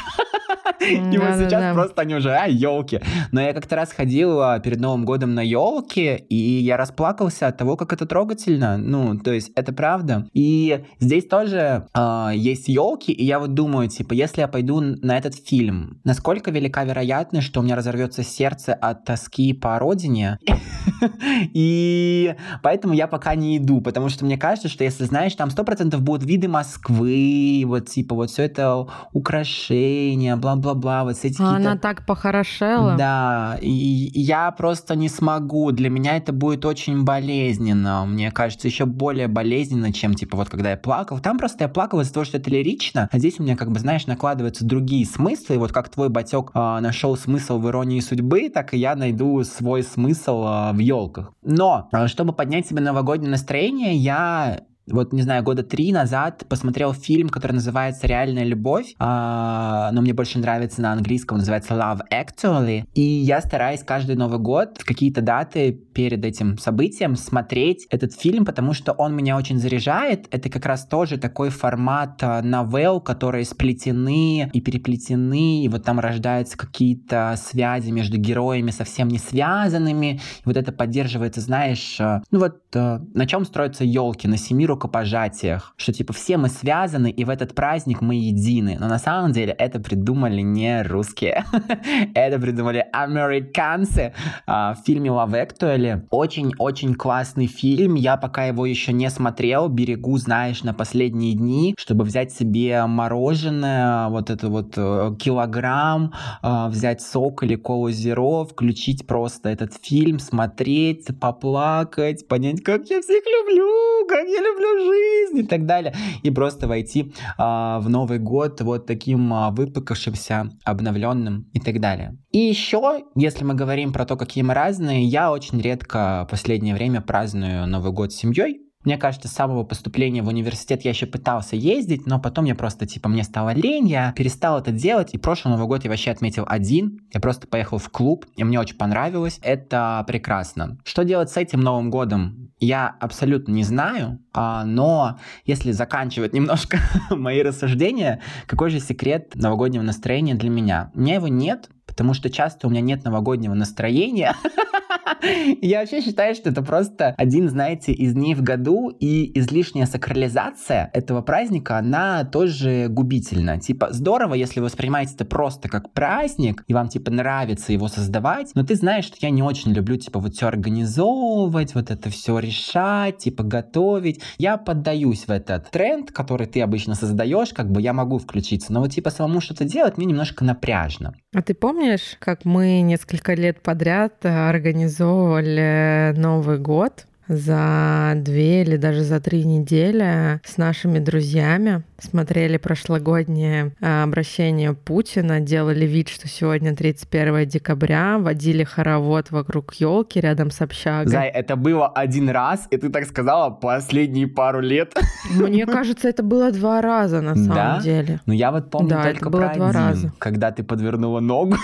И 0.79 1.17
вот 1.17 1.35
сейчас 1.37 1.73
просто 1.73 2.01
они 2.01 2.15
уже, 2.15 2.33
а, 2.33 2.45
елки. 2.47 3.01
Но 3.31 3.41
я 3.41 3.53
как-то 3.53 3.75
раз 3.75 3.91
ходил 3.91 4.41
а, 4.41 4.59
перед 4.59 4.79
Новым 4.79 5.05
годом 5.05 5.33
на 5.33 5.41
елки, 5.41 6.15
и 6.29 6.35
я 6.35 6.77
расплакался 6.77 7.47
от 7.47 7.57
того, 7.57 7.75
как 7.77 7.93
это 7.93 8.05
трогательно. 8.05 8.77
Ну, 8.77 9.17
то 9.17 9.31
есть 9.31 9.51
это 9.55 9.73
правда. 9.73 10.27
И 10.33 10.83
здесь 10.99 11.25
тоже 11.27 11.87
э, 11.93 12.31
есть 12.35 12.67
елки, 12.67 13.11
и 13.11 13.23
я 13.23 13.39
вот 13.39 13.53
думаю, 13.53 13.89
типа, 13.89 14.13
если 14.13 14.41
я 14.41 14.47
пойду 14.47 14.79
на 14.81 15.17
этот 15.17 15.35
фильм, 15.35 15.99
насколько 16.03 16.51
велика 16.51 16.83
вероятность, 16.83 17.47
что 17.47 17.59
у 17.59 17.63
меня 17.63 17.75
разорвется 17.75 18.23
сердце 18.23 18.73
от 18.73 19.05
тоски 19.05 19.53
по 19.53 19.79
родине? 19.79 20.39
И 21.53 22.35
поэтому 22.63 22.93
я 22.93 23.07
пока 23.07 23.35
не 23.35 23.57
иду, 23.57 23.81
потому 23.81 24.09
что 24.09 24.25
мне 24.25 24.37
кажется, 24.37 24.69
что 24.69 24.83
если 24.83 25.03
знаешь, 25.03 25.35
там 25.35 25.49
сто 25.49 25.63
процентов 25.63 26.01
будут 26.01 26.23
виды 26.23 26.47
Москвы, 26.47 27.63
вот 27.65 27.89
типа 27.89 28.15
вот 28.15 28.29
все 28.29 28.43
это 28.43 28.87
украшения, 29.13 30.35
бла-бла-бла, 30.73 31.03
вот 31.03 31.17
эти 31.23 31.41
а 31.41 31.55
Она 31.55 31.77
так 31.77 32.05
похорошела. 32.05 32.95
Да, 32.97 33.57
и 33.61 33.69
я 33.69 34.51
просто 34.51 34.95
не 34.95 35.09
смогу. 35.09 35.71
Для 35.71 35.89
меня 35.89 36.17
это 36.17 36.33
будет 36.33 36.65
очень 36.65 37.03
болезненно. 37.03 38.05
Мне 38.05 38.31
кажется, 38.31 38.67
еще 38.67 38.85
более 38.85 39.27
болезненно, 39.27 39.93
чем 39.93 40.13
типа 40.13 40.37
вот 40.37 40.49
когда 40.49 40.71
я 40.71 40.77
плакал. 40.77 41.19
Там 41.19 41.37
просто 41.37 41.65
я 41.65 41.67
плакал 41.67 42.01
из-за 42.01 42.13
того, 42.13 42.25
что 42.25 42.37
это 42.37 42.49
лирично, 42.49 43.09
а 43.11 43.19
здесь 43.19 43.39
у 43.39 43.43
меня 43.43 43.55
как 43.55 43.71
бы, 43.71 43.79
знаешь, 43.79 44.07
накладываются 44.07 44.65
другие 44.65 45.05
смыслы. 45.05 45.55
И 45.55 45.57
вот 45.57 45.71
как 45.71 45.89
твой 45.89 46.09
батек 46.09 46.51
э, 46.53 46.79
нашел 46.79 47.15
смысл 47.17 47.59
в 47.59 47.67
иронии 47.67 47.99
судьбы, 47.99 48.49
так 48.49 48.73
и 48.73 48.77
я 48.77 48.95
найду 48.95 49.43
свой 49.43 49.83
смысл 49.83 50.43
э, 50.45 50.73
в 50.73 50.79
елках. 50.79 51.33
Но, 51.43 51.89
э, 51.91 52.07
чтобы 52.07 52.33
поднять 52.33 52.67
себе 52.67 52.81
новогоднее 52.81 53.31
настроение, 53.31 53.95
я 53.95 54.61
вот, 54.87 55.13
не 55.13 55.21
знаю, 55.21 55.43
года 55.43 55.63
три 55.63 55.91
назад 55.91 56.45
посмотрел 56.47 56.93
фильм, 56.93 57.29
который 57.29 57.53
называется 57.53 58.07
«Реальная 58.07 58.43
любовь», 58.43 58.93
а, 58.99 59.91
но 59.91 60.01
мне 60.01 60.13
больше 60.13 60.39
нравится 60.39 60.81
на 60.81 60.93
английском, 60.93 61.37
называется 61.37 61.73
«Love 61.73 62.01
Actually». 62.11 62.85
И 62.93 63.01
я 63.01 63.41
стараюсь 63.41 63.83
каждый 63.83 64.15
Новый 64.15 64.39
год 64.39 64.77
в 64.79 64.85
какие-то 64.85 65.21
даты 65.21 65.71
перед 65.71 66.23
этим 66.23 66.57
событием 66.57 67.15
смотреть 67.15 67.87
этот 67.89 68.13
фильм, 68.13 68.45
потому 68.45 68.73
что 68.73 68.93
он 68.93 69.15
меня 69.15 69.35
очень 69.35 69.59
заряжает. 69.59 70.27
Это 70.31 70.49
как 70.49 70.65
раз 70.65 70.85
тоже 70.85 71.17
такой 71.17 71.49
формат 71.49 72.19
а, 72.21 72.41
новелл, 72.41 73.01
которые 73.01 73.45
сплетены 73.45 74.49
и 74.53 74.61
переплетены, 74.61 75.63
и 75.63 75.69
вот 75.69 75.83
там 75.83 75.99
рождаются 75.99 76.57
какие-то 76.57 77.35
связи 77.37 77.91
между 77.91 78.17
героями 78.17 78.71
совсем 78.71 79.07
не 79.09 79.17
связанными. 79.17 80.15
И 80.15 80.41
вот 80.45 80.55
это 80.55 80.71
поддерживается, 80.71 81.41
знаешь, 81.41 81.97
а, 81.99 82.23
ну 82.31 82.39
вот 82.39 82.61
а, 82.75 83.01
на 83.13 83.25
чем 83.25 83.45
строятся 83.45 83.83
елки, 83.83 84.27
на 84.27 84.37
семи 84.37 84.65
рукопожатиях, 84.77 85.73
что 85.75 85.91
типа 85.91 86.13
все 86.13 86.37
мы 86.37 86.49
связаны, 86.49 87.09
и 87.09 87.25
в 87.25 87.29
этот 87.29 87.55
праздник 87.55 88.01
мы 88.01 88.15
едины. 88.15 88.77
Но 88.79 88.87
на 88.87 88.99
самом 88.99 89.31
деле 89.31 89.53
это 89.53 89.79
придумали 89.79 90.41
не 90.41 90.83
русские, 90.83 91.43
это 92.13 92.39
придумали 92.39 92.85
американцы 92.93 94.13
а, 94.45 94.75
в 94.75 94.85
фильме 94.85 95.09
Love 95.09 95.33
Actually. 95.33 96.05
Очень-очень 96.11 96.93
классный 96.93 97.47
фильм, 97.47 97.95
я 97.95 98.17
пока 98.17 98.45
его 98.45 98.65
еще 98.65 98.93
не 98.93 99.09
смотрел, 99.09 99.67
берегу, 99.67 100.17
знаешь, 100.17 100.63
на 100.63 100.73
последние 100.73 101.33
дни, 101.33 101.73
чтобы 101.77 102.05
взять 102.05 102.31
себе 102.31 102.85
мороженое, 102.85 104.09
вот 104.09 104.29
это 104.29 104.49
вот 104.49 104.73
э, 104.77 105.15
килограмм, 105.19 106.13
а, 106.41 106.69
взять 106.69 107.01
сок 107.01 107.43
или 107.43 107.55
колу 107.55 107.89
зеро, 107.89 108.45
включить 108.45 109.07
просто 109.07 109.49
этот 109.49 109.73
фильм, 109.81 110.19
смотреть, 110.19 111.07
поплакать, 111.19 112.27
понять, 112.27 112.61
как 112.63 112.89
я 112.89 113.01
всех 113.01 113.23
люблю, 113.25 114.05
как 114.07 114.27
я 114.27 114.41
люблю 114.41 114.66
люблю 114.73 114.93
жизнь 114.93 115.39
и 115.39 115.43
так 115.43 115.65
далее. 115.65 115.93
И 116.23 116.31
просто 116.31 116.67
войти 116.67 117.13
а, 117.37 117.79
в 117.79 117.89
Новый 117.89 118.19
год 118.19 118.61
вот 118.61 118.85
таким 118.85 119.33
а, 119.33 119.51
выпукавшимся, 119.51 120.51
обновленным 120.63 121.49
и 121.53 121.59
так 121.59 121.79
далее. 121.79 122.17
И 122.31 122.39
еще, 122.39 123.03
если 123.15 123.43
мы 123.43 123.53
говорим 123.53 123.93
про 123.93 124.05
то, 124.05 124.15
какие 124.15 124.43
мы 124.43 124.53
разные, 124.53 125.03
я 125.03 125.31
очень 125.31 125.61
редко 125.61 126.25
в 126.27 126.31
последнее 126.31 126.75
время 126.75 127.01
праздную 127.01 127.67
Новый 127.67 127.91
год 127.91 128.11
с 128.13 128.17
семьей. 128.17 128.66
Мне 128.87 128.97
кажется, 128.97 129.27
с 129.27 129.33
самого 129.33 129.65
поступления 129.65 130.21
в 130.21 130.29
университет 130.29 130.85
я 130.85 130.91
еще 130.91 131.07
пытался 131.07 131.57
ездить, 131.57 132.05
но 132.05 132.21
потом 132.21 132.45
я 132.45 132.55
просто, 132.55 132.85
типа, 132.85 133.09
мне 133.09 133.23
стало 133.23 133.49
лень, 133.53 133.85
я 133.85 134.13
перестал 134.13 134.59
это 134.59 134.71
делать, 134.71 135.13
и 135.13 135.17
прошлый 135.17 135.53
Новый 135.53 135.67
год 135.67 135.83
я 135.83 135.89
вообще 135.89 136.09
отметил 136.09 136.45
один. 136.47 137.01
Я 137.13 137.19
просто 137.19 137.47
поехал 137.47 137.79
в 137.79 137.89
клуб, 137.89 138.25
и 138.37 138.45
мне 138.45 138.57
очень 138.57 138.77
понравилось. 138.77 139.39
Это 139.41 140.05
прекрасно. 140.07 140.77
Что 140.85 141.03
делать 141.03 141.29
с 141.29 141.35
этим 141.35 141.59
Новым 141.59 141.89
годом? 141.89 142.49
Я 142.61 142.95
абсолютно 143.01 143.51
не 143.51 143.63
знаю, 143.63 144.19
а, 144.33 144.63
но 144.63 145.19
если 145.43 145.73
заканчивать 145.73 146.31
немножко 146.31 146.79
мои 147.09 147.41
рассуждения, 147.41 148.21
какой 148.45 148.69
же 148.69 148.79
секрет 148.79 149.35
новогоднего 149.35 149.83
настроения 149.83 150.35
для 150.35 150.49
меня? 150.49 150.91
У 150.95 151.01
меня 151.01 151.15
его 151.15 151.27
нет, 151.27 151.69
потому 151.97 152.13
что 152.13 152.29
часто 152.29 152.67
у 152.67 152.69
меня 152.69 152.81
нет 152.81 153.03
новогоднего 153.03 153.55
настроения. 153.55 154.35
Я 155.61 155.79
вообще 155.79 156.01
считаю, 156.01 156.35
что 156.35 156.51
это 156.51 156.61
просто 156.61 157.15
один, 157.17 157.49
знаете, 157.49 157.91
из 157.91 158.13
дней 158.13 158.35
в 158.35 158.43
году, 158.43 158.89
и 158.89 159.31
излишняя 159.39 159.87
сакрализация 159.87 160.91
этого 160.93 161.23
праздника, 161.23 161.79
она 161.79 162.23
тоже 162.23 162.85
губительна. 162.87 163.59
Типа, 163.59 163.87
здорово, 163.91 164.35
если 164.35 164.59
вы 164.59 164.65
воспринимаете 164.65 165.15
это 165.15 165.25
просто 165.25 165.69
как 165.69 165.91
праздник, 165.91 166.63
и 166.67 166.73
вам, 166.75 166.87
типа, 166.87 167.09
нравится 167.11 167.73
его 167.73 167.87
создавать, 167.87 168.51
но 168.53 168.63
ты 168.63 168.75
знаешь, 168.75 169.05
что 169.05 169.17
я 169.21 169.31
не 169.31 169.41
очень 169.41 169.73
люблю, 169.73 169.97
типа, 169.97 170.19
вот 170.19 170.35
все 170.35 170.47
организовывать, 170.47 171.73
вот 171.73 171.89
это 171.89 172.11
все 172.11 172.37
решать, 172.37 173.17
типа, 173.17 173.43
готовить. 173.43 174.21
Я 174.37 174.57
поддаюсь 174.57 175.25
в 175.27 175.31
этот 175.31 175.71
тренд, 175.71 176.11
который 176.11 176.45
ты 176.45 176.61
обычно 176.61 176.93
создаешь, 176.93 177.53
как 177.53 177.71
бы 177.71 177.81
я 177.81 177.93
могу 177.93 178.19
включиться, 178.19 178.71
но 178.71 178.81
вот, 178.81 178.91
типа, 178.91 179.09
самому 179.09 179.41
что-то 179.41 179.65
делать 179.65 179.97
мне 179.97 180.05
немножко 180.05 180.45
напряжно. 180.45 181.15
А 181.37 181.43
ты 181.43 181.53
помнишь, 181.53 182.15
как 182.17 182.45
мы 182.45 182.81
несколько 182.81 183.35
лет 183.35 183.61
подряд 183.61 184.15
э, 184.23 184.49
организовывали 184.49 186.11
Новый 186.17 186.57
год 186.57 187.05
за 187.27 188.13
две 188.15 188.61
или 188.63 188.77
даже 188.77 189.03
за 189.03 189.19
три 189.19 189.43
недели 189.43 190.39
с 190.43 190.57
нашими 190.57 190.99
друзьями. 190.99 191.83
Смотрели 191.99 192.57
прошлогоднее 192.57 193.73
а, 193.81 194.03
обращение 194.03 194.73
Путина, 194.73 195.39
делали 195.39 195.85
вид, 195.85 196.09
что 196.09 196.27
сегодня 196.27 196.75
31 196.75 197.47
декабря, 197.47 198.17
водили 198.19 198.63
хоровод 198.63 199.31
вокруг 199.31 199.73
елки 199.75 200.19
рядом 200.19 200.51
с 200.51 200.61
общагой. 200.61 201.11
Зай, 201.11 201.29
это 201.29 201.55
было 201.55 201.87
один 201.87 202.29
раз, 202.29 202.67
и 202.69 202.77
ты 202.77 202.89
так 202.89 203.05
сказала 203.05 203.49
последние 203.49 204.27
пару 204.27 204.61
лет. 204.61 204.93
Мне 205.31 205.65
кажется, 205.65 206.07
это 206.07 206.23
было 206.23 206.51
два 206.51 206.81
раза 206.81 207.21
на 207.21 207.35
самом 207.35 207.55
да? 207.55 207.79
деле. 207.81 208.19
Ну 208.25 208.33
я 208.33 208.51
вот 208.51 208.69
помню 208.69 208.89
да, 208.89 209.03
только 209.03 209.17
это 209.17 209.29
было 209.29 209.41
про 209.41 209.55
два 209.55 209.69
один, 209.69 209.81
раза. 209.81 210.13
когда 210.19 210.51
ты 210.51 210.63
подвернула 210.63 211.19
ногу. 211.19 211.55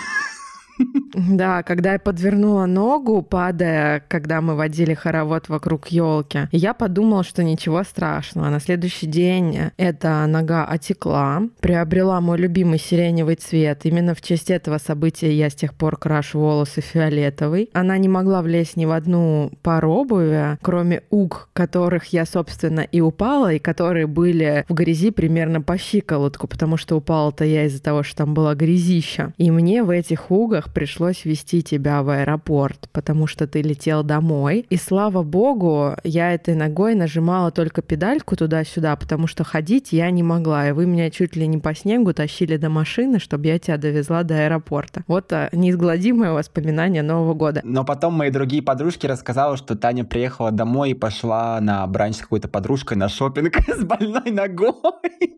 Да, 1.15 1.63
когда 1.63 1.93
я 1.93 1.99
подвернула 1.99 2.65
ногу, 2.65 3.21
падая, 3.21 4.03
когда 4.07 4.41
мы 4.41 4.55
водили 4.55 4.93
хоровод 4.93 5.49
вокруг 5.49 5.87
елки, 5.87 6.47
я 6.51 6.73
подумала, 6.73 7.23
что 7.23 7.43
ничего 7.43 7.83
страшного. 7.83 8.49
На 8.49 8.59
следующий 8.59 9.07
день 9.07 9.71
эта 9.77 10.25
нога 10.27 10.65
отекла, 10.65 11.43
приобрела 11.59 12.19
мой 12.21 12.37
любимый 12.37 12.79
сиреневый 12.79 13.35
цвет. 13.35 13.81
Именно 13.83 14.15
в 14.15 14.21
честь 14.21 14.49
этого 14.49 14.77
события 14.77 15.31
я 15.31 15.49
с 15.49 15.55
тех 15.55 15.73
пор 15.73 15.97
крашу 15.97 16.39
волосы 16.39 16.81
фиолетовый. 16.81 17.69
Она 17.73 17.97
не 17.97 18.09
могла 18.09 18.41
влезть 18.41 18.75
ни 18.75 18.85
в 18.85 18.91
одну 18.91 19.51
пару 19.61 19.91
обуви, 19.91 20.57
кроме 20.61 21.03
уг, 21.09 21.49
которых 21.53 22.05
я, 22.07 22.25
собственно, 22.25 22.81
и 22.81 23.01
упала, 23.01 23.53
и 23.53 23.59
которые 23.59 24.07
были 24.07 24.65
в 24.67 24.73
грязи 24.73 25.11
примерно 25.11 25.61
по 25.61 25.77
щиколотку, 25.77 26.47
потому 26.47 26.77
что 26.77 26.97
упала-то 26.97 27.45
я 27.45 27.65
из-за 27.65 27.81
того, 27.81 28.03
что 28.03 28.17
там 28.17 28.33
была 28.33 28.55
грязища. 28.55 29.33
И 29.37 29.51
мне 29.51 29.83
в 29.83 29.89
этих 29.89 30.31
угах 30.31 30.62
пришлось 30.71 31.25
вести 31.25 31.61
тебя 31.61 32.03
в 32.03 32.09
аэропорт, 32.09 32.89
потому 32.91 33.27
что 33.27 33.47
ты 33.47 33.61
летел 33.61 34.03
домой. 34.03 34.65
И 34.69 34.77
слава 34.77 35.23
богу, 35.23 35.95
я 36.03 36.33
этой 36.33 36.55
ногой 36.55 36.95
нажимала 36.95 37.51
только 37.51 37.81
педальку 37.81 38.35
туда-сюда, 38.35 38.95
потому 38.95 39.27
что 39.27 39.43
ходить 39.43 39.93
я 39.93 40.09
не 40.11 40.23
могла. 40.23 40.69
И 40.69 40.71
вы 40.71 40.85
меня 40.85 41.09
чуть 41.09 41.35
ли 41.35 41.47
не 41.47 41.57
по 41.57 41.73
снегу 41.73 42.13
тащили 42.13 42.57
до 42.57 42.69
машины, 42.69 43.19
чтобы 43.19 43.47
я 43.47 43.59
тебя 43.59 43.77
довезла 43.77 44.23
до 44.23 44.45
аэропорта. 44.45 45.03
Вот 45.07 45.31
а, 45.33 45.49
неизгладимое 45.51 46.31
воспоминание 46.31 47.03
Нового 47.03 47.33
года. 47.33 47.61
Но 47.63 47.83
потом 47.83 48.13
мои 48.13 48.29
другие 48.29 48.61
подружки 48.61 49.05
рассказала, 49.05 49.57
что 49.57 49.75
Таня 49.75 50.05
приехала 50.05 50.51
домой 50.51 50.91
и 50.91 50.93
пошла 50.93 51.59
на 51.61 51.85
бранч 51.87 52.17
с 52.17 52.19
какой-то 52.19 52.47
подружкой 52.47 52.97
на 52.97 53.09
шопинг 53.09 53.57
с 53.67 53.83
больной 53.83 54.31
ногой. 54.31 54.73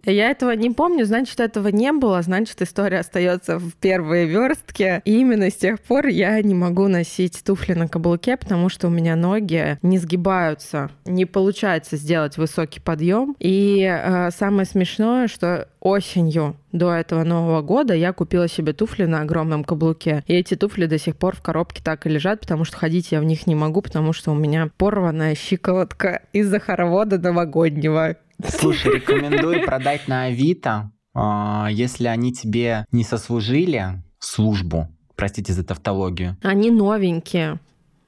Я 0.06 0.30
этого 0.30 0.52
не 0.52 0.70
помню, 0.70 1.06
значит, 1.06 1.40
этого 1.40 1.70
не 1.70 1.92
было, 1.92 2.22
значит, 2.22 2.62
история 2.62 3.00
остается 3.00 3.60
в 3.60 3.74
первые 3.76 4.26
верстки. 4.26 5.02
И 5.06 5.15
именно 5.20 5.50
с 5.50 5.56
тех 5.56 5.80
пор 5.82 6.08
я 6.08 6.42
не 6.42 6.54
могу 6.54 6.88
носить 6.88 7.44
туфли 7.44 7.74
на 7.74 7.88
каблуке, 7.88 8.38
потому 8.38 8.70
что 8.70 8.88
у 8.88 8.90
меня 8.90 9.16
ноги 9.16 9.78
не 9.82 9.98
сгибаются, 9.98 10.90
не 11.06 11.26
получается 11.26 11.98
сделать 11.98 12.38
высокий 12.38 12.80
подъем. 12.80 13.36
И 13.40 13.82
э, 13.82 14.30
самое 14.32 14.66
смешное, 14.66 15.28
что 15.28 15.68
осенью 15.80 16.58
до 16.72 16.92
этого 16.94 17.24
Нового 17.24 17.62
года 17.62 17.94
я 17.94 18.12
купила 18.14 18.48
себе 18.48 18.74
туфли 18.74 19.06
на 19.06 19.22
огромном 19.22 19.64
каблуке. 19.64 20.24
И 20.28 20.34
эти 20.34 20.56
туфли 20.56 20.86
до 20.88 20.98
сих 20.98 21.16
пор 21.16 21.36
в 21.36 21.42
коробке 21.42 21.82
так 21.84 22.06
и 22.06 22.10
лежат, 22.10 22.42
потому 22.42 22.66
что 22.66 22.78
ходить 22.78 23.12
я 23.12 23.20
в 23.20 23.24
них 23.24 23.48
не 23.48 23.56
могу, 23.56 23.82
потому 23.82 24.14
что 24.14 24.32
у 24.32 24.36
меня 24.36 24.70
порванная 24.78 25.36
щиколотка 25.36 26.22
из-за 26.34 26.60
хоровода 26.60 27.18
новогоднего. 27.18 28.18
Слушай, 28.48 28.96
рекомендую 28.96 29.64
продать 29.64 30.08
на 30.08 30.26
Авито, 30.26 30.92
а, 31.14 31.70
если 31.72 32.08
они 32.08 32.34
тебе 32.34 32.86
не 32.92 33.04
сослужили 33.04 34.04
службу, 34.20 34.90
простите 35.16 35.54
за 35.54 35.64
тавтологию. 35.64 36.38
Они 36.44 36.72
новенькие. 36.72 37.60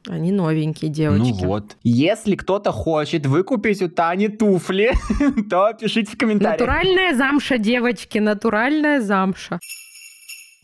Они 0.08 0.32
новенькие 0.32 0.90
девочки. 0.90 1.42
Ну 1.42 1.48
вот. 1.48 1.76
Если 1.84 2.36
кто-то 2.36 2.72
хочет 2.72 3.26
выкупить 3.26 3.82
у 3.82 3.90
Тани 3.90 4.30
туфли, 4.30 4.94
то 5.50 5.74
пишите 5.74 6.12
в 6.14 6.18
комментариях. 6.18 6.60
Натуральная 6.60 7.16
замша, 7.16 7.58
девочки, 7.58 8.18
натуральная 8.20 9.02
замша. 9.02 9.60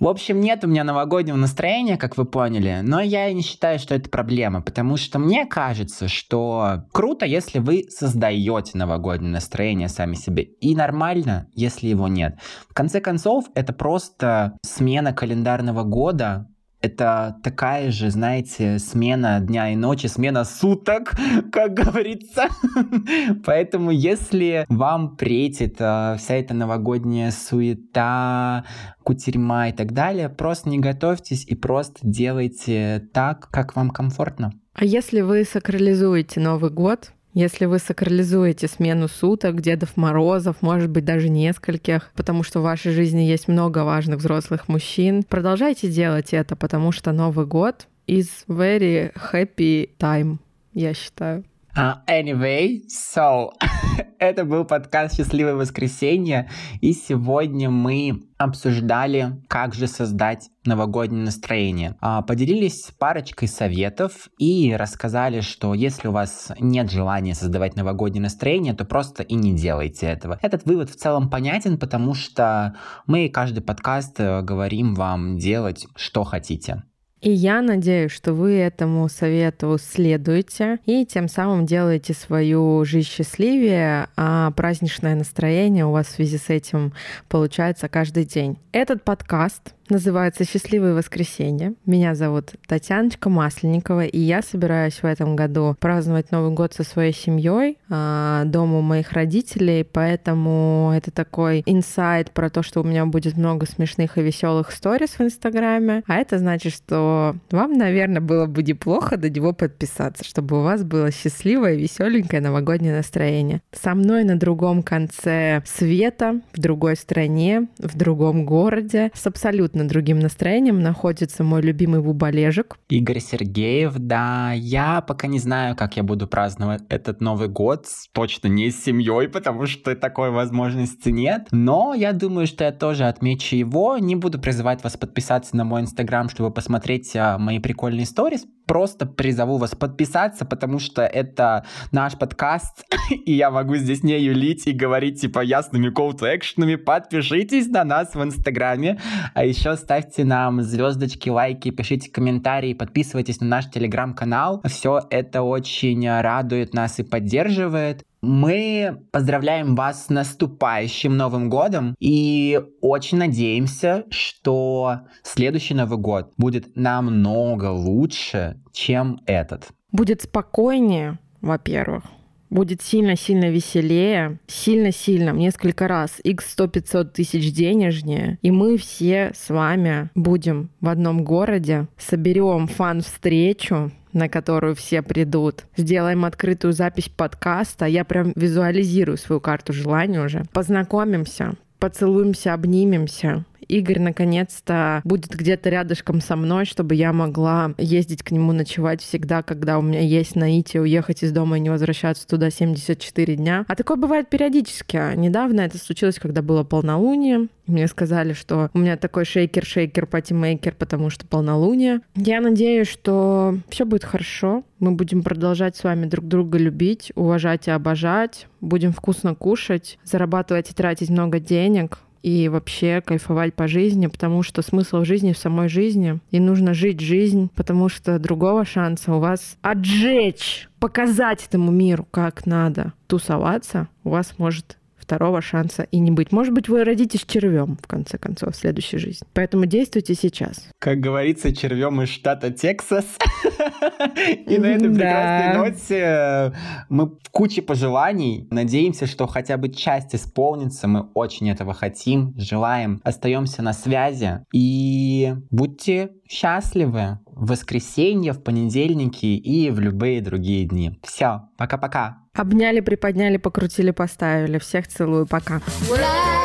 В 0.04 0.08
общем, 0.10 0.42
нет 0.42 0.66
у 0.66 0.68
меня 0.68 0.84
новогоднего 0.84 1.38
настроения, 1.38 1.96
как 1.96 2.18
вы 2.18 2.26
поняли, 2.26 2.82
но 2.84 3.00
я 3.00 3.32
не 3.32 3.42
считаю, 3.42 3.80
что 3.80 3.96
это 3.96 4.10
проблема, 4.10 4.62
потому 4.62 4.98
что 4.98 5.18
мне 5.18 5.46
кажется, 5.46 6.10
что 6.10 6.84
круто, 6.92 7.26
если 7.26 7.60
вы 7.60 7.86
создаете 7.90 8.78
новогоднее 8.78 9.32
настроение 9.32 9.88
сами 9.88 10.16
себе, 10.16 10.44
и 10.44 10.76
нормально, 10.76 11.48
если 11.54 11.88
его 11.88 12.10
нет. 12.10 12.38
В 12.70 12.74
конце 12.74 13.00
концов, 13.00 13.46
это 13.56 13.72
просто 13.72 14.58
смена 14.62 15.14
календарного 15.14 15.84
года, 15.84 16.50
это 16.84 17.38
такая 17.42 17.92
же, 17.92 18.12
знаете, 18.12 18.78
смена 18.78 19.40
дня 19.40 19.72
и 19.72 19.76
ночи, 19.76 20.08
смена 20.08 20.44
суток, 20.44 21.14
как 21.52 21.74
говорится. 21.74 22.50
Поэтому, 23.46 23.90
если 23.90 24.66
вам 24.68 25.16
претит 25.16 25.78
э, 25.80 26.18
вся 26.20 26.36
эта 26.36 26.54
новогодняя 26.54 27.32
суета, 27.32 28.66
кутерьма 29.04 29.70
и 29.70 29.72
так 29.72 29.94
далее, 29.94 30.28
просто 30.28 30.70
не 30.70 30.80
готовьтесь 30.80 31.46
и 31.46 31.56
просто 31.56 32.00
делайте 32.04 33.08
так, 33.14 33.50
как 33.50 33.78
вам 33.78 33.90
комфортно. 33.90 34.52
А 34.74 34.84
если 34.84 35.22
вы 35.22 35.46
сакрализуете 35.46 36.42
Новый 36.42 36.70
год, 36.70 37.14
если 37.34 37.66
вы 37.66 37.80
сакрализуете 37.80 38.68
смену 38.68 39.08
суток, 39.08 39.62
Дедов 39.62 39.98
Морозов, 39.98 40.62
может 40.62 40.90
быть, 40.90 41.06
даже 41.06 41.30
нескольких, 41.30 42.12
потому 42.16 42.44
что 42.44 42.60
в 42.60 42.64
вашей 42.64 42.92
жизни 42.92 43.22
есть 43.22 43.48
много 43.48 43.84
важных 43.84 44.20
взрослых 44.20 44.68
мужчин, 44.68 45.24
продолжайте 45.24 45.90
делать 45.90 46.34
это, 46.34 46.56
потому 46.56 46.92
что 46.92 47.12
Новый 47.12 47.46
год 47.46 47.88
is 48.08 48.28
very 48.48 49.14
happy 49.32 49.90
time, 49.98 50.38
я 50.74 50.94
считаю. 50.94 51.44
Uh, 51.76 51.96
anyway, 52.08 52.82
so 52.88 53.50
это 54.20 54.46
был 54.46 54.64
подкаст 54.64 55.16
«Счастливое 55.16 55.56
воскресенье», 55.56 56.48
и 56.82 56.94
сегодня 56.94 57.72
мы 57.72 58.30
обсуждали, 58.38 59.42
как 59.48 59.74
же 59.74 59.88
создать 59.88 60.52
новогоднее 60.66 61.26
настроение. 61.26 61.96
Uh, 62.00 62.24
поделились 62.24 62.92
парочкой 63.00 63.48
советов 63.48 64.30
и 64.38 64.76
рассказали, 64.78 65.42
что 65.42 65.74
если 65.74 66.10
у 66.10 66.12
вас 66.12 66.52
нет 66.60 66.92
желания 66.92 67.34
создавать 67.34 67.76
новогоднее 67.76 68.22
настроение, 68.22 68.76
то 68.76 68.86
просто 68.86 69.24
и 69.24 69.34
не 69.34 69.56
делайте 69.56 70.06
этого. 70.06 70.38
Этот 70.44 70.66
вывод 70.66 70.92
в 70.92 70.96
целом 70.96 71.28
понятен, 71.28 71.80
потому 71.80 72.14
что 72.14 72.76
мы 73.08 73.30
каждый 73.30 73.64
подкаст 73.64 74.20
э, 74.20 74.44
говорим 74.44 74.94
вам 74.94 75.38
делать, 75.38 75.88
что 75.96 76.24
хотите. 76.24 76.84
И 77.24 77.32
я 77.32 77.62
надеюсь, 77.62 78.12
что 78.12 78.34
вы 78.34 78.58
этому 78.58 79.08
совету 79.08 79.78
следуете 79.82 80.80
и 80.86 81.06
тем 81.06 81.30
самым 81.30 81.66
делаете 81.66 82.14
свою 82.14 82.84
жизнь 82.84 83.08
счастливее, 83.08 84.10
а 84.18 84.52
праздничное 84.52 85.16
настроение 85.16 85.86
у 85.86 85.92
вас 85.92 86.08
в 86.08 86.16
связи 86.16 86.38
с 86.38 86.50
этим 86.50 86.92
получается 87.30 87.88
каждый 87.88 88.26
день. 88.26 88.58
Этот 88.74 89.06
подкаст 89.06 89.74
называется 89.90 90.46
«Счастливое 90.46 90.94
воскресенье». 90.94 91.74
Меня 91.86 92.16
зовут 92.16 92.54
Татьяночка 92.68 93.30
Масленникова, 93.30 94.06
и 94.06 94.20
я 94.20 94.42
собираюсь 94.42 95.02
в 95.02 95.06
этом 95.06 95.36
году 95.36 95.76
праздновать 95.80 96.32
Новый 96.32 96.52
год 96.52 96.74
со 96.74 96.84
своей 96.84 97.14
семьей 97.14 97.78
а, 97.90 98.46
дома 98.46 98.80
у 98.80 98.82
моих 98.82 99.12
родителей, 99.12 99.84
поэтому 99.84 100.94
это 100.96 101.12
такой 101.12 101.64
инсайт 101.66 102.32
про 102.32 102.50
то, 102.50 102.64
что 102.64 102.82
у 102.82 102.84
меня 102.84 103.06
будет 103.06 103.36
много 103.36 103.66
смешных 103.66 104.18
и 104.18 104.22
веселых 104.22 104.72
сториз 104.72 105.20
в 105.20 105.22
Инстаграме, 105.22 106.04
а 106.08 106.16
это 106.16 106.38
значит, 106.38 106.74
что 106.74 107.36
вам, 107.52 107.74
наверное, 107.74 108.22
было 108.22 108.46
бы 108.46 108.64
неплохо 108.64 109.18
до 109.18 109.30
него 109.30 109.54
подписаться, 109.54 110.24
чтобы 110.24 110.60
у 110.60 110.64
вас 110.64 110.84
было 110.84 111.12
счастливое, 111.12 111.76
веселенькое 111.76 112.42
новогоднее 112.42 112.96
настроение. 112.96 113.62
Со 113.72 113.96
мной 113.96 114.24
на 114.24 114.38
другом 114.38 114.84
конце 114.84 115.62
света, 115.66 116.42
в 116.54 116.60
другой 116.60 116.96
стране, 116.96 117.68
в 117.78 117.98
другом 117.98 118.46
городе, 118.46 119.12
с 119.14 119.28
абсолютно 119.28 119.73
абсолютно 119.74 119.88
другим 119.90 120.20
настроением 120.20 120.80
находится 120.80 121.44
мой 121.44 121.62
любимый 121.62 122.02
бубалежик. 122.02 122.78
Игорь 122.90 123.20
Сергеев, 123.20 123.94
да, 123.98 124.52
я 124.54 125.02
пока 125.02 125.28
не 125.28 125.40
знаю, 125.40 125.76
как 125.76 125.98
я 125.98 126.04
буду 126.04 126.28
праздновать 126.28 126.84
этот 126.90 127.22
Новый 127.22 127.48
год, 127.48 127.88
точно 128.14 128.48
не 128.50 128.70
с 128.70 128.84
семьей, 128.84 129.28
потому 129.28 129.66
что 129.66 129.96
такой 129.96 130.30
возможности 130.30 131.10
нет, 131.10 131.48
но 131.52 131.94
я 131.96 132.14
думаю, 132.14 132.48
что 132.48 132.64
я 132.64 132.72
тоже 132.72 133.06
отмечу 133.06 133.56
его, 133.56 133.98
не 133.98 134.16
буду 134.16 134.40
призывать 134.40 134.84
вас 134.84 134.96
подписаться 134.96 135.56
на 135.56 135.64
мой 135.64 135.82
инстаграм, 135.82 136.30
чтобы 136.30 136.52
посмотреть 136.52 137.16
а, 137.16 137.38
мои 137.38 137.60
прикольные 137.60 138.06
сторис, 138.06 138.46
просто 138.66 139.06
призову 139.06 139.58
вас 139.58 139.76
подписаться, 139.76 140.46
потому 140.46 140.80
что 140.80 141.04
это 141.04 141.66
наш 141.92 142.18
подкаст, 142.18 142.86
и 143.26 143.34
я 143.34 143.52
могу 143.52 143.76
здесь 143.76 144.04
не 144.04 144.20
юлить 144.20 144.68
и 144.68 144.72
говорить 144.72 145.22
типа 145.22 145.42
ясными 145.42 145.90
action'ами. 145.90 146.78
Подпишитесь 146.78 147.68
на 147.68 147.84
нас 147.84 148.16
в 148.16 148.24
Инстаграме, 148.24 149.00
а 149.34 149.46
еще 149.46 149.76
ставьте 149.76 150.24
нам 150.24 150.62
звездочки, 150.62 151.30
лайки, 151.30 151.72
пишите 151.72 152.12
комментарии, 152.12 152.74
подписывайтесь 152.74 153.42
на 153.42 153.48
наш 153.48 153.70
Телеграм-канал. 153.70 154.62
Все 154.66 155.02
это 155.10 155.42
очень 155.42 156.10
радует 156.10 156.74
нас 156.74 157.00
и 157.00 157.04
поддерживает. 157.04 158.04
Мы 158.26 159.04
поздравляем 159.12 159.76
вас 159.76 160.06
с 160.06 160.10
наступающим 160.10 161.18
Новым 161.18 161.50
годом 161.50 161.94
и 162.00 162.62
очень 162.80 163.18
надеемся, 163.18 164.06
что 164.12 165.02
следующий 165.24 165.74
Новый 165.74 165.98
год 165.98 166.32
будет 166.38 166.78
намного 166.78 167.66
лучше, 167.66 168.62
чем 168.72 169.20
этот. 169.26 169.68
Будет 169.92 170.22
спокойнее, 170.22 171.20
во-первых 171.42 172.06
будет 172.54 172.82
сильно-сильно 172.82 173.50
веселее, 173.50 174.38
сильно-сильно, 174.48 175.32
несколько 175.32 175.88
раз, 175.88 176.20
x 176.24 176.52
100 176.52 176.68
500 176.68 177.14
тысяч 177.14 177.52
денежнее, 177.52 178.38
и 178.42 178.52
мы 178.52 178.78
все 178.78 179.32
с 179.36 179.50
вами 179.50 180.10
будем 180.16 180.70
в 180.80 180.88
одном 180.88 181.24
городе, 181.24 181.88
соберем 181.98 182.68
фан-встречу, 182.68 183.92
на 184.14 184.30
которую 184.30 184.76
все 184.76 185.02
придут. 185.02 185.66
Сделаем 185.76 186.24
открытую 186.26 186.74
запись 186.74 187.10
подкаста. 187.10 187.86
Я 187.86 188.06
прям 188.06 188.32
визуализирую 188.36 189.18
свою 189.18 189.42
карту 189.42 189.74
желаний 189.74 190.20
уже. 190.20 190.44
Познакомимся, 190.54 191.56
поцелуемся, 191.80 192.54
обнимемся 192.54 193.46
Игорь 193.74 194.00
наконец-то 194.00 195.02
будет 195.04 195.36
где-то 195.36 195.70
рядышком 195.70 196.22
со 196.22 196.36
мной, 196.36 196.66
чтобы 196.66 196.94
я 196.94 197.12
могла 197.12 197.74
ездить 197.78 198.22
к 198.22 198.30
нему 198.30 198.52
ночевать 198.52 199.02
всегда, 199.02 199.42
когда 199.42 199.80
у 199.80 199.82
меня 199.82 200.00
есть 200.00 200.36
наитие 200.36 200.82
уехать 200.84 201.24
из 201.24 201.32
дома 201.32 201.58
и 201.58 201.60
не 201.60 201.72
возвращаться 201.72 202.28
туда 202.28 202.52
74 202.52 203.36
дня. 203.36 203.66
А 203.68 203.76
такое 203.76 203.98
бывает 203.98 204.30
периодически. 204.30 204.98
А 204.98 205.16
недавно 205.16 205.62
это 205.62 205.80
случилось, 205.80 206.20
когда 206.20 206.44
было 206.44 206.64
полнолуние. 206.64 207.48
Мне 207.66 207.88
сказали, 207.88 208.34
что 208.34 208.70
у 208.74 208.78
меня 208.78 208.96
такой 208.96 209.24
шейкер-шейкер, 209.24 210.06
патимейкер, 210.06 210.76
потому 210.76 211.10
что 211.10 211.26
полнолуние. 211.26 212.02
Я 212.16 212.42
надеюсь, 212.42 212.88
что 212.88 213.58
все 213.70 213.86
будет 213.86 214.04
хорошо. 214.04 214.64
Мы 214.80 214.92
будем 214.92 215.24
продолжать 215.24 215.76
с 215.76 215.84
вами 215.84 216.06
друг 216.06 216.28
друга 216.28 216.60
любить, 216.60 217.12
уважать 217.16 217.68
и 217.68 217.72
обожать. 217.72 218.48
Будем 218.62 218.94
вкусно 218.94 219.34
кушать, 219.34 219.98
зарабатывать 220.04 220.70
и 220.70 220.74
тратить 220.74 221.10
много 221.10 221.40
денег 221.40 222.00
и 222.24 222.48
вообще 222.50 223.02
кайфовать 223.02 223.54
по 223.54 223.68
жизни, 223.68 224.08
потому 224.08 224.42
что 224.42 224.62
смысл 224.62 225.04
жизни 225.04 225.34
в 225.34 225.38
самой 225.38 225.68
жизни, 225.68 226.20
и 226.32 226.40
нужно 226.40 226.74
жить 226.74 227.02
жизнь, 227.02 227.50
потому 227.54 227.90
что 227.90 228.18
другого 228.18 228.66
шанса 228.66 229.14
у 229.14 229.20
вас 229.20 229.58
отжечь, 229.62 230.70
показать 230.80 231.46
этому 231.46 231.72
миру, 231.72 232.08
как 232.10 232.46
надо. 232.46 232.94
Тусоваться, 233.08 233.90
у 234.04 234.10
вас 234.10 234.40
может 234.40 234.78
второго 235.04 235.42
шанса 235.42 235.84
и 235.84 236.00
не 236.00 236.12
быть. 236.12 236.32
Может 236.32 236.54
быть, 236.54 236.70
вы 236.70 236.84
родитесь 236.84 237.26
червем, 237.26 237.78
в 237.82 237.88
конце 237.88 238.18
концов, 238.18 238.54
в 238.54 238.58
следующей 238.58 238.98
жизни. 238.98 239.28
Поэтому 239.34 239.66
действуйте 239.66 240.16
сейчас. 240.16 240.68
Как 240.80 241.00
говорится, 241.00 241.56
червем 241.56 242.02
из 242.02 242.10
штата 242.10 242.52
Тексас. 242.52 243.06
И 244.48 244.58
на 244.58 244.68
этой 244.68 244.90
прекрасной 244.90 245.58
ноте 245.58 246.54
мы 246.90 247.08
в 247.08 247.30
куче 247.32 247.62
пожеланий. 247.62 248.48
Надеемся, 248.52 249.06
что 249.08 249.28
хотя 249.28 249.58
бы 249.58 249.70
часть 249.70 250.16
исполнится. 250.16 250.88
Мы 250.88 251.10
очень 251.14 251.50
этого 251.50 251.74
хотим, 251.74 252.34
желаем. 252.38 253.02
Остаемся 253.04 253.62
на 253.62 253.74
связи. 253.74 254.40
И 254.54 255.34
будьте 255.52 256.12
счастливы 256.28 257.20
в 257.26 257.50
воскресенье, 257.50 258.34
в 258.34 258.44
понедельники 258.44 259.26
и 259.26 259.70
в 259.70 259.80
любые 259.80 260.22
другие 260.22 260.66
дни. 260.66 261.00
Все, 261.04 261.44
пока-пока. 261.58 262.23
Обняли, 262.36 262.82
приподняли, 262.82 263.38
покрутили, 263.38 263.92
поставили. 263.92 264.58
Всех 264.58 264.88
целую, 264.88 265.28
пока. 265.28 265.62
I'm 265.90 266.43